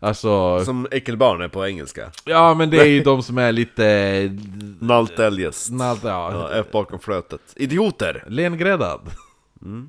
[0.00, 2.10] Alltså, Som äckelbarn är på engelska.
[2.24, 4.36] ja men det är ju de som är lite...
[4.80, 5.66] Nalt eljest.
[5.66, 6.32] Snallt, ja.
[6.32, 7.40] Ja, F bakom flötet.
[7.56, 8.24] Idioter!
[8.28, 9.00] Lengräddad.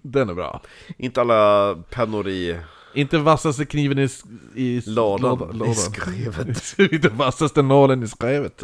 [0.02, 0.62] Den är bra.
[0.98, 2.58] Inte alla pennor i
[2.94, 4.10] Inte vassaste kniven i,
[4.56, 5.38] i lådan.
[5.54, 6.80] låda- I skrevet.
[6.94, 8.64] Inte vassaste nålen i skrevet.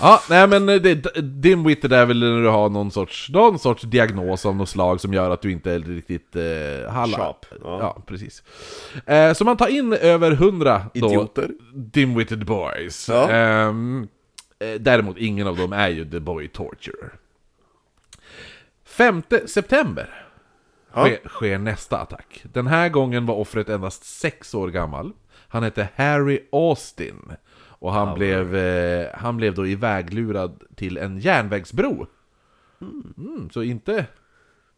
[0.00, 4.46] ja, nej men det, dimwitted är väl när du har någon sorts, någon sorts diagnos
[4.46, 7.16] av något slag som gör att du inte är riktigt eh, halla.
[7.16, 7.78] Sharp, Ja.
[7.80, 8.02] ja.
[8.06, 8.42] precis.
[9.06, 11.50] Eh, så man tar in över hundra då, Idioter.
[11.74, 13.08] dimwitted boys.
[13.08, 13.30] Ja.
[13.30, 14.08] Ehm,
[14.58, 17.12] eh, däremot ingen av dem är ju the boy torturer.
[18.86, 20.24] 5 september.
[21.06, 22.44] Sker, sker nästa attack.
[22.52, 25.12] Den här gången var offret endast sex år gammal.
[25.48, 27.32] Han hette Harry Austin.
[27.80, 32.06] Och han, blev, eh, han blev då iväglurad till en järnvägsbro.
[32.80, 34.06] Mm, så inte...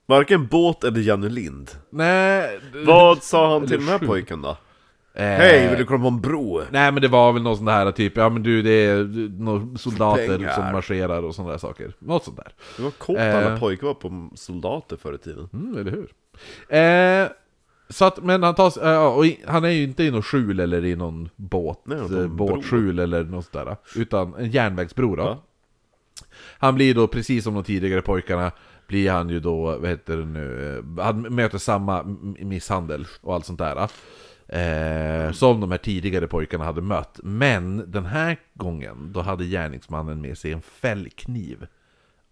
[0.06, 1.70] Varken båt eller Janne Lind.
[1.90, 2.60] Nej...
[2.86, 4.56] Vad sa han till den här pojken då?
[5.14, 6.62] Eh, Hej, vill du komma på en bro?
[6.70, 9.04] Nej men det var väl någon sån här typ, ja men du det är
[9.42, 10.52] några soldater Pengar.
[10.52, 11.92] som marscherar och sådana där saker.
[11.98, 12.52] Något sånt där.
[12.76, 13.36] Det var coolt Eh.
[13.46, 15.48] alla pojkar var på soldater förr i tiden.
[15.52, 16.10] Mm, eller hur?
[16.78, 17.28] Eh,
[17.88, 20.60] så att, men han tas, eh, och i, han är ju inte i någon skjul
[20.60, 23.76] eller i någon båt, Nej, på eh, båtskjul eller något sånt där.
[23.96, 25.22] Utan en järnvägsbro då.
[25.22, 25.38] Ja.
[26.58, 28.50] Han blir då, precis som de tidigare pojkarna,
[28.86, 32.02] blir han ju då, vad heter det nu, eh, han möter samma
[32.38, 33.88] misshandel och allt sånt där.
[34.52, 37.20] Eh, som de här tidigare pojkarna hade mött.
[37.22, 41.66] Men den här gången, då hade gärningsmannen med sig en fällkniv.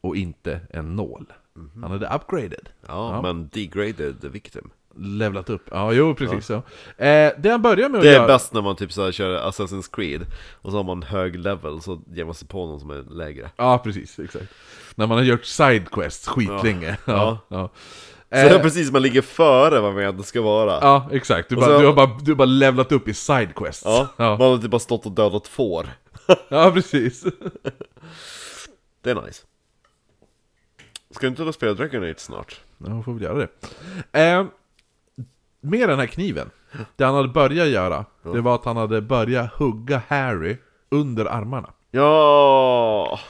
[0.01, 1.32] Och inte en nål.
[1.81, 2.69] Han hade upgraded.
[2.86, 4.70] Ja, men degraded the victim.
[4.97, 5.62] Levlat upp.
[5.70, 6.51] Ja, jo precis.
[6.51, 6.57] Ja.
[7.05, 8.27] Eh, det han börjar med att Det är göra...
[8.27, 10.27] bäst när man typ så här kör Assassin's Creed
[10.62, 13.51] Och så har man hög level, så ger man sig på någon som är lägre
[13.57, 14.19] Ja, precis.
[14.19, 14.47] Exakt.
[14.95, 16.97] När man har gjort sidequests skitlänge.
[17.05, 17.39] Ja.
[17.49, 17.59] Ja.
[17.59, 17.70] Ja.
[18.30, 21.48] Så det är Eh, precis, man ligger före vad man egentligen ska vara ja, exakt.
[21.48, 23.82] Du, bara, så- du, har bara, du har bara levlat upp i sidequests.
[23.84, 24.36] Ja, ja.
[24.36, 25.86] man har typ bara stått och dödat får
[26.48, 27.24] ja precis.
[29.02, 29.42] Det är nice
[31.10, 32.60] Ska du inte då spela Dragon Age snart?
[32.86, 33.48] Ja, får väl göra det.
[34.20, 34.44] Eh,
[35.60, 36.50] med den här kniven,
[36.96, 40.56] det han hade börjat göra, det var att han hade börjat hugga Harry
[40.90, 41.70] under armarna.
[41.90, 43.20] Ja,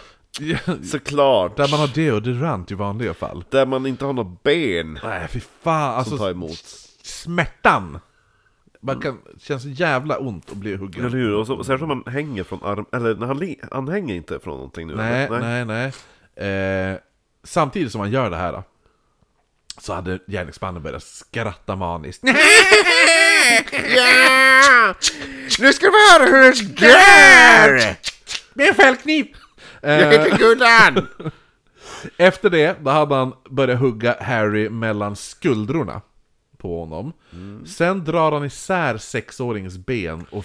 [0.84, 1.56] såklart!
[1.56, 3.44] Där man har deodorant i vanliga fall.
[3.50, 5.94] Där man inte har några ben Nej, fy fan.
[5.94, 6.64] Alltså, som tar emot
[7.02, 8.00] smärtan!
[8.80, 11.05] Man kan, det känns jävla ont att bli huggen.
[11.05, 11.34] Eller hur?
[11.34, 12.86] Och så, särskilt om man hänger från arm...
[12.92, 15.64] Eller han, han hänger inte från någonting nu Nej, eller?
[15.64, 15.92] nej,
[16.36, 16.90] nej.
[16.92, 16.98] Eh,
[17.44, 18.62] samtidigt som han gör det här
[19.78, 22.22] så hade gärningsmannen börjat skratta maniskt.
[23.96, 24.94] Ja!
[25.59, 27.96] Nu ska vi höra hur det går!
[28.55, 29.26] Med en fällkniv!
[29.82, 31.09] Jag Eh, heter Gullan!
[32.16, 36.01] efter det, då hade han börjat hugga Harry mellan skuldrorna
[36.57, 37.12] på honom.
[37.66, 40.45] Sen drar han isär sexåringens ben och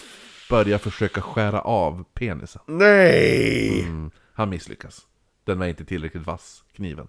[0.49, 2.61] börjar försöka skära av penisen.
[2.65, 3.81] Nej!
[3.81, 5.01] Mm, han misslyckas.
[5.43, 7.07] Den var inte tillräckligt vass, kniven.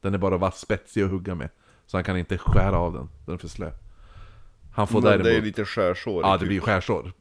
[0.00, 1.50] Den är bara vass, spetsig att hugga med.
[1.86, 3.70] Så han kan inte skära av den, den är för slö.
[4.74, 5.24] Han får Men däremot...
[5.24, 6.48] det är lite skärsår Ja, det kuk.
[6.48, 7.12] blir skärsår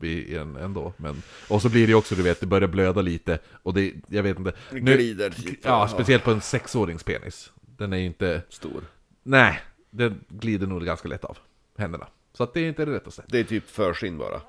[0.62, 0.94] ändå.
[0.98, 3.40] Men, och så blir det också, du vet, det börjar blöda lite.
[3.64, 4.54] Och det, jag vet inte.
[4.72, 5.60] Det glider typ.
[5.62, 7.52] Ja, speciellt på en sexårings penis.
[7.62, 8.42] Den är ju inte...
[8.50, 8.84] Stor.
[9.24, 11.38] Nej, den glider nog ganska lätt av
[11.78, 12.08] händerna.
[12.34, 13.24] Så att det är inte det rättaste.
[13.28, 14.42] Det är typ förskinn bara.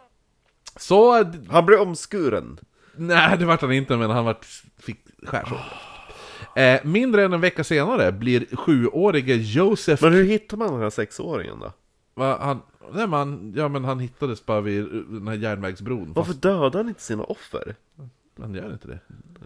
[0.77, 1.25] Så...
[1.49, 2.59] Han blir omskuren.
[2.97, 4.47] Nej, det vart han inte, men han vart,
[4.79, 5.61] fick skärsår.
[6.57, 10.05] Eh, mindre än en vecka senare blir sjuårige Joseph...
[10.05, 11.73] Men hur hittar man den här sexåringen då?
[12.15, 12.63] Va, han,
[12.93, 16.13] nej, man, ja, men han hittades bara vid den här järnvägsbron.
[16.13, 17.75] Varför Fast dödar han inte sina offer?
[18.41, 18.99] han gör inte det.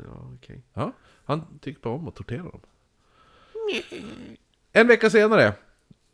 [0.04, 0.62] Ja, okej.
[0.74, 0.92] Ja,
[1.24, 2.60] han tycker bara om att tortera dem.
[4.72, 5.52] En vecka senare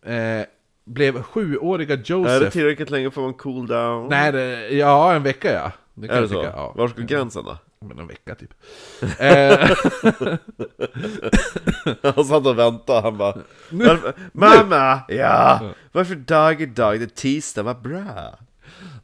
[0.02, 0.46] eh,
[0.84, 2.50] blev sjuåriga Är det Joseph...
[2.50, 4.08] tillräckligt länge för en cool down?
[4.08, 5.72] Nej, det, ja en vecka ja.
[5.94, 6.34] Det Är jag det så?
[6.34, 6.52] tycka.
[6.56, 6.72] Ja.
[6.76, 7.58] Var ska gränsen då?
[7.88, 8.50] Men en vecka typ.
[9.18, 9.70] eh,
[12.14, 13.34] Han satt och väntade, han bara
[13.70, 15.00] varför, Mamma!
[15.08, 15.60] Ja!
[15.92, 17.00] Varför dag i dag?
[17.00, 18.38] Det är tisdag, vad bra!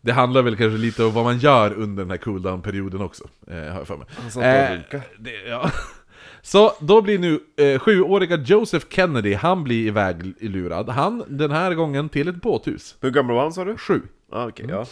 [0.01, 3.25] det handlar väl kanske lite om vad man gör under den här cooldown-perioden också.
[3.47, 4.07] Eh, har jag för mig.
[4.11, 5.03] Han satt och runkade.
[5.19, 5.71] det, ja.
[6.43, 10.89] Så då blir nu eh, sjuåriga Joseph Kennedy, han blir iväg lurad.
[10.89, 12.97] Han, den här gången till ett båthus.
[13.01, 13.77] Hur gammal var han sa du?
[13.77, 14.03] Sju.
[14.33, 14.87] Ah, okej, ja.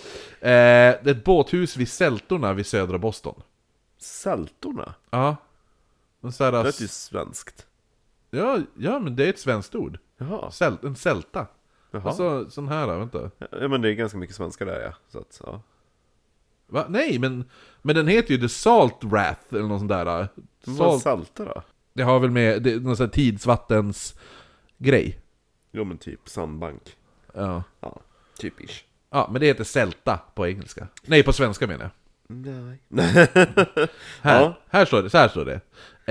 [0.48, 3.42] Eh, ett båthus vid Sältorna vid södra Boston.
[3.98, 4.94] Sältorna?
[5.10, 5.36] Ja.
[6.22, 7.66] Här, Det låter ju svenskt.
[8.30, 9.98] ja, ja, men det är ett svenskt ord.
[10.18, 10.50] Jaha.
[10.50, 11.46] Säl, en sälta.
[11.90, 12.02] Jaha.
[12.04, 13.30] Alltså, sån här, vänta.
[13.50, 14.92] Ja men det är ganska mycket svenska där ja.
[15.08, 15.62] Så att, ja.
[16.66, 16.86] Va?
[16.88, 17.44] Nej, men,
[17.82, 20.28] men den heter ju The Salt Wrath, eller något sånt där.
[20.64, 21.62] Vad Salt, salta då?
[21.92, 24.18] det har väl med, det, någon sån här tidsvattens
[24.78, 25.20] grej.
[25.72, 26.96] Jo men typ sandbank.
[27.34, 27.62] Ja.
[27.80, 28.00] Ja,
[28.38, 28.86] typisch.
[29.10, 30.88] ja, men det heter sälta på engelska.
[31.06, 31.90] Nej, på svenska menar jag.
[32.30, 32.82] Nej.
[34.22, 34.58] Här, Ja.
[34.70, 35.60] här står det, så här står det.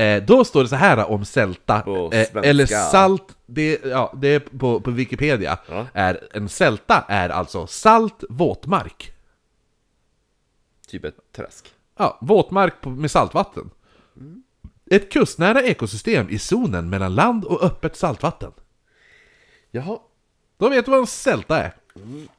[0.03, 1.76] Eh, då står det så här om sälta,
[2.11, 5.57] eh, eller salt, det, ja, det är på, på Wikipedia.
[5.69, 5.88] Ja.
[5.94, 9.11] Är, en sälta är alltså salt våtmark.
[10.88, 11.73] typ ett träsk.
[11.98, 13.69] Ja, våtmark med saltvatten.
[14.91, 18.52] Ett kustnära ekosystem i zonen mellan land och öppet saltvatten.
[19.72, 19.99] Jaha.
[20.57, 21.76] Då vet du vad en sälta är.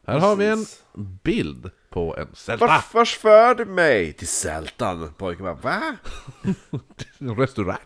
[0.06, 0.82] Här har vi en precis.
[1.22, 2.66] bild på en sälta.
[2.66, 4.12] Vart, vars för du mig?
[4.12, 5.12] Till Sältan.
[5.18, 5.96] Pojken bara va?
[7.18, 7.78] En restaurang.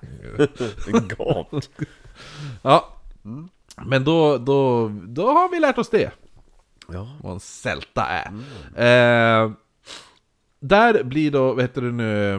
[1.18, 1.70] Gott.
[2.62, 2.88] Ja.
[3.86, 6.12] Men då, då, då har vi lärt oss det.
[6.88, 7.16] Ja.
[7.22, 8.26] vad en sälta är.
[8.76, 9.52] Eh,
[10.60, 12.34] där blir då, vad heter det nu...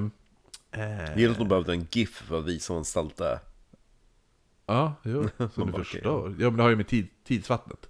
[0.71, 3.39] Eh, Gillar att de behövde en GIF för att visa vad en sälta är.
[4.65, 6.35] ja, jo, så du förstår.
[6.39, 7.89] Ja, men det har ju med tid, tidsvattnet.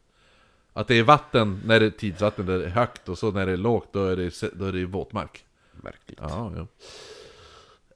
[0.74, 3.45] Att det är vatten när det är tidsvatten där det är högt och så när
[3.45, 5.45] det är lågt då är det, då är det våtmark.
[5.72, 6.20] Märkligt.
[6.22, 6.68] Ja, ja.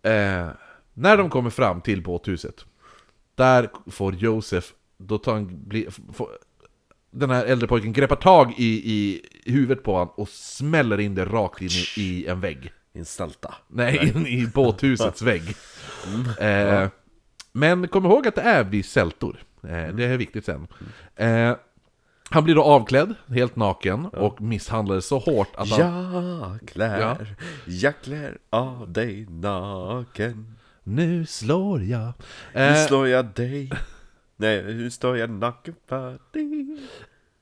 [0.10, 0.49] Eh,
[0.94, 2.66] när de kommer fram till båthuset,
[3.36, 6.30] där får Josef, då tar han, bli, får,
[7.12, 11.26] den här äldre pojken greppar tag i, i huvudet på honom och smäller in det
[11.26, 12.72] rakt in i, i en vägg.
[12.94, 13.56] En sälta.
[13.68, 15.56] Nej, in i båthusets vägg.
[16.40, 16.88] Eh,
[17.52, 19.38] men kom ihåg att det är vid sältor.
[19.64, 20.68] Eh, det är viktigt sen.
[21.16, 21.56] Eh,
[22.30, 25.80] han blir då avklädd, helt naken, och misshandlades så hårt att han...
[25.80, 27.36] Jag klär,
[27.66, 30.56] jag klär av dig naken.
[30.84, 32.14] Nu slår jag.
[32.54, 33.72] Nu Eh, slår jag dig.
[34.36, 36.78] Nej, nu står jag naken för dig.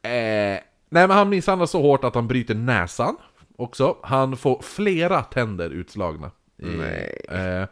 [0.02, 3.18] Eh, nej men han misshandlas så hårt att han bryter näsan
[3.58, 3.98] också.
[4.04, 6.32] Han får flera tänder utslagna.
[6.56, 7.26] Nej.
[7.30, 7.68] Eh,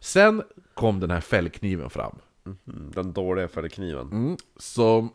[0.00, 0.42] sen
[0.74, 2.18] kom den här fällkniven fram.
[2.46, 4.06] Mm, Den dåliga fällkniven.
[4.12, 5.08] Mm, så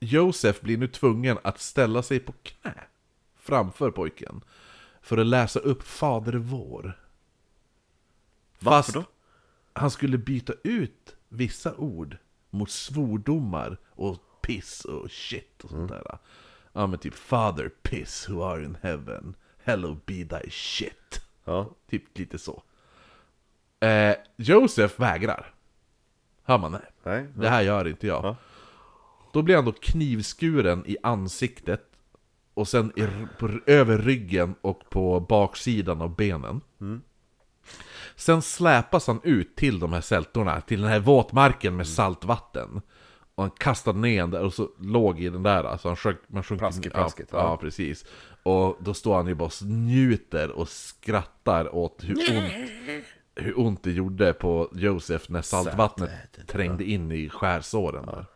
[0.00, 2.74] Josef blir nu tvungen att ställa sig på knä
[3.36, 4.40] framför pojken.
[5.02, 7.00] För att läsa upp Fader vår.
[8.58, 9.04] Varför då?
[9.72, 12.16] han skulle byta ut vissa ord
[12.50, 16.18] mot svordomar och piss och shit och sånt där.
[16.72, 21.20] Ja men typ Father piss who are in heaven, hello be thy shit.
[21.44, 21.70] Ja.
[21.90, 22.62] Typ lite så.
[23.80, 25.54] Eh, Josef vägrar.
[26.42, 26.90] Hör man nej.
[27.02, 27.26] Nej.
[27.34, 28.24] Det här gör inte jag.
[28.24, 28.36] Ja.
[29.32, 31.82] Då blir han då knivskuren i ansiktet
[32.54, 33.06] och sen i,
[33.38, 36.60] på, över ryggen och på baksidan av benen.
[38.16, 42.80] Sen släpas han ut till de här sältorna, till den här våtmarken med saltvatten.
[43.34, 46.18] Och han kastade ner den där och så låg i den där, alltså han sjönk,
[46.26, 47.26] man sjönk Plask i ja, ja.
[47.30, 47.56] ja.
[47.56, 48.04] precis.
[48.42, 52.52] Och då står han ju bara och njuter och skrattar åt hur ont,
[53.34, 56.10] hur ont det gjorde på Josef när saltvattnet
[56.46, 58.06] trängde in i skärsåren.
[58.06, 58.26] där.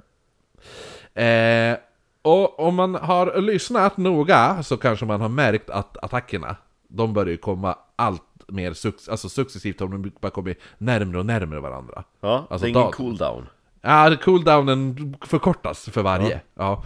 [1.15, 1.77] Eh,
[2.23, 6.57] och om man har lyssnat noga så kanske man har märkt att attackerna
[6.89, 11.61] de börjar ju komma allt mer suc- alltså successivt de bara kommit närmare och närmare
[11.61, 12.05] varandra.
[12.21, 13.47] Ja, Alltså det är ingen dag- cooldown.
[13.81, 16.41] Ja, cooldownen förkortas för varje.
[16.55, 16.85] Ja.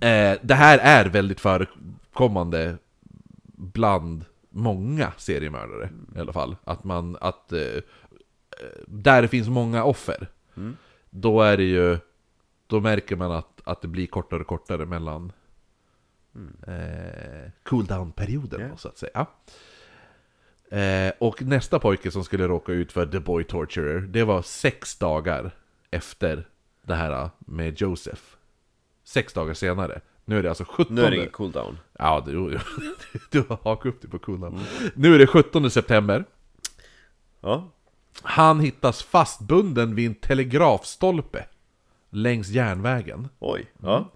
[0.00, 2.76] Eh, det här är väldigt förekommande
[3.56, 6.56] bland många seriemördare i alla fall.
[6.64, 7.80] Att man, att eh, eh,
[8.86, 10.28] där det finns många offer,
[11.10, 11.98] då är det ju,
[12.66, 15.32] då märker man att, att det blir kortare och kortare mellan
[16.66, 18.76] eh, cooldown-perioden Ja.
[18.76, 19.26] så att säga.
[20.70, 24.98] Eh, och nästa pojke som skulle råka ut för The Boy Torturer, det var sex
[24.98, 25.50] dagar
[25.90, 26.48] efter
[26.82, 28.22] det här med Joseph.
[29.04, 30.00] Sex dagar senare.
[30.24, 30.94] Nu är det alltså 17...
[30.94, 31.78] Nu är det cooldown.
[31.98, 32.32] Ja, du,
[33.30, 34.60] du har hakat upp dig på cooldown.
[34.94, 36.24] Nu är det 17 september.
[37.40, 37.72] Ja.
[38.22, 41.46] Han hittas fastbunden vid en telegrafstolpe
[42.10, 43.28] längs järnvägen.
[43.38, 43.66] Oj.
[43.82, 44.12] Ja.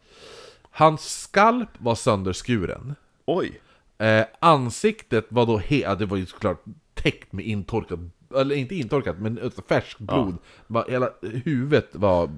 [0.71, 2.95] Hans skalp var sönderskuren.
[3.27, 3.61] Oj.
[3.99, 6.65] Eh, ansiktet var då he- ja, det var ju såklart
[6.95, 7.99] täckt med intorkat,
[8.37, 9.39] eller inte intorkat, men
[9.69, 10.37] färskt blod.
[10.67, 12.31] Bara, hela huvudet var,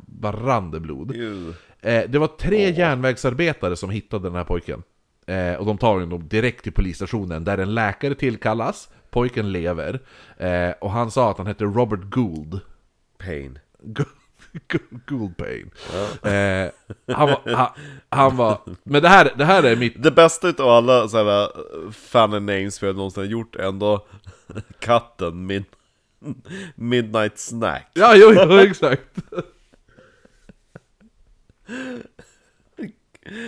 [0.70, 1.16] det blod.
[1.80, 4.82] Eh, det var tre järnvägsarbetare som hittade den här pojken.
[5.26, 10.00] Eh, och de tar honom direkt till polisstationen, där en läkare tillkallas, pojken lever.
[10.36, 12.60] Eh, och han sa att han hette Robert Gould.
[13.18, 13.58] Pain.
[15.06, 15.70] Gould Payne.
[16.22, 16.70] Eh,
[17.16, 17.68] han, var, han,
[18.08, 18.58] han var...
[18.84, 20.02] Men det här, det här är mitt...
[20.02, 21.48] Det bästa utav alla såhär
[21.92, 24.06] fan names vi har någonsin gjort är ändå
[24.78, 25.64] katten min
[26.74, 27.90] Midnight Snack.
[27.94, 29.18] Ja, jo, jo exakt.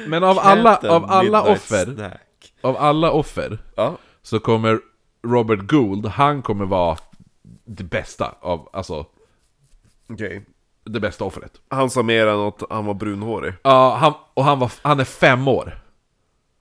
[0.07, 2.55] Men av alla, av alla offer, Snack.
[2.61, 3.99] av alla offer, Ja.
[4.23, 4.81] så kommer
[5.27, 6.99] Robert Gould, han kommer vara
[7.65, 9.07] det bästa av, alltså,
[10.09, 10.47] Okej.
[10.85, 11.53] Det bästa offret.
[11.69, 13.55] Han sa mer än att han var brunhårig.
[13.63, 15.79] Ja, han, och han, var, han är fem år.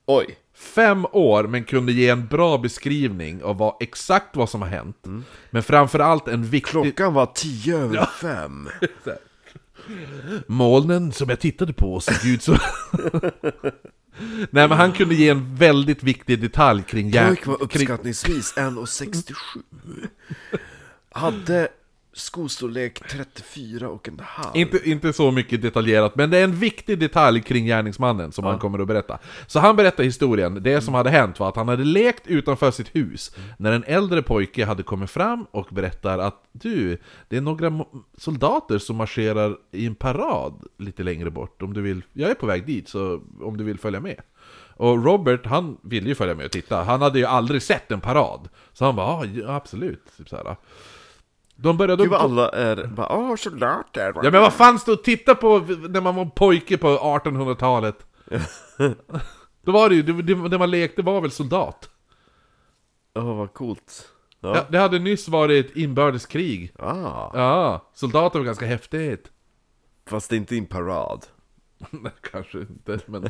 [0.06, 0.38] Oj.
[0.56, 5.06] Fem år, men kunde ge en bra beskrivning av vad, exakt vad som har hänt.
[5.50, 6.72] Men framförallt en viktig...
[6.72, 8.70] Klockan var tio över fem.
[10.48, 12.52] Molnen som jag tittade på såg ut så...
[14.50, 17.12] Nej men han kunde ge en väldigt viktig detalj kring.
[17.12, 19.34] Pojk var uppskattningsvis 1,67
[21.12, 21.68] Hade
[22.14, 27.00] skostorlek 34 och en halv Inte, inte så mycket detaljerat, men det är en viktig
[27.00, 29.20] detalj kring gärningsmannen som han kommer att berätta.
[29.48, 32.96] Så han berättar historien, det som hade hänt var att han hade lekt utanför sitt
[32.96, 37.86] hus, när en äldre pojke hade kommit fram och berättar att du, det är några
[38.18, 42.46] soldater som marscherar i en parad lite längre bort, om du vill, jag är på
[42.46, 44.22] väg dit, så om du vill följa med.
[44.76, 48.02] Och Robert, han ville ju följa med och titta, han hade ju aldrig sett en
[48.02, 48.50] parad.
[48.74, 50.56] Så han bara, "Ah, ja absolut, typ så här.
[51.64, 52.04] De började...
[52.04, 55.60] Gud vad alla är bara åh soldater Ja men vad fanns det att titta på
[55.90, 58.06] när man var pojke på 1800-talet?
[59.66, 61.90] Då var det ju, det, det, man lekte var väl soldat?
[63.16, 64.10] Åh vad coolt
[64.40, 64.56] Ja.
[64.56, 66.74] Ja, det hade nyss varit inbördeskrig.
[66.80, 69.32] Ah, Ja, soldater var ganska häftigt.
[70.10, 71.26] fast det är inte en parad
[72.32, 73.30] Kanske inte, men,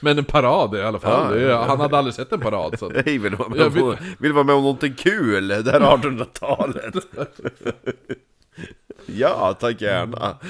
[0.00, 1.40] men en parad i alla fall.
[1.40, 1.64] Ja, ja.
[1.68, 2.78] Han hade aldrig sett en parad.
[2.78, 2.92] Så.
[2.94, 6.94] Jag vill vara med, vill- på, vill vara med om någonting kul, det här 1800-talet
[9.06, 10.36] Ja, tack gärna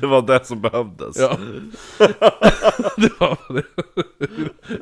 [0.00, 1.36] Det var det som behövdes Ja.
[2.96, 3.64] det var det.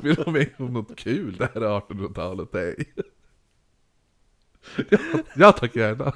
[0.03, 1.37] Vill vara med om något kul?
[1.37, 2.85] Det här är 1800-talet, nej.
[4.91, 4.99] Ja,
[5.35, 6.13] ja tack gärna.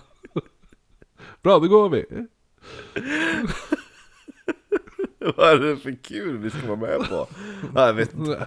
[1.42, 2.04] Bra, då går vi.
[5.36, 7.28] Vad är det för kul vi ska vara med på?
[7.74, 8.46] Jag vet inte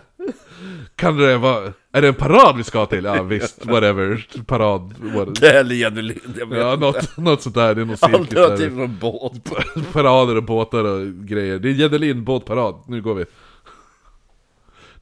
[0.96, 1.74] Kan det vara...
[1.92, 3.04] Är det en parad vi ska till?
[3.04, 4.28] Ja visst, whatever.
[4.46, 4.94] Parad.
[5.00, 5.92] What, Det är jag
[6.50, 7.76] vet ja, något, något sånt där.
[7.76, 8.70] Det är någon cirkus till där.
[8.70, 9.34] någon båt
[9.94, 11.60] Parader och båtar och grejer.
[11.60, 12.76] Det är Jenny båtparad.
[12.88, 13.26] Nu går vi.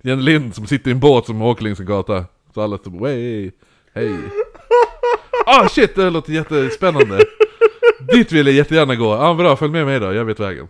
[0.02, 2.26] Jenny Lind som sitter i en båt som åker längs en gata.
[2.54, 3.52] Så alla står way,
[3.94, 4.16] hej.
[5.46, 7.26] Ah shit, det låter jättespännande.
[8.14, 9.06] Dit vill jag jättegärna gå.
[9.06, 10.68] Ja bra, följ med mig då, jag vet vägen.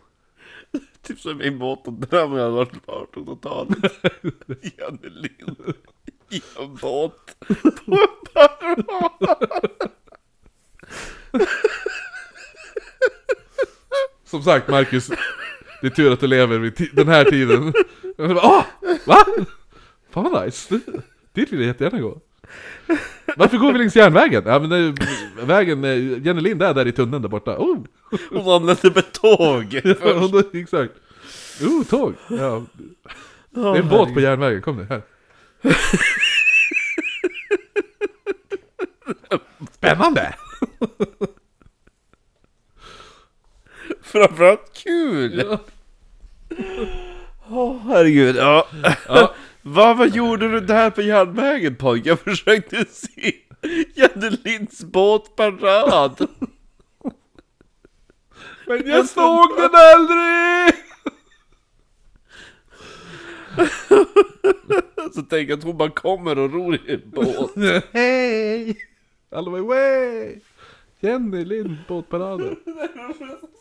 [1.01, 3.93] Typ som min båt och drömmen hade varit på 1800-talet
[4.77, 5.73] Jenny Lind
[6.29, 7.35] i en båt
[7.85, 9.91] på en parad
[14.25, 15.09] Som sagt Marcus,
[15.81, 17.73] det är tur att du lever vid den här tiden.
[18.17, 18.63] Jag Åh!
[19.05, 19.25] Va?
[20.11, 20.79] Fan vad nice.
[21.33, 22.21] Dit vill jag jättegärna gå.
[23.37, 24.43] Varför går vi längs järnvägen?
[24.45, 24.95] Ja men det,
[25.43, 25.83] vägen,
[26.23, 27.57] Jenny Lind är där i tunneln där borta.
[27.57, 27.77] Oh!
[28.29, 30.93] Hon anlände med tåg Ja, då- exakt.
[31.61, 32.13] Oh, tåg!
[32.29, 32.63] Ja.
[33.49, 35.01] Det är en båt på järnvägen, kom nu här.
[39.71, 40.35] Spännande!
[44.01, 45.43] Framförallt kul!
[45.49, 45.59] Ja.
[47.49, 48.67] Åh herregud, ja
[49.07, 49.33] Ja,
[49.65, 52.05] Va, vad gjorde du där på järnvägen pojk?
[52.05, 53.33] Jag försökte se
[53.95, 56.27] Jenny Linds båtparad!
[58.67, 60.73] Men jag såg den aldrig!
[65.15, 67.83] Så tänk att hon bara kommer och ror i en båt.
[67.91, 68.77] Hej!
[69.31, 70.39] Alla var way!
[70.99, 72.55] Jenny Lind, båtparaden.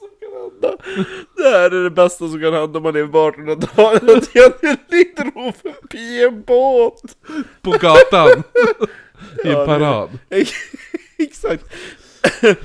[1.36, 4.76] Det här är det bästa som kan hända om man är på 1800-talet, att Jenny
[4.90, 7.16] Lind ror förbi en båt!
[7.62, 8.42] På gatan!
[9.44, 10.10] I en parad.
[11.18, 11.64] Exakt.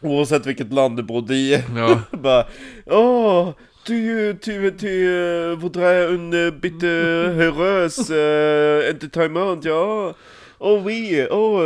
[0.00, 1.62] Oavsett vilket land du bodde i.
[1.76, 2.00] Ja.
[2.18, 2.46] Bara,
[2.86, 3.52] åh,
[3.86, 10.14] tu, tu, tu euh, voudrais un euh, bit euh, heureuse euh, entertainment, ja.
[10.58, 11.60] Oh oui, oh,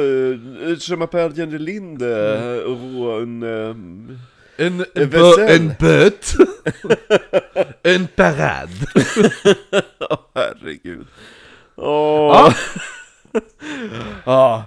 [0.79, 3.43] je m'appelle Jenny Lind, euh, och en...
[3.43, 3.75] euh,
[4.59, 5.51] En, en, En bö, väsell.
[5.51, 6.35] en böt.
[7.83, 8.71] en parad.
[10.01, 11.07] Åh herregud.
[11.77, 12.55] Åh.
[14.27, 14.65] Ja.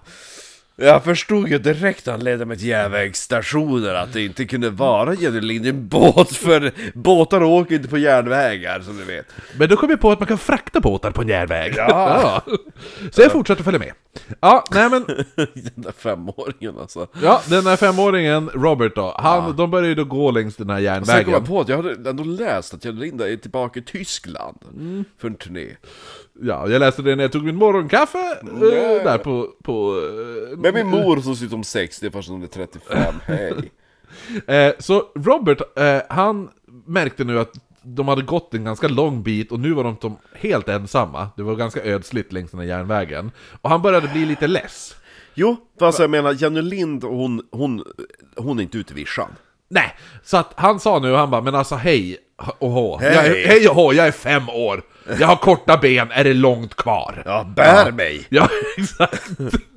[0.81, 5.13] Jag förstod ju direkt när han ledde mig till järnvägsstationer att det inte kunde vara
[5.13, 9.25] Jenny Lind i en båt, för båtar åker inte på järnvägar som du vet.
[9.57, 11.73] Men då kom jag på att man kan frakta båtar på en järnväg.
[11.77, 12.41] Ja.
[13.11, 13.91] Så jag fortsatte följa med.
[14.39, 17.07] Ja, nej men, Den där femåringen alltså.
[17.23, 20.77] ja, den här femåringen, Robert då, han, de började ju då gå längs den här
[20.77, 21.31] Sen kom järnvägen.
[21.31, 24.57] jag på att jag hade ändå läst att Jenny Lind är tillbaka i Tyskland
[25.17, 25.67] för en turné.
[26.41, 29.47] Ja, jag läste det när jag tog min morgonkaffe, eh, där på...
[29.63, 30.01] på
[30.51, 33.71] eh, Med min mor som ser ut som 60 fast hon är 35, hej.
[34.47, 36.49] Eh, så Robert, eh, han
[36.85, 40.69] märkte nu att de hade gått en ganska lång bit och nu var de helt
[40.69, 41.27] ensamma.
[41.37, 43.31] Det var ganska ödsligt längs den här järnvägen.
[43.61, 44.95] Och han började bli lite less.
[45.33, 47.83] Jo, fast jag menar Jenny Lind, hon, hon,
[48.35, 49.29] hon är inte ute i vischan.
[49.69, 52.17] Nej, så att han sa nu, han bara, men alltså hej
[52.59, 52.97] och hå.
[53.01, 53.13] Hej.
[53.15, 54.81] Jag är, hej och hå, jag är fem år.
[55.19, 57.21] Jag har korta ben, är det långt kvar?
[57.25, 58.25] Ja, bär mig!
[58.29, 58.47] Ja,
[58.77, 59.27] exakt.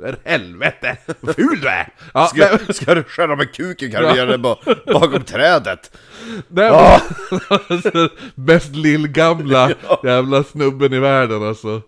[0.01, 1.89] För helvete, vad ful du är!
[2.14, 4.56] Ja, Ska, men- ska du skära med kuken kan du göra det ba-
[4.86, 5.90] bakom trädet.
[6.48, 7.01] Nej, Ah!
[7.69, 9.70] men, Bäst lillgamla
[10.05, 11.81] jävla snubben i världen alltså.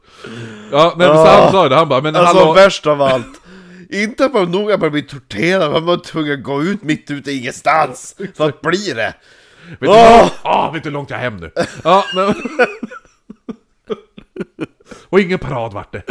[0.73, 3.41] Ja, nej, men så han sa det, han bara, men Alltså hallå, värst av allt.
[3.95, 7.11] Inte att man nog att man blir torterad, man var tvungen att gå ut mitt
[7.11, 8.17] ute i ingenstans.
[8.37, 9.15] Vad blir det?
[9.69, 9.89] vet, du,
[10.43, 11.51] ah, vet du hur långt jag är hem nu?
[11.85, 12.35] Ja, men...
[15.09, 16.03] Och ingen parad vart det.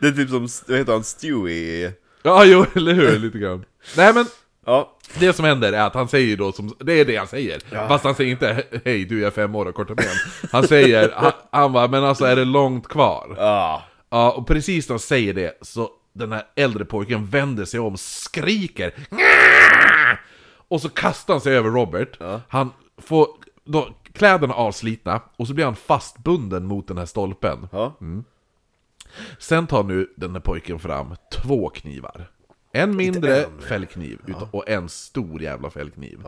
[0.00, 1.92] Det är typ som, vad heter han, Stewie?
[2.22, 3.64] Ja, jo, eller hur, lite grann.
[3.96, 4.26] Nej men,
[4.68, 7.88] Ja, det som händer är att han säger då, som, det är det han säger.
[7.88, 10.06] Fast han säger inte hej du jag är fem år och korta ben.
[10.52, 13.34] Han säger, han, han bara, men alltså är det långt kvar?
[13.38, 13.82] ja.
[14.10, 17.96] Ja, och precis när han säger det så den här äldre pojken vänder sig om,
[17.96, 20.18] skriker "Nja!"
[20.68, 22.18] Och så kastar han sig över Robert.
[22.48, 23.28] Han får
[23.64, 27.68] då, kläderna avslitna och så blir han fastbunden mot den här stolpen.
[27.72, 27.96] ja.
[29.38, 32.30] Sen tar nu den här pojken fram två knivar.
[32.72, 36.18] En mindre fällkniv utav- och en stor jävla fällkniv.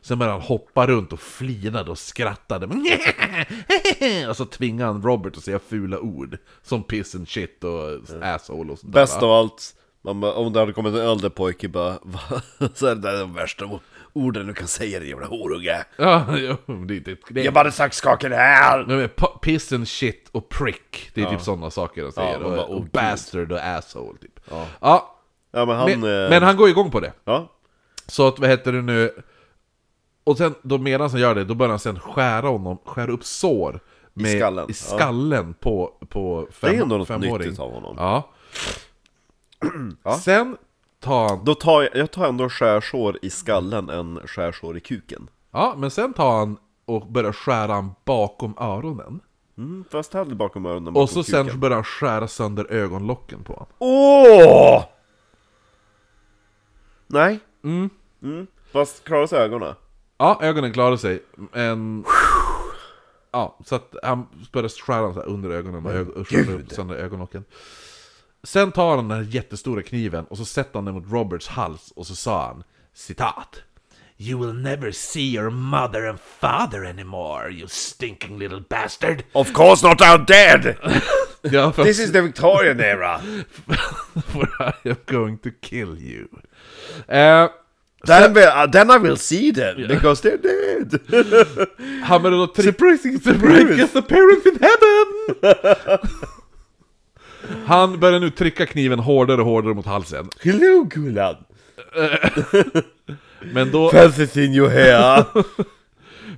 [0.00, 2.66] Sen börjar han hoppa runt och flinade och skrattade.
[4.28, 6.38] och så tvingar han Robert att säga fula ord.
[6.62, 10.94] Som piss and shit och asshole och sånt Bäst av allt, om det hade kommit
[10.94, 11.98] en äldre pojke bara,
[12.74, 13.80] så är det där de värsta
[14.12, 15.84] orden du kan säga din jävla horunge.
[15.96, 16.26] Ja,
[16.88, 17.00] det.
[17.30, 18.84] Det är, Jag bara sagt skaken här!
[18.86, 22.38] Nej, men pa- Piss and shit och prick, det är typ sådana saker han säger.
[22.40, 24.40] bara, och, "Åh, och gud." bastard och asshole typ.
[24.50, 24.66] Ja.
[24.80, 25.12] Ja,
[25.50, 26.00] Ja men han...
[26.00, 27.12] men, eh, men han går igång på det.
[27.24, 27.52] Ja,
[28.06, 29.10] Så att, vad heter det nu?
[30.24, 33.24] Och sen, då medan han gör det, då börjar han sen skära honom, skära upp
[33.24, 33.80] sår
[34.14, 34.74] med, skallen, i ja.
[34.74, 37.32] skallen på, på fem, det är ändå något femåring.
[37.32, 37.94] nyttigt av honom.
[37.98, 38.30] Ja.
[40.02, 40.14] Ja.
[40.18, 40.56] Sen
[41.00, 45.28] tar han, Då tar jag, jag tar ändå skärsår i skallen än skärsår i kuken.
[45.52, 49.20] ja, men sen tar han och börjar skära han bakom öronen.
[49.58, 51.60] Mm, fast hellre bakom öronen bakom Och så sen kuken.
[51.60, 53.68] börjar han skära sönder ögonlocken på honom.
[53.78, 54.84] Åh!
[57.06, 57.38] Nej.
[57.64, 57.90] Mm.
[58.72, 59.74] Fast klarar sig ögonen?
[60.18, 61.22] Ja, ögonen klarar sig,
[61.52, 62.04] men...
[63.32, 67.44] Ja, så att han börjar skära så under ögonen och, ög- upp sönder ögonlocken.
[68.42, 71.92] Sen tar han den här jättestora kniven och så sätter han den mot Roberts hals
[71.96, 72.64] och så sa han
[72.94, 73.56] citat
[74.18, 79.22] You will never see your mother and father anymore, you stinking little bastard!
[79.32, 80.76] Of course not I'm dead!
[81.52, 83.20] Ja, för, This is the Victorian era!
[84.32, 86.26] for I am going to kill you.
[87.08, 87.48] Eh,
[88.06, 91.00] Then, we, uh, then I will see them, because they're dead!
[92.02, 92.62] han började då.
[92.62, 95.98] Surprising Greatest appearance in heaven!
[97.66, 100.28] Han börjar nu trycka kniven hårdare och hårdare mot halsen.
[100.40, 101.36] Hello Gulan!
[103.40, 105.24] Men då, Fancy seeing you here!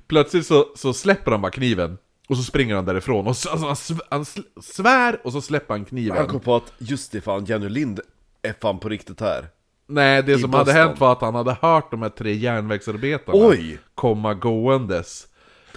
[0.07, 1.97] plötsligt så, så släpper han bara kniven.
[2.29, 4.25] Och så springer han därifrån, och så, alltså, han, sv- han
[4.63, 6.17] svär och så släpper han kniven.
[6.17, 7.99] Han kom på att just det fan, Jenny Lind
[8.41, 9.45] är fan på riktigt här.
[9.87, 10.81] Nej, det i som hade Boston.
[10.81, 13.79] hänt var att han hade hört de här tre järnvägsarbetarna Oj!
[13.95, 15.27] komma gåendes.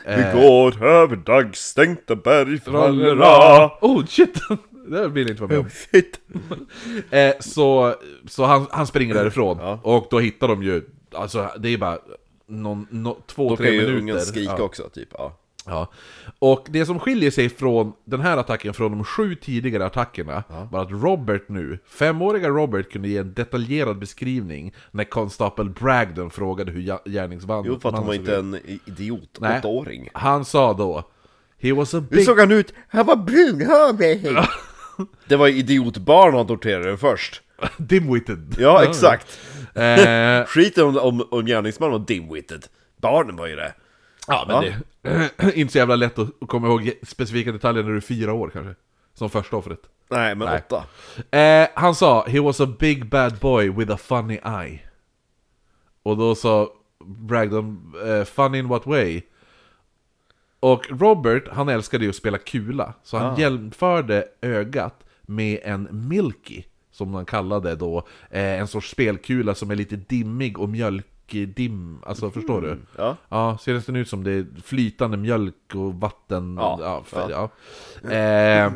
[0.07, 2.61] Vi går över daggstänkta berg
[3.81, 4.35] Oh shit!
[4.89, 5.71] Det vill jag inte vara med om.
[5.93, 6.21] Shit.
[7.11, 7.95] Eh, så
[8.29, 9.81] så han, han springer därifrån, Ja.
[9.83, 10.83] och då hittar de ju,
[11.15, 11.99] alltså det är bara
[12.47, 13.99] någon, nå- två, Då tre kan ju minuter.
[14.03, 14.63] ungen skrika ja.
[14.65, 15.09] också, typ.
[15.19, 15.39] Ja.
[15.67, 15.93] Ja.
[16.39, 20.83] Och det som skiljer sig från den här attacken från de sju tidigare attackerna var
[20.83, 26.81] att Robert nu, femåriga Robert kunde ge en detaljerad beskrivning när konstapel Bragdon frågade hur
[26.81, 29.59] ja- gärningsmannen Jo, för att han var inte en idiot, Nej.
[29.59, 30.09] åttaåring.
[30.15, 31.05] Han sa då
[31.59, 32.25] He was a Hur big...
[32.25, 32.75] såg han ut?
[32.89, 34.37] Han var brunhårig!
[35.29, 37.43] Det var idiotbarn han torterade först.
[37.77, 38.57] Dimwitted.
[38.59, 39.39] Ja, exakt.
[39.75, 42.67] Eh, Skiten om, om, om gärningsmannen var dimwitted.
[43.01, 43.75] Barnen var ju det.
[44.27, 44.75] ja, men det
[45.55, 48.75] inte så jävla lätt att komma ihåg specifika detaljer när du är fyra år kanske.
[49.15, 49.81] Som första offret.
[50.11, 50.63] Nej, men Nej.
[50.69, 50.85] åtta.
[51.39, 54.79] Eh, han sa He was a big bad boy with a funny eye
[56.03, 56.69] Och då sa
[57.05, 59.23] Bragdon eh, Funny in what way?
[60.61, 63.39] Och Robert, han älskade ju att spela kula Så han Ah.
[63.39, 69.77] jämförde ögat med en Milky Som han kallade då eh, En sorts spelkula som är
[69.77, 70.69] lite dimmig och
[71.33, 72.79] mjölkdim Alltså förstår du?
[72.97, 73.17] Ja.
[73.29, 76.57] Ja, ser nästan ut som det är flytande mjölk och vatten.
[76.61, 77.51] Ja, Ja, för, ja.
[78.11, 78.73] Eh,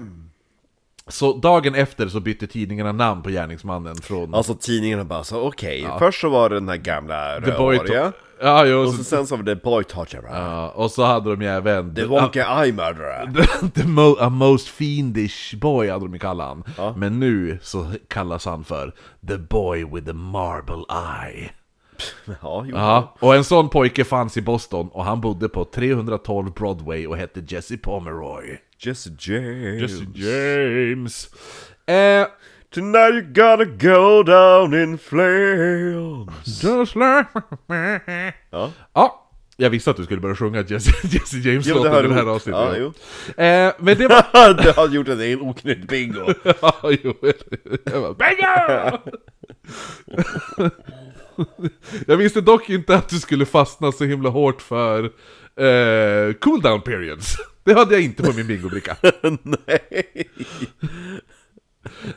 [1.08, 4.34] så dagen efter så bytte tidningarna namn på gärningsmannen från...
[4.34, 8.12] Alltså tidningarna bara så okej, först så var det den här gamla rödhåriga.
[8.40, 10.30] Ja, jo, Och så, så, sen så var det Boy Torturer.
[10.32, 11.94] ja, och så hade de ju även...
[11.94, 13.32] The Wonky Eye Murderer.
[13.72, 16.64] the, the mo a most fiendish boy hade de ju kallat han.
[16.76, 16.94] Ja.
[16.96, 18.94] Men nu så kallas han för
[19.28, 21.50] The Boy with the Marble Eye.
[22.42, 22.76] Ja, jo.
[22.76, 27.16] Ja, och en sån pojke fanns i Boston och han bodde på 312 Broadway och
[27.16, 28.58] hette Jesse Pomeroy.
[28.78, 29.82] Jesse James.
[29.82, 31.28] Jesse James.
[31.86, 32.26] Eh,
[32.70, 36.62] Tonight you're gonna go down in flames.
[36.62, 37.26] just like...
[38.50, 39.22] Ja, Ja,
[39.56, 42.60] jag visste att du skulle börja sjunga Jesse, Jesse James-låten i det här avsnittet.
[42.60, 42.86] Ja, jo.
[43.44, 44.54] Eh, men det var...
[44.62, 46.32] du har gjort en hel oknytt bingo.
[46.62, 47.14] ja, jo,
[47.84, 48.98] bara, Bingo!
[52.06, 55.04] jag visste dock inte att du skulle fastna så himla hårt för
[55.56, 57.36] eh, cooldown periods.
[57.64, 58.96] Det hade jag inte på min bingobricka.
[59.42, 60.28] Nej.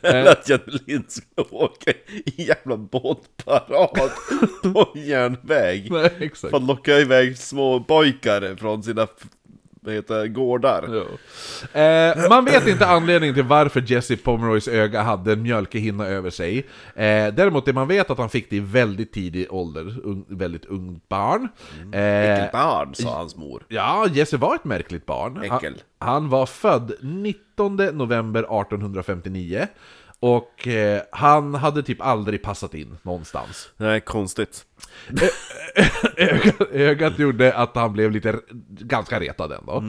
[0.02, 4.10] Eller att Jenny Lind skulle åka i jävla båtparad
[4.62, 5.88] på en järnväg.
[5.90, 6.50] Nej, exakt.
[6.50, 9.06] För att locka iväg små pojkar från sina
[9.80, 10.84] vad heter, det, gårdar.
[11.72, 16.58] Eh, man vet inte anledningen till varför Jesse Pomeroys öga hade en mjölkehinna över sig.
[16.94, 20.64] Eh, däremot det man vet att han fick det i väldigt tidig ålder, ung, väldigt
[20.64, 21.48] ungt barn.
[21.92, 23.62] Eh, Vilket barn, sa hans mor.
[23.68, 25.44] ja, Jesse var ett märkligt barn.
[25.50, 29.66] Han, han var född 19 november 1859.
[30.20, 33.70] Och eh, han hade typ aldrig passat in någonstans.
[33.76, 34.64] Nej, konstigt.
[36.16, 39.84] ögat, ögat gjorde att han blev lite ganska retad ändå.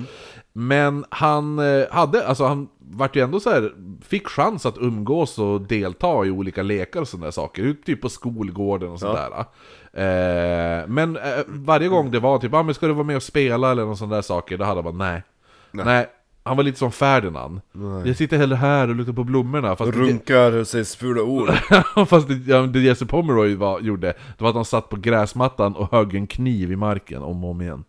[0.53, 5.39] Men han eh, hade, alltså han vart ju ändå så här, fick chans att umgås
[5.39, 7.75] och delta i olika lekar och sådana där saker.
[7.85, 9.45] Typ på skolgården och sådär.
[9.93, 13.23] Eh, men eh, varje gång det var typ, ah, men ska du vara med och
[13.23, 15.23] spela eller någon sådana där saker, då hade han bara nej.
[15.71, 16.09] Nej.
[16.43, 17.61] Han var lite som Ferdinand.
[18.05, 19.75] Jag sitter hellre här och luktar på blommorna.
[19.75, 21.49] Fast Runkar och säger fula ord.
[22.07, 25.75] fast det, ja, det Jesse Pomeroy var, gjorde, det var att han satt på gräsmattan
[25.75, 27.83] och högg en kniv i marken om och om igen.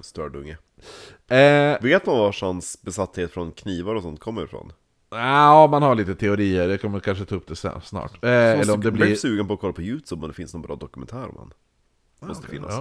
[0.00, 0.58] Stördunge.
[1.28, 4.72] Eh, Vet man var hans besatthet från knivar och sånt kommer ifrån?
[5.10, 8.24] ja, man har lite teorier, jag kommer kanske ta upp det sen, snart.
[8.24, 9.16] Eh, eller om det Jag blev blir...
[9.16, 11.52] sugen på att kolla på Youtube om det finns någon bra dokumentär om han.
[12.28, 12.74] Måste finnas.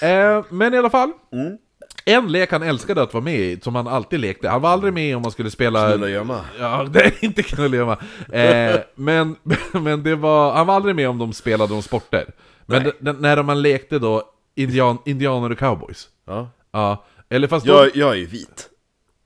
[0.00, 0.08] Ja.
[0.08, 1.12] Eh, men i alla fall.
[1.32, 1.58] Mm.
[2.04, 4.48] En lek han älskade att vara med i, som han alltid lekte.
[4.48, 5.88] Han var aldrig med om man skulle spela...
[5.88, 6.40] Knulla gömma.
[6.58, 7.98] Ja, det är inte knullgömma.
[8.32, 9.36] Eh, men,
[9.72, 12.26] men det var, han var aldrig med om de spelade om sporter.
[12.66, 13.14] Men Nej.
[13.18, 14.22] när man lekte då
[14.54, 16.08] indian, indianer och cowboys.
[16.26, 16.48] Ja.
[16.72, 18.70] Ja, eller fast Jag, jag är ju vit.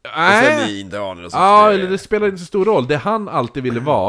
[0.04, 0.66] Och sen Nej.
[0.66, 1.38] ni indianer och så.
[1.38, 2.86] Ja, eller det spelar inte så stor roll.
[2.86, 4.08] Det han alltid ville vara...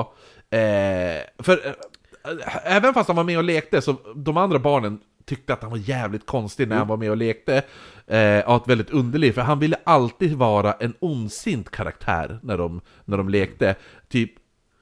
[0.52, 5.54] Eh, för eh, även fast han var med och lekte, så de andra barnen tyckte
[5.54, 7.64] att han var jävligt konstig när han var med och lekte.
[8.08, 12.82] Eh, och att väldigt underlig, för han ville alltid vara en ondsint karaktär när de,
[13.06, 13.76] när de lekte.
[14.08, 14.32] Typ,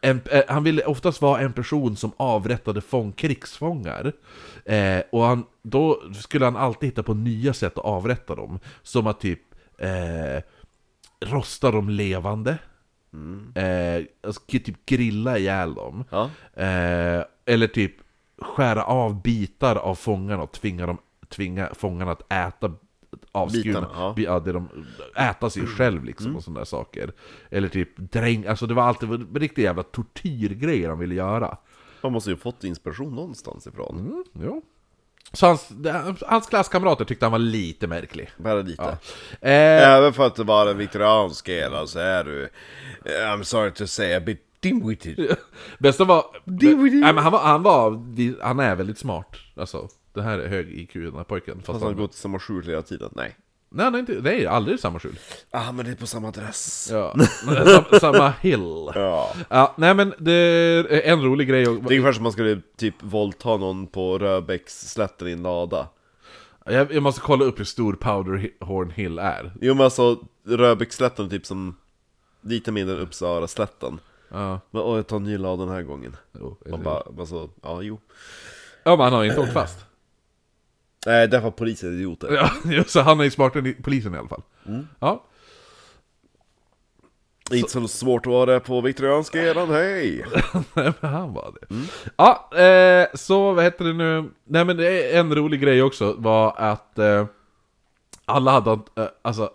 [0.01, 4.13] en, eh, han ville oftast vara en person som avrättade fång, krigsfångar.
[4.65, 8.59] Eh, och han, då skulle han alltid hitta på nya sätt att avrätta dem.
[8.83, 9.41] Som att typ
[9.77, 10.43] eh,
[11.25, 12.57] rosta dem levande.
[13.55, 16.03] Eh, alltså, typ grilla ihjäl dem.
[16.09, 16.29] Ja.
[16.53, 17.93] Eh, eller typ
[18.41, 20.97] skära av bitar av fångarna och tvinga, dem,
[21.29, 22.71] tvinga fångarna att äta
[23.31, 24.13] avskurna, ja.
[24.17, 24.69] ja, det de
[25.15, 27.11] äta sig själv liksom och sådana där saker.
[27.49, 31.57] Eller typ dräng, alltså det var alltid riktigt jävla tortyrgrejer de ville göra.
[32.01, 33.99] Man måste ju fått inspiration någonstans ifrån.
[33.99, 34.61] Mm, jo.
[35.33, 35.71] Så hans,
[36.21, 38.29] hans klasskamrater tyckte han var lite märklig.
[38.37, 38.97] Bara lite.
[39.41, 42.49] Eh, Även för att det var en viktoriansk era så är du,
[43.03, 45.35] I'm sorry to say, a bit dim-witted.
[45.79, 46.25] Bästa var...
[46.45, 47.91] Nej, men han var, han var...
[48.43, 49.35] Han är väldigt smart.
[49.55, 51.55] Alltså, det här är hög IQ den här pojken.
[51.55, 53.09] Fast Fast han har gått i samma skjul hela tiden.
[53.15, 53.35] Nej.
[53.69, 54.19] nej, han är inte...
[54.21, 55.19] Nej, aldrig samma skjul.
[55.51, 56.89] Ah, men det är på samma adress.
[56.91, 57.15] Ja.
[57.65, 58.89] Sam, samma hill.
[58.95, 59.33] Ja.
[59.49, 62.61] Ja, nej men det är en rolig grej och, Det är ungefär som man skulle
[62.77, 65.87] typ våldta någon på Röbäcksslätten i en lada.
[66.65, 69.53] jag, jag måste kolla upp hur stor Powderhorn Hill är.
[69.61, 70.17] Jo men alltså,
[70.47, 71.75] Röbäcksslätten är typ som
[72.41, 73.99] lite mindre än Uppsala-slätten.
[74.29, 76.15] Ja, Men åh, jag tar ny lada den här gången.
[76.39, 77.99] jo, Man bara, alltså, ja jo.
[78.83, 79.85] ja men han har inte åkt fast.
[81.05, 82.49] Nej, därför att polisen är idioter.
[82.65, 84.41] Ja, så han är ju smartare än polisen i alla fall.
[84.99, 85.23] Ja.
[87.51, 90.25] Inte så svårt att vara på viktorianska eran, hej!
[90.73, 91.75] Nej men han var det.
[92.17, 94.29] Ja, eh, så vad heter det nu?
[94.43, 94.79] Nej men
[95.13, 97.25] en rolig grej också var att eh,
[98.25, 99.51] alla hade, eh, alltså,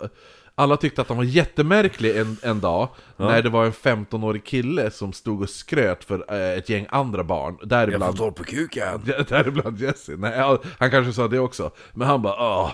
[0.54, 4.90] alla tyckte att han var jättemärklig en, en dag när det var en 15-årig kille
[4.90, 9.02] som stod och skröt för eh, ett gäng andra barn, däribland, tår på kuken!
[9.28, 10.12] däribland Jesse.
[10.18, 12.70] Nej, ja, han kanske sa det också, men han bara Åh,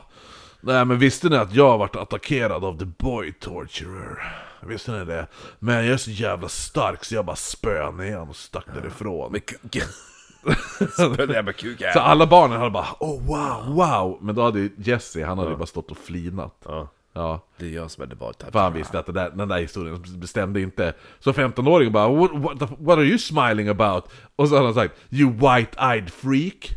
[0.60, 4.44] Nej men visste ni att jag har varit attackerad av the boy torturer?
[4.62, 5.26] Visste ni det?
[5.58, 9.32] Men jag är så jävla stark så jag bara spöade ner honom och stack därifrån.
[9.32, 9.88] Med kuken!
[10.92, 11.92] Spöade jag med kuken!
[11.92, 14.18] Så alla barnen hade bara oh wow, wow!
[14.20, 16.62] Men då hade ju Jesse, han hade ju bara stått och flinat.
[16.64, 16.88] Ja,
[17.18, 19.48] Ja, det är jag som är the boy för han visste att det där, den
[19.48, 20.94] där historien bestämde inte.
[21.18, 24.04] Så 15-åringen bara what, what, the, what are you smiling about?
[24.36, 26.76] Och så hade han sagt You white-eyed freak!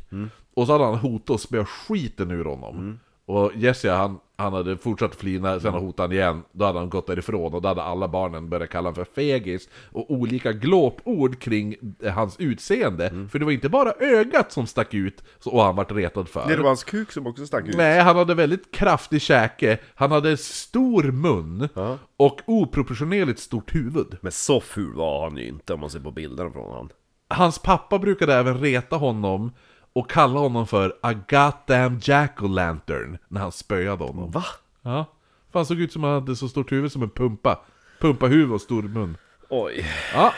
[0.56, 3.00] Och så hade han hotat att spöa skiten ur honom.
[3.26, 6.44] Och Jesse han, han hade fortsatt flina, sen hotade han igen.
[6.52, 9.70] Då hade han gått därifrån och då hade alla barnen börjat kalla honom för fegis.
[9.92, 11.76] Och olika glåpord kring
[12.14, 13.28] hans utseende.
[13.32, 16.48] För det var inte bara ögat som stack ut och han vart retad för.
[16.48, 17.78] Det var hans kuk som också stack ut.
[17.78, 21.98] Nej, han hade väldigt kraftig käke, han hade stor mun Ja.
[22.18, 24.18] och oproportionerligt stort huvud.
[24.22, 26.90] Men så ful var han ju inte om man ser på bilderna från honom.
[27.30, 29.52] Hans pappa brukade även reta honom
[29.94, 34.32] och kalla honom för a goddamn jack-o'-lantern när han spöade honom.
[34.32, 34.46] Va?
[34.82, 35.06] Ja,
[35.52, 37.60] för han såg ut som han hade så stort huvud som en pumpa.
[38.00, 39.18] Pumpahuvud och stor mun.
[39.50, 39.86] Oj.
[40.14, 40.34] Ja,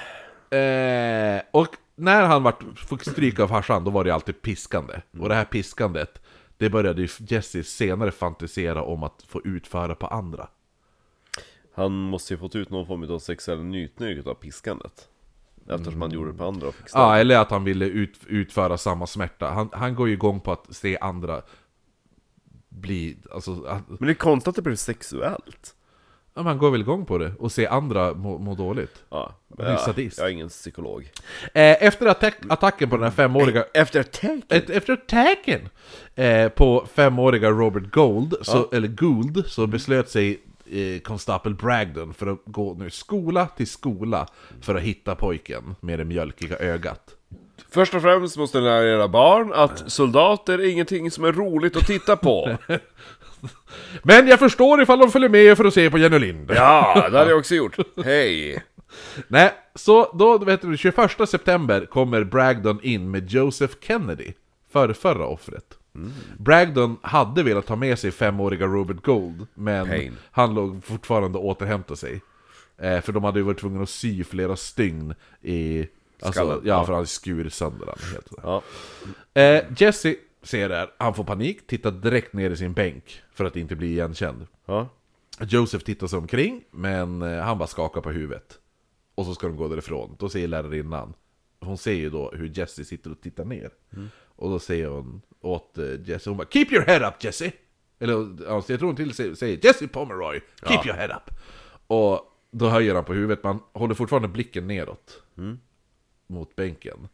[0.57, 5.01] eh, och när han vart, fick stryka av farsan, då var det alltid piskande.
[5.19, 6.21] Och det här piskandet,
[6.57, 10.47] det började ju Jesse senare fantisera om att få utföra på andra.
[11.75, 15.09] Han måste ju fått ut någon form av sexuell njutning av piskandet.
[15.69, 18.77] Eftersom han gjorde det på andra och fick Ja, eller att han ville ut, utföra
[18.77, 19.49] samma smärta.
[19.49, 21.41] Han, han går ju igång på att se andra
[22.69, 25.75] bli, alltså, att, Men det är konstigt att det blev sexuellt.
[26.33, 29.03] ja, men han går väl igång på det och se andra må, må dåligt.
[29.09, 30.17] Ja, Han är sadist.
[30.17, 31.11] jag är ingen psykolog.
[31.53, 33.65] Eh, efter attack, attacken på den här femåriga...
[33.73, 34.41] Efter attacken?
[34.49, 35.69] Ett, efter attacken
[36.15, 40.41] eh, på femåriga Robert Gold, så, eller Gould, så beslöt sig
[40.71, 44.27] eh, konstapel Bragdon för att gå nu skola till skola
[44.61, 47.15] för att hitta pojken med det mjölkiga ögat.
[47.69, 51.75] Först och främst måste ni lära era barn att soldater är ingenting som är roligt
[51.77, 52.57] att titta på.
[54.03, 56.51] Men jag förstår ifall de följer med för att se på Jenny Lind.
[56.55, 57.77] Ja, det hade jag också gjort.
[58.03, 58.63] Hej!
[59.27, 64.33] Nej, så då, vet du, 21 september kommer Bragdon in med Joseph Kennedy,
[64.71, 65.77] för förra offret.
[66.37, 70.17] Bragdon hade velat ta med sig femåriga Robert Gold, men Pain.
[70.31, 72.21] han låg fortfarande och återhämtade sig.
[72.77, 75.87] Eh, för de hade ju varit tvungna att sy flera stygn i...
[76.21, 78.31] Alltså, ja, för han skur sönder den helt.
[78.43, 78.61] Ja.
[79.41, 83.45] Eh, Jesse ser det här, han får panik, tittar direkt ner i sin bänk för
[83.45, 84.47] att inte bli igenkänd.
[84.65, 84.89] Ja.
[85.39, 88.59] Joseph tittar sig omkring, men eh, han bara skakar på huvudet.
[89.15, 90.15] Och så ska de gå därifrån.
[90.19, 91.13] Då säger lärarinnan,
[91.59, 93.69] hon ser ju då hur Jesse sitter och tittar ner.
[94.35, 97.51] Och då säger hon åt eh, Jesse, hon bara 'Keep your head up Jesse!'
[97.99, 98.13] Eller
[98.47, 101.33] ja, jag tror hon till säger, 'Jesse Pomeroy, keep your head up!'
[101.87, 102.21] Och
[102.51, 105.23] då höjer han på huvudet, man håller fortfarande blicken neråt.
[106.27, 107.07] Mot bänken.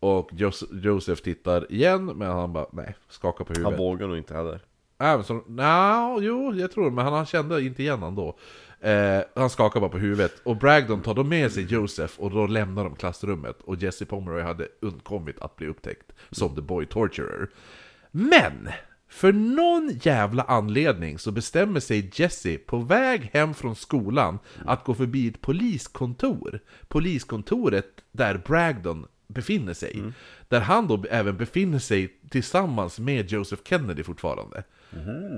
[0.00, 3.72] Och Jos- Joseph tittar igen, men han bara nej, skakar på huvudet.
[3.72, 4.60] Han vågar nog inte heller.
[4.98, 8.38] Även som, no, jo, jag tror men han, han kände inte igen han då.
[8.80, 12.46] Eh, han skakar bara på huvudet, och Bragdon tar då med sig Joseph och då
[12.46, 13.62] lämnar de klassrummet.
[13.62, 17.48] Och Jesse Pomeroy hade undkommit att bli upptäckt som The Boy Torturer.
[18.10, 18.68] Men!
[19.08, 24.94] För någon jävla anledning så bestämmer sig Jesse på väg hem från skolan att gå
[24.94, 26.60] förbi ett poliskontor.
[26.88, 29.92] Poliskontoret där Bragdon befinner sig.
[29.94, 30.12] Mm.
[30.48, 34.62] Där han då även befinner sig tillsammans med Joseph Kennedy fortfarande.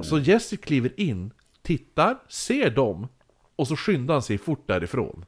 [0.03, 1.31] Så Jesse kliver in,
[1.63, 3.09] tittar, ser dem,
[3.59, 5.25] och så skyndar han sig fort därifrån.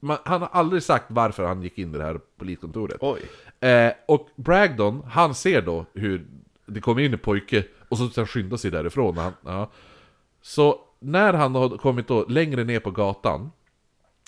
[0.00, 2.96] Man, han har aldrig sagt varför han gick in i det här poliskontoret.
[3.00, 3.20] Oj.
[3.68, 6.26] Eh, och Bragdon, han ser då hur
[6.66, 9.16] det kommer in en pojke och så sen skyndar sig därifrån.
[9.16, 9.70] Han, ja.
[10.42, 13.50] Så när han har kommit då längre ner på gatan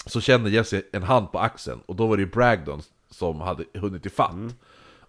[0.07, 3.65] så känner Jesse en hand på axeln och då var det ju Bragdon som hade
[3.75, 4.33] hunnit ifatt.
[4.33, 4.53] Mm.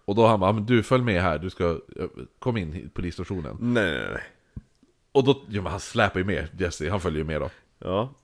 [0.04, 2.06] Och då han bara, men du följ med här, du ska, eh,
[2.38, 3.56] kom in i polisstationen.
[3.60, 4.22] Nej, nej, nej.
[5.12, 7.50] Och då, ja men han släpar ju med Jesse, han följer ju med då.
[7.78, 8.14] Ja.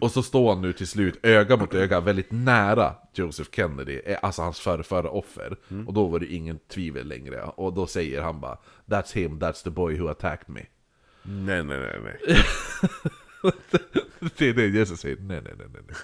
[0.00, 4.18] Och så står han nu till slut öga mot öga väldigt nära Joseph Kennedy, eh,
[4.22, 5.56] alltså hans förrförra offer.
[5.86, 7.42] Och då var det ingen tvivel längre.
[7.42, 10.60] Och då säger han bara That's him, that's the boy who attacked me.
[11.22, 12.42] Nej, nej, nej, nej.
[14.38, 15.96] det är det Jesus säger, nej nej nej nej.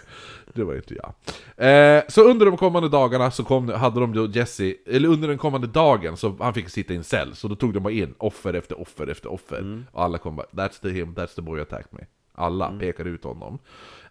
[0.55, 1.15] Det var inte jag.
[1.57, 5.39] Eh, så under de kommande dagarna så kom, hade de då Jesse, eller under den
[5.39, 8.15] kommande dagen så han fick sitta i en cell, så då tog de bara in
[8.19, 9.85] offer efter offer efter offer.
[9.93, 12.07] Och alla kom bara, that's the him, that's the boy attacked me.
[12.35, 13.59] Alla pekade ut honom.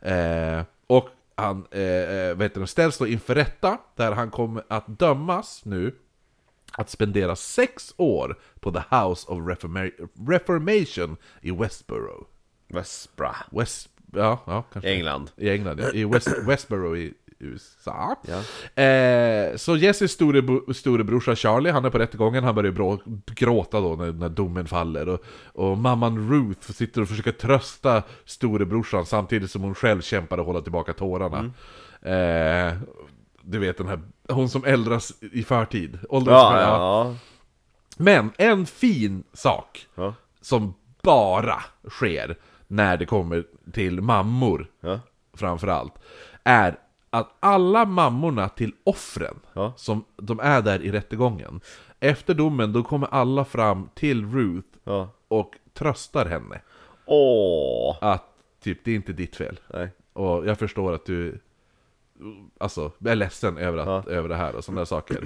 [0.02, 5.00] Eh, och han eh, eh, vet du, ställs då inför rätta, där han kommer att
[5.00, 5.96] dömas nu
[6.78, 12.28] att spendera sex år på The House of Reforma- Reformation i Westboro.
[12.68, 13.36] Vesbra.
[13.52, 13.90] West...
[14.16, 14.90] Ja, ja kanske.
[14.92, 15.32] England.
[15.38, 15.92] I England, ja.
[15.92, 17.14] I West, Westboro i
[17.44, 18.16] USA.
[18.28, 18.84] Ja.
[18.84, 23.96] Eh, så Jesses storebro, storebrorsa Charlie, han är på rättegången, han börjar brå, gråta då
[23.96, 25.10] när, när domen faller.
[25.10, 30.46] Och, och mamman Ruth sitter och försöker trösta storebrorsan samtidigt som hon själv kämpar att
[30.46, 31.52] hålla tillbaka tårarna.
[32.02, 32.74] Eh,
[33.42, 34.00] du vet den här,
[34.30, 36.00] hon som äldras i förtid.
[36.10, 37.16] Åldras Ja, ja.
[37.98, 39.88] Men en fin sak
[40.42, 42.38] som bara sker
[42.68, 43.44] när det kommer
[43.74, 45.00] till mammor, Ja.
[45.34, 45.94] framförallt,
[46.44, 46.76] är
[47.14, 49.74] att alla mammorna till offren, Ja.
[49.78, 51.62] som de är där i rättegången,
[52.00, 55.10] efter domen då kommer alla fram till Ruth Ja.
[55.28, 56.62] och tröstar henne.
[57.06, 57.98] Åh.
[58.02, 58.24] Att
[58.64, 59.60] typ, det är inte ditt fel.
[59.74, 59.90] Nej.
[60.14, 61.40] Och jag förstår att du
[62.58, 64.12] alltså, är ledsen över, att, Ja.
[64.14, 65.24] över det här och sådana där saker.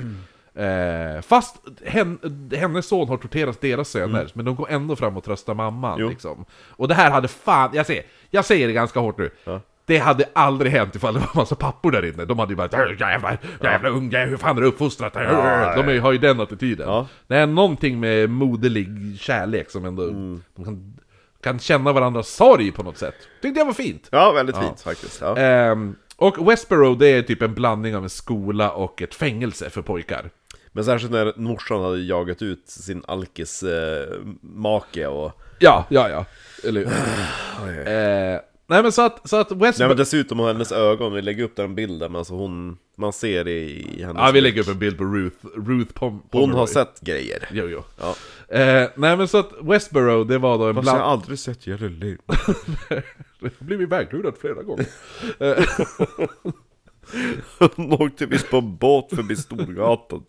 [0.54, 1.56] Eh, fast
[1.86, 2.20] hen,
[2.56, 5.98] hennes son har torterat deras söner, men de går ändå fram och tröstar mamman.
[6.00, 6.10] Mm.
[6.10, 6.46] Liksom.
[6.70, 9.30] Och det här hade fan, jag säger, jag säger det ganska hårt nu.
[9.44, 9.62] Ja.
[9.88, 12.26] Det hade aldrig hänt ifall det var massa pappor där inne.
[12.26, 15.12] De hade ju bara "Äh, jävla, jävla unge, hur fan har du uppfostrat?
[15.16, 16.88] Ja, De är, har ju den attityden.
[16.88, 17.08] Ja.
[17.28, 18.88] Det är någonting med moderlig
[19.20, 20.42] kärlek som ändå, Mm.
[20.56, 20.94] de kan,
[21.42, 23.16] kan känna varandras sorg på något sätt.
[23.42, 24.08] Tyckte jag var fint.
[24.12, 25.22] Ja, väldigt fint faktiskt.
[25.22, 25.38] Ja.
[25.38, 29.82] Ehm, och Westboro det är typ en blandning av en skola och ett fängelse för
[29.82, 30.30] pojkar.
[30.72, 34.08] Men särskilt när morsan hade jagat ut sin alkis eh,
[34.42, 35.42] make och...
[35.60, 36.26] Ja, ja, ja.
[36.68, 36.82] Eller?
[37.86, 38.40] Eh,
[38.70, 39.88] Nej men så att, så att Nej Westboro...
[39.88, 42.78] men dessutom hennes ögon, vi lägger upp den bilden, men alltså hon...
[43.00, 44.16] Man ser det i hennes...
[44.22, 46.60] Ja, vi lägger upp en bild på Ruth, Ruth Pom Hon Pomeroy.
[46.60, 47.48] har sett grejer.
[47.52, 47.84] Jo, jo.
[48.00, 48.16] Ja.
[48.58, 51.12] Eh, nej men så att Westboro, det var då en Fast jag har bland...
[51.12, 52.18] aldrig sett Jelly Lynn.
[53.40, 54.88] Jag har blivit väglurad flera gånger.
[57.76, 60.24] Hon åkte visst på en båt förbi Storgatan.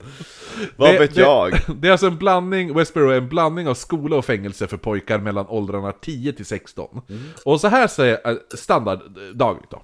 [0.77, 1.53] Vad Det- vet det, jag?
[1.77, 5.19] Det är alltså en blandning, Westboro är en blandning av skola och fängelse för pojkar
[5.19, 7.01] mellan åldrarna 10 till 16.
[7.45, 9.83] Och så här säger eh, standarddag då.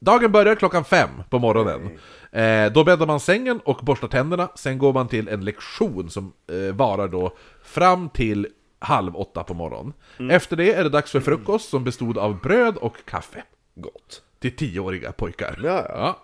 [0.00, 1.98] Dagen börjar klockan fem på morgonen.
[2.32, 6.32] Eh, då bäddar man sängen och borstar tänderna, sen går man till en lektion som
[6.52, 8.46] eh, varar då fram till
[8.78, 9.92] halv åtta på morgonen.
[10.30, 13.42] Efter det är det dags för frukost som bestod av bröd och kaffe.
[13.74, 14.22] Gott.
[14.40, 15.60] Till tioåriga pojkar.
[15.62, 16.16] Ja, ja.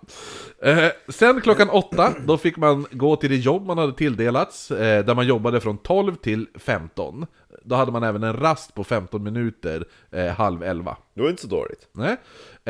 [0.60, 0.68] Ja.
[0.68, 5.04] Eh, sen klockan åtta, då fick man gå till det jobb man hade tilldelats, eh,
[5.04, 7.26] där man jobbade från 12 till 15.
[7.62, 10.96] Då hade man även en rast på 15 minuter, eh, halv elva.
[11.14, 11.88] Det var inte så dåligt.
[11.92, 12.16] Nej.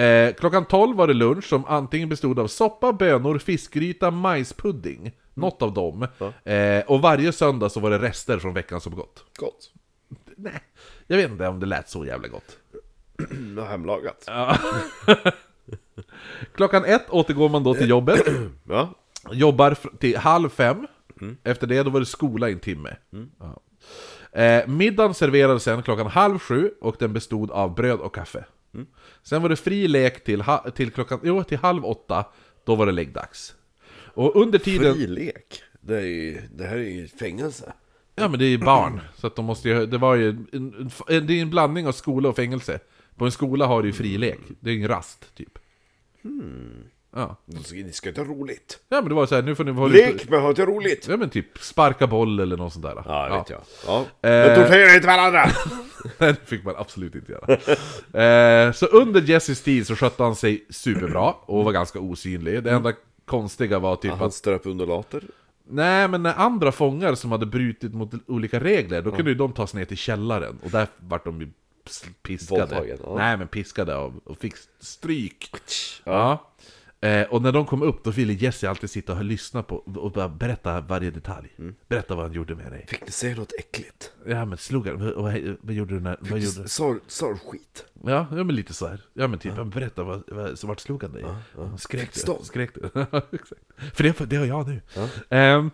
[0.07, 5.13] Eh, klockan 12 var det lunch som antingen bestod av soppa, bönor, fiskgryta, majspudding.
[5.35, 6.07] Något av dem.
[6.45, 9.25] Eh, och varje söndag så var det rester från veckan som gått.
[9.37, 9.73] Gott.
[10.37, 10.63] Nej,
[11.07, 12.57] jag vet inte om det lät så jävla gott.
[13.69, 14.29] Hemlagat.
[16.55, 18.21] Klockan ett återgår man då till jobbet.
[18.69, 18.95] Ja.
[19.33, 20.87] Jobbar till halv fem.
[21.45, 22.97] Efter det då var det skola i en timme.
[23.39, 23.61] Ja.
[24.41, 28.45] Eh, middagen serverades sen klockan halv sju och den bestod av bröd och kaffe.
[29.23, 32.25] Sen var det fri lek till, ha- till klockan, jo, till halv åtta,
[32.65, 33.55] då var det läggdags.
[34.15, 34.95] Och under tiden...
[34.95, 35.63] Fri lek.
[35.81, 37.73] Det, är ju, det här är ju fängelse.
[38.15, 40.91] Ja men det är ju barn, så att de måste ju, det var ju en,
[41.09, 42.79] en, det är en blandning av skola och fängelse.
[43.17, 45.59] På en skola har du ju fri lek, det är ju en rast typ.
[47.15, 47.37] Ja.
[47.73, 48.79] Ni ska inte ha roligt.
[48.89, 51.07] ja men det var så här, nu får ni hålla Lek men ha inte roligt.
[51.11, 53.03] Ja men typ sparka boll eller något sånt där.
[53.05, 53.61] Ja, det vet jag.
[53.87, 53.99] Ja.
[53.99, 55.45] Eh, Men tortera inte varandra!
[56.19, 57.53] Nej, det fick man absolut inte göra.
[58.67, 62.63] eh, så under Jesses tid så skötte han sig superbra och var ganska osynlig.
[62.63, 62.93] Det enda
[63.25, 65.23] konstiga var typ Han att ströp undulater.
[65.69, 69.53] Nej, men när andra fångar som hade brutit mot olika regler, då kunde ju de
[69.53, 70.59] tas ner till källaren.
[70.65, 71.53] Och där vart de
[72.23, 72.97] piskade.
[73.03, 73.15] Ja.
[73.17, 75.51] Nej, men piskade och, och fick stryk.
[76.05, 76.53] Ja.
[77.01, 80.13] Eh, och när de kom upp, då ville Jesse alltid sitta och lyssna på och
[80.13, 81.55] bara berätta varje detalj.
[81.59, 81.75] Mm.
[81.89, 82.87] Berätta vad han gjorde med dig.
[82.89, 84.13] Fick du se något äckligt?
[84.27, 85.05] Ja, men slog han?
[85.05, 86.17] Vad, vad, vad gjorde du när...
[86.21, 86.69] Vad gjorde?
[86.69, 87.85] Sa sa du skit?
[88.05, 89.01] Ja, ja, men lite så här.
[89.15, 89.65] Ja, men typ, ja.
[89.65, 91.25] berätta vad, vad, vart slog han dig?
[91.79, 92.21] Skrek du?
[92.43, 92.89] Skrek du?
[93.95, 94.81] För det, det har jag nu.
[95.29, 95.71] Ehm,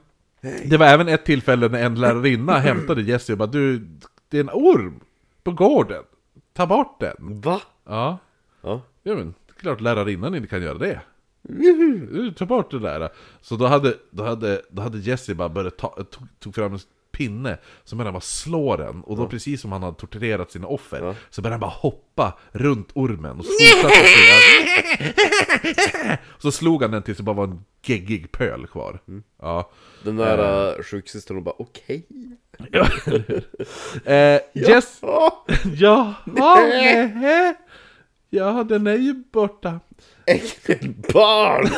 [0.65, 3.79] det var även ett tillfälle när en lärarinna hämtade Jesse och bara Du,
[4.29, 5.01] det är en orm
[5.45, 6.03] på gården.
[6.53, 7.41] Ta bort den.
[7.41, 7.61] Va?
[7.85, 8.19] Ja,
[8.63, 8.81] Ja.
[9.03, 11.01] ja men det är klart lärarinnan inte kan göra det.
[12.37, 13.09] Ta bort det där.
[13.41, 16.81] Så då hade, då hade, då hade Jesse bara börjat ta, tog, tog fram en
[17.13, 19.03] pinne som började bara slå den.
[19.03, 22.89] Och då precis som han hade torterat sina offer så började han bara hoppa runt
[22.95, 24.35] ormen och fortsatte säga
[26.39, 28.99] Så slog han den tills det bara var en geggig pöl kvar.
[29.39, 29.71] Ja.
[30.05, 32.07] Den där uh, sjuksystern bara okej.
[32.71, 32.89] Ja.
[34.13, 34.99] eh, Jess...
[35.01, 35.45] Ja.
[35.77, 37.55] Ja, nej.
[38.31, 39.81] Ja, den är ju borta.
[40.27, 41.69] Äckligt barn!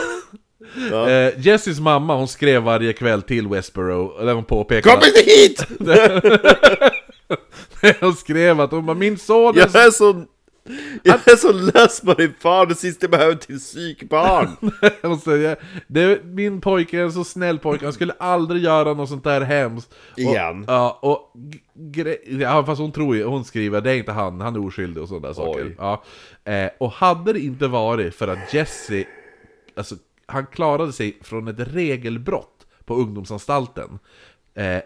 [0.90, 1.10] Ja.
[1.10, 4.96] Eh, Jessys mamma, hon skrev varje kväll till Westboro, där hon påpekade...
[4.96, 5.66] Kom inte hit!
[8.00, 10.24] hon skrev att hon bara, min son är Jag är så...
[11.02, 14.48] Jag är så less på din far, det sista jag behöver till psykbarn!
[15.86, 19.40] Det, min pojke är en så snäll pojke, han skulle aldrig göra något sånt där
[19.40, 19.94] hemskt.
[20.12, 20.64] Och, Igen.
[20.68, 21.32] Ja, och
[22.40, 25.08] ja, fast hon tror ju, hon skriver, det är inte han, han är oskyldig och
[25.08, 25.74] sådana där saker.
[25.78, 26.02] Ja.
[26.44, 29.04] Eh, och hade det inte varit för att Jesse,
[29.76, 29.94] alltså
[30.26, 33.98] han klarade sig från ett regelbrott på ungdomsanstalten.
[34.54, 34.78] Eh,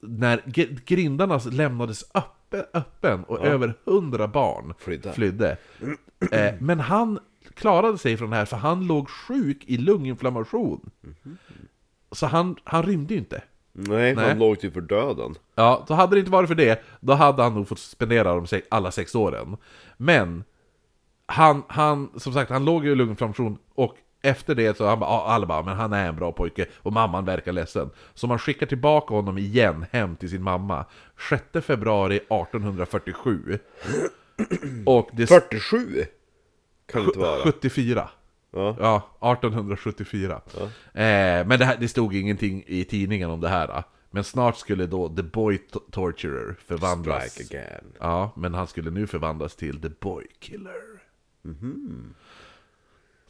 [0.00, 0.42] när
[0.84, 2.04] grindarna lämnades
[2.52, 5.12] öppen, öppen och över hundra barn Flydde.
[5.12, 5.56] flydde.
[6.32, 7.18] Eh, men han
[7.54, 10.90] klarade sig från det här för han låg sjuk i lunginflammation.
[12.12, 13.42] Så han, han rymde ju inte.
[13.72, 14.28] Nej, Nej.
[14.28, 15.34] han låg typ för döden.
[15.54, 18.46] Ja, så hade det inte varit för det, då hade han nog fått spendera de
[18.46, 19.56] se- alla sex åren.
[19.96, 20.44] Men,
[21.26, 23.96] han, han, som sagt, han låg i lunginflammation och
[24.26, 26.92] efter det så han bara, ja, alla bara, men han är en bra pojke och
[26.92, 27.90] mamman verkar ledsen.
[28.14, 30.84] Så man skickar tillbaka honom igen hem till sin mamma.
[31.28, 33.58] 6 februari 1847.
[34.86, 35.26] Och det...
[35.26, 36.04] 47?
[36.86, 37.42] Kan det inte vara?
[37.42, 38.08] 74.
[38.50, 38.76] Ja.
[38.80, 38.96] Ja,
[39.32, 40.40] 1874.
[40.56, 43.66] Eh, men det, här, det stod ingenting i tidningen om det här.
[43.66, 43.82] Då.
[44.10, 45.58] Men snart skulle då The Boy
[45.90, 47.32] Torturer förvandlas.
[47.32, 47.92] Strike again.
[48.00, 51.02] Ja, men han skulle nu förvandlas till The Boy Killer.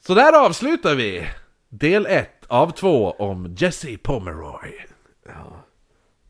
[0.06, 1.26] Så där avslutar vi
[1.68, 4.86] del 1 av 2 om Jesse Pomeroy.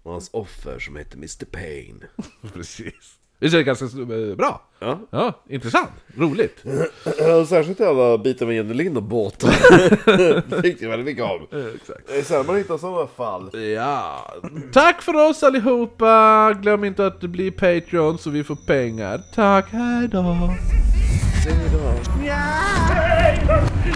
[0.02, 2.04] Och hans offer som heter Mr Pain.
[2.54, 3.18] Precis.
[3.38, 4.62] Det är ganska eh, bra.
[4.78, 5.00] Ja.
[5.10, 5.90] Ja, intressant.
[6.16, 6.64] Roligt.
[7.18, 9.50] Ja, Särskilt alla bitar med Jenny Lind och båten.
[10.48, 11.46] det tyckte jag väldigt mycket om.
[11.74, 12.08] Exakt.
[12.08, 13.60] Det är sällan man hittar sådana fall.
[13.74, 14.34] Ja,
[14.72, 16.52] tack för oss allihopa!
[16.62, 19.22] Glöm inte att bli Patreon så vi får pengar.
[19.34, 20.50] Tack, hejdå!
[21.44, 22.26] Säg då.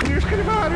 [0.09, 0.69] Nu ska det vara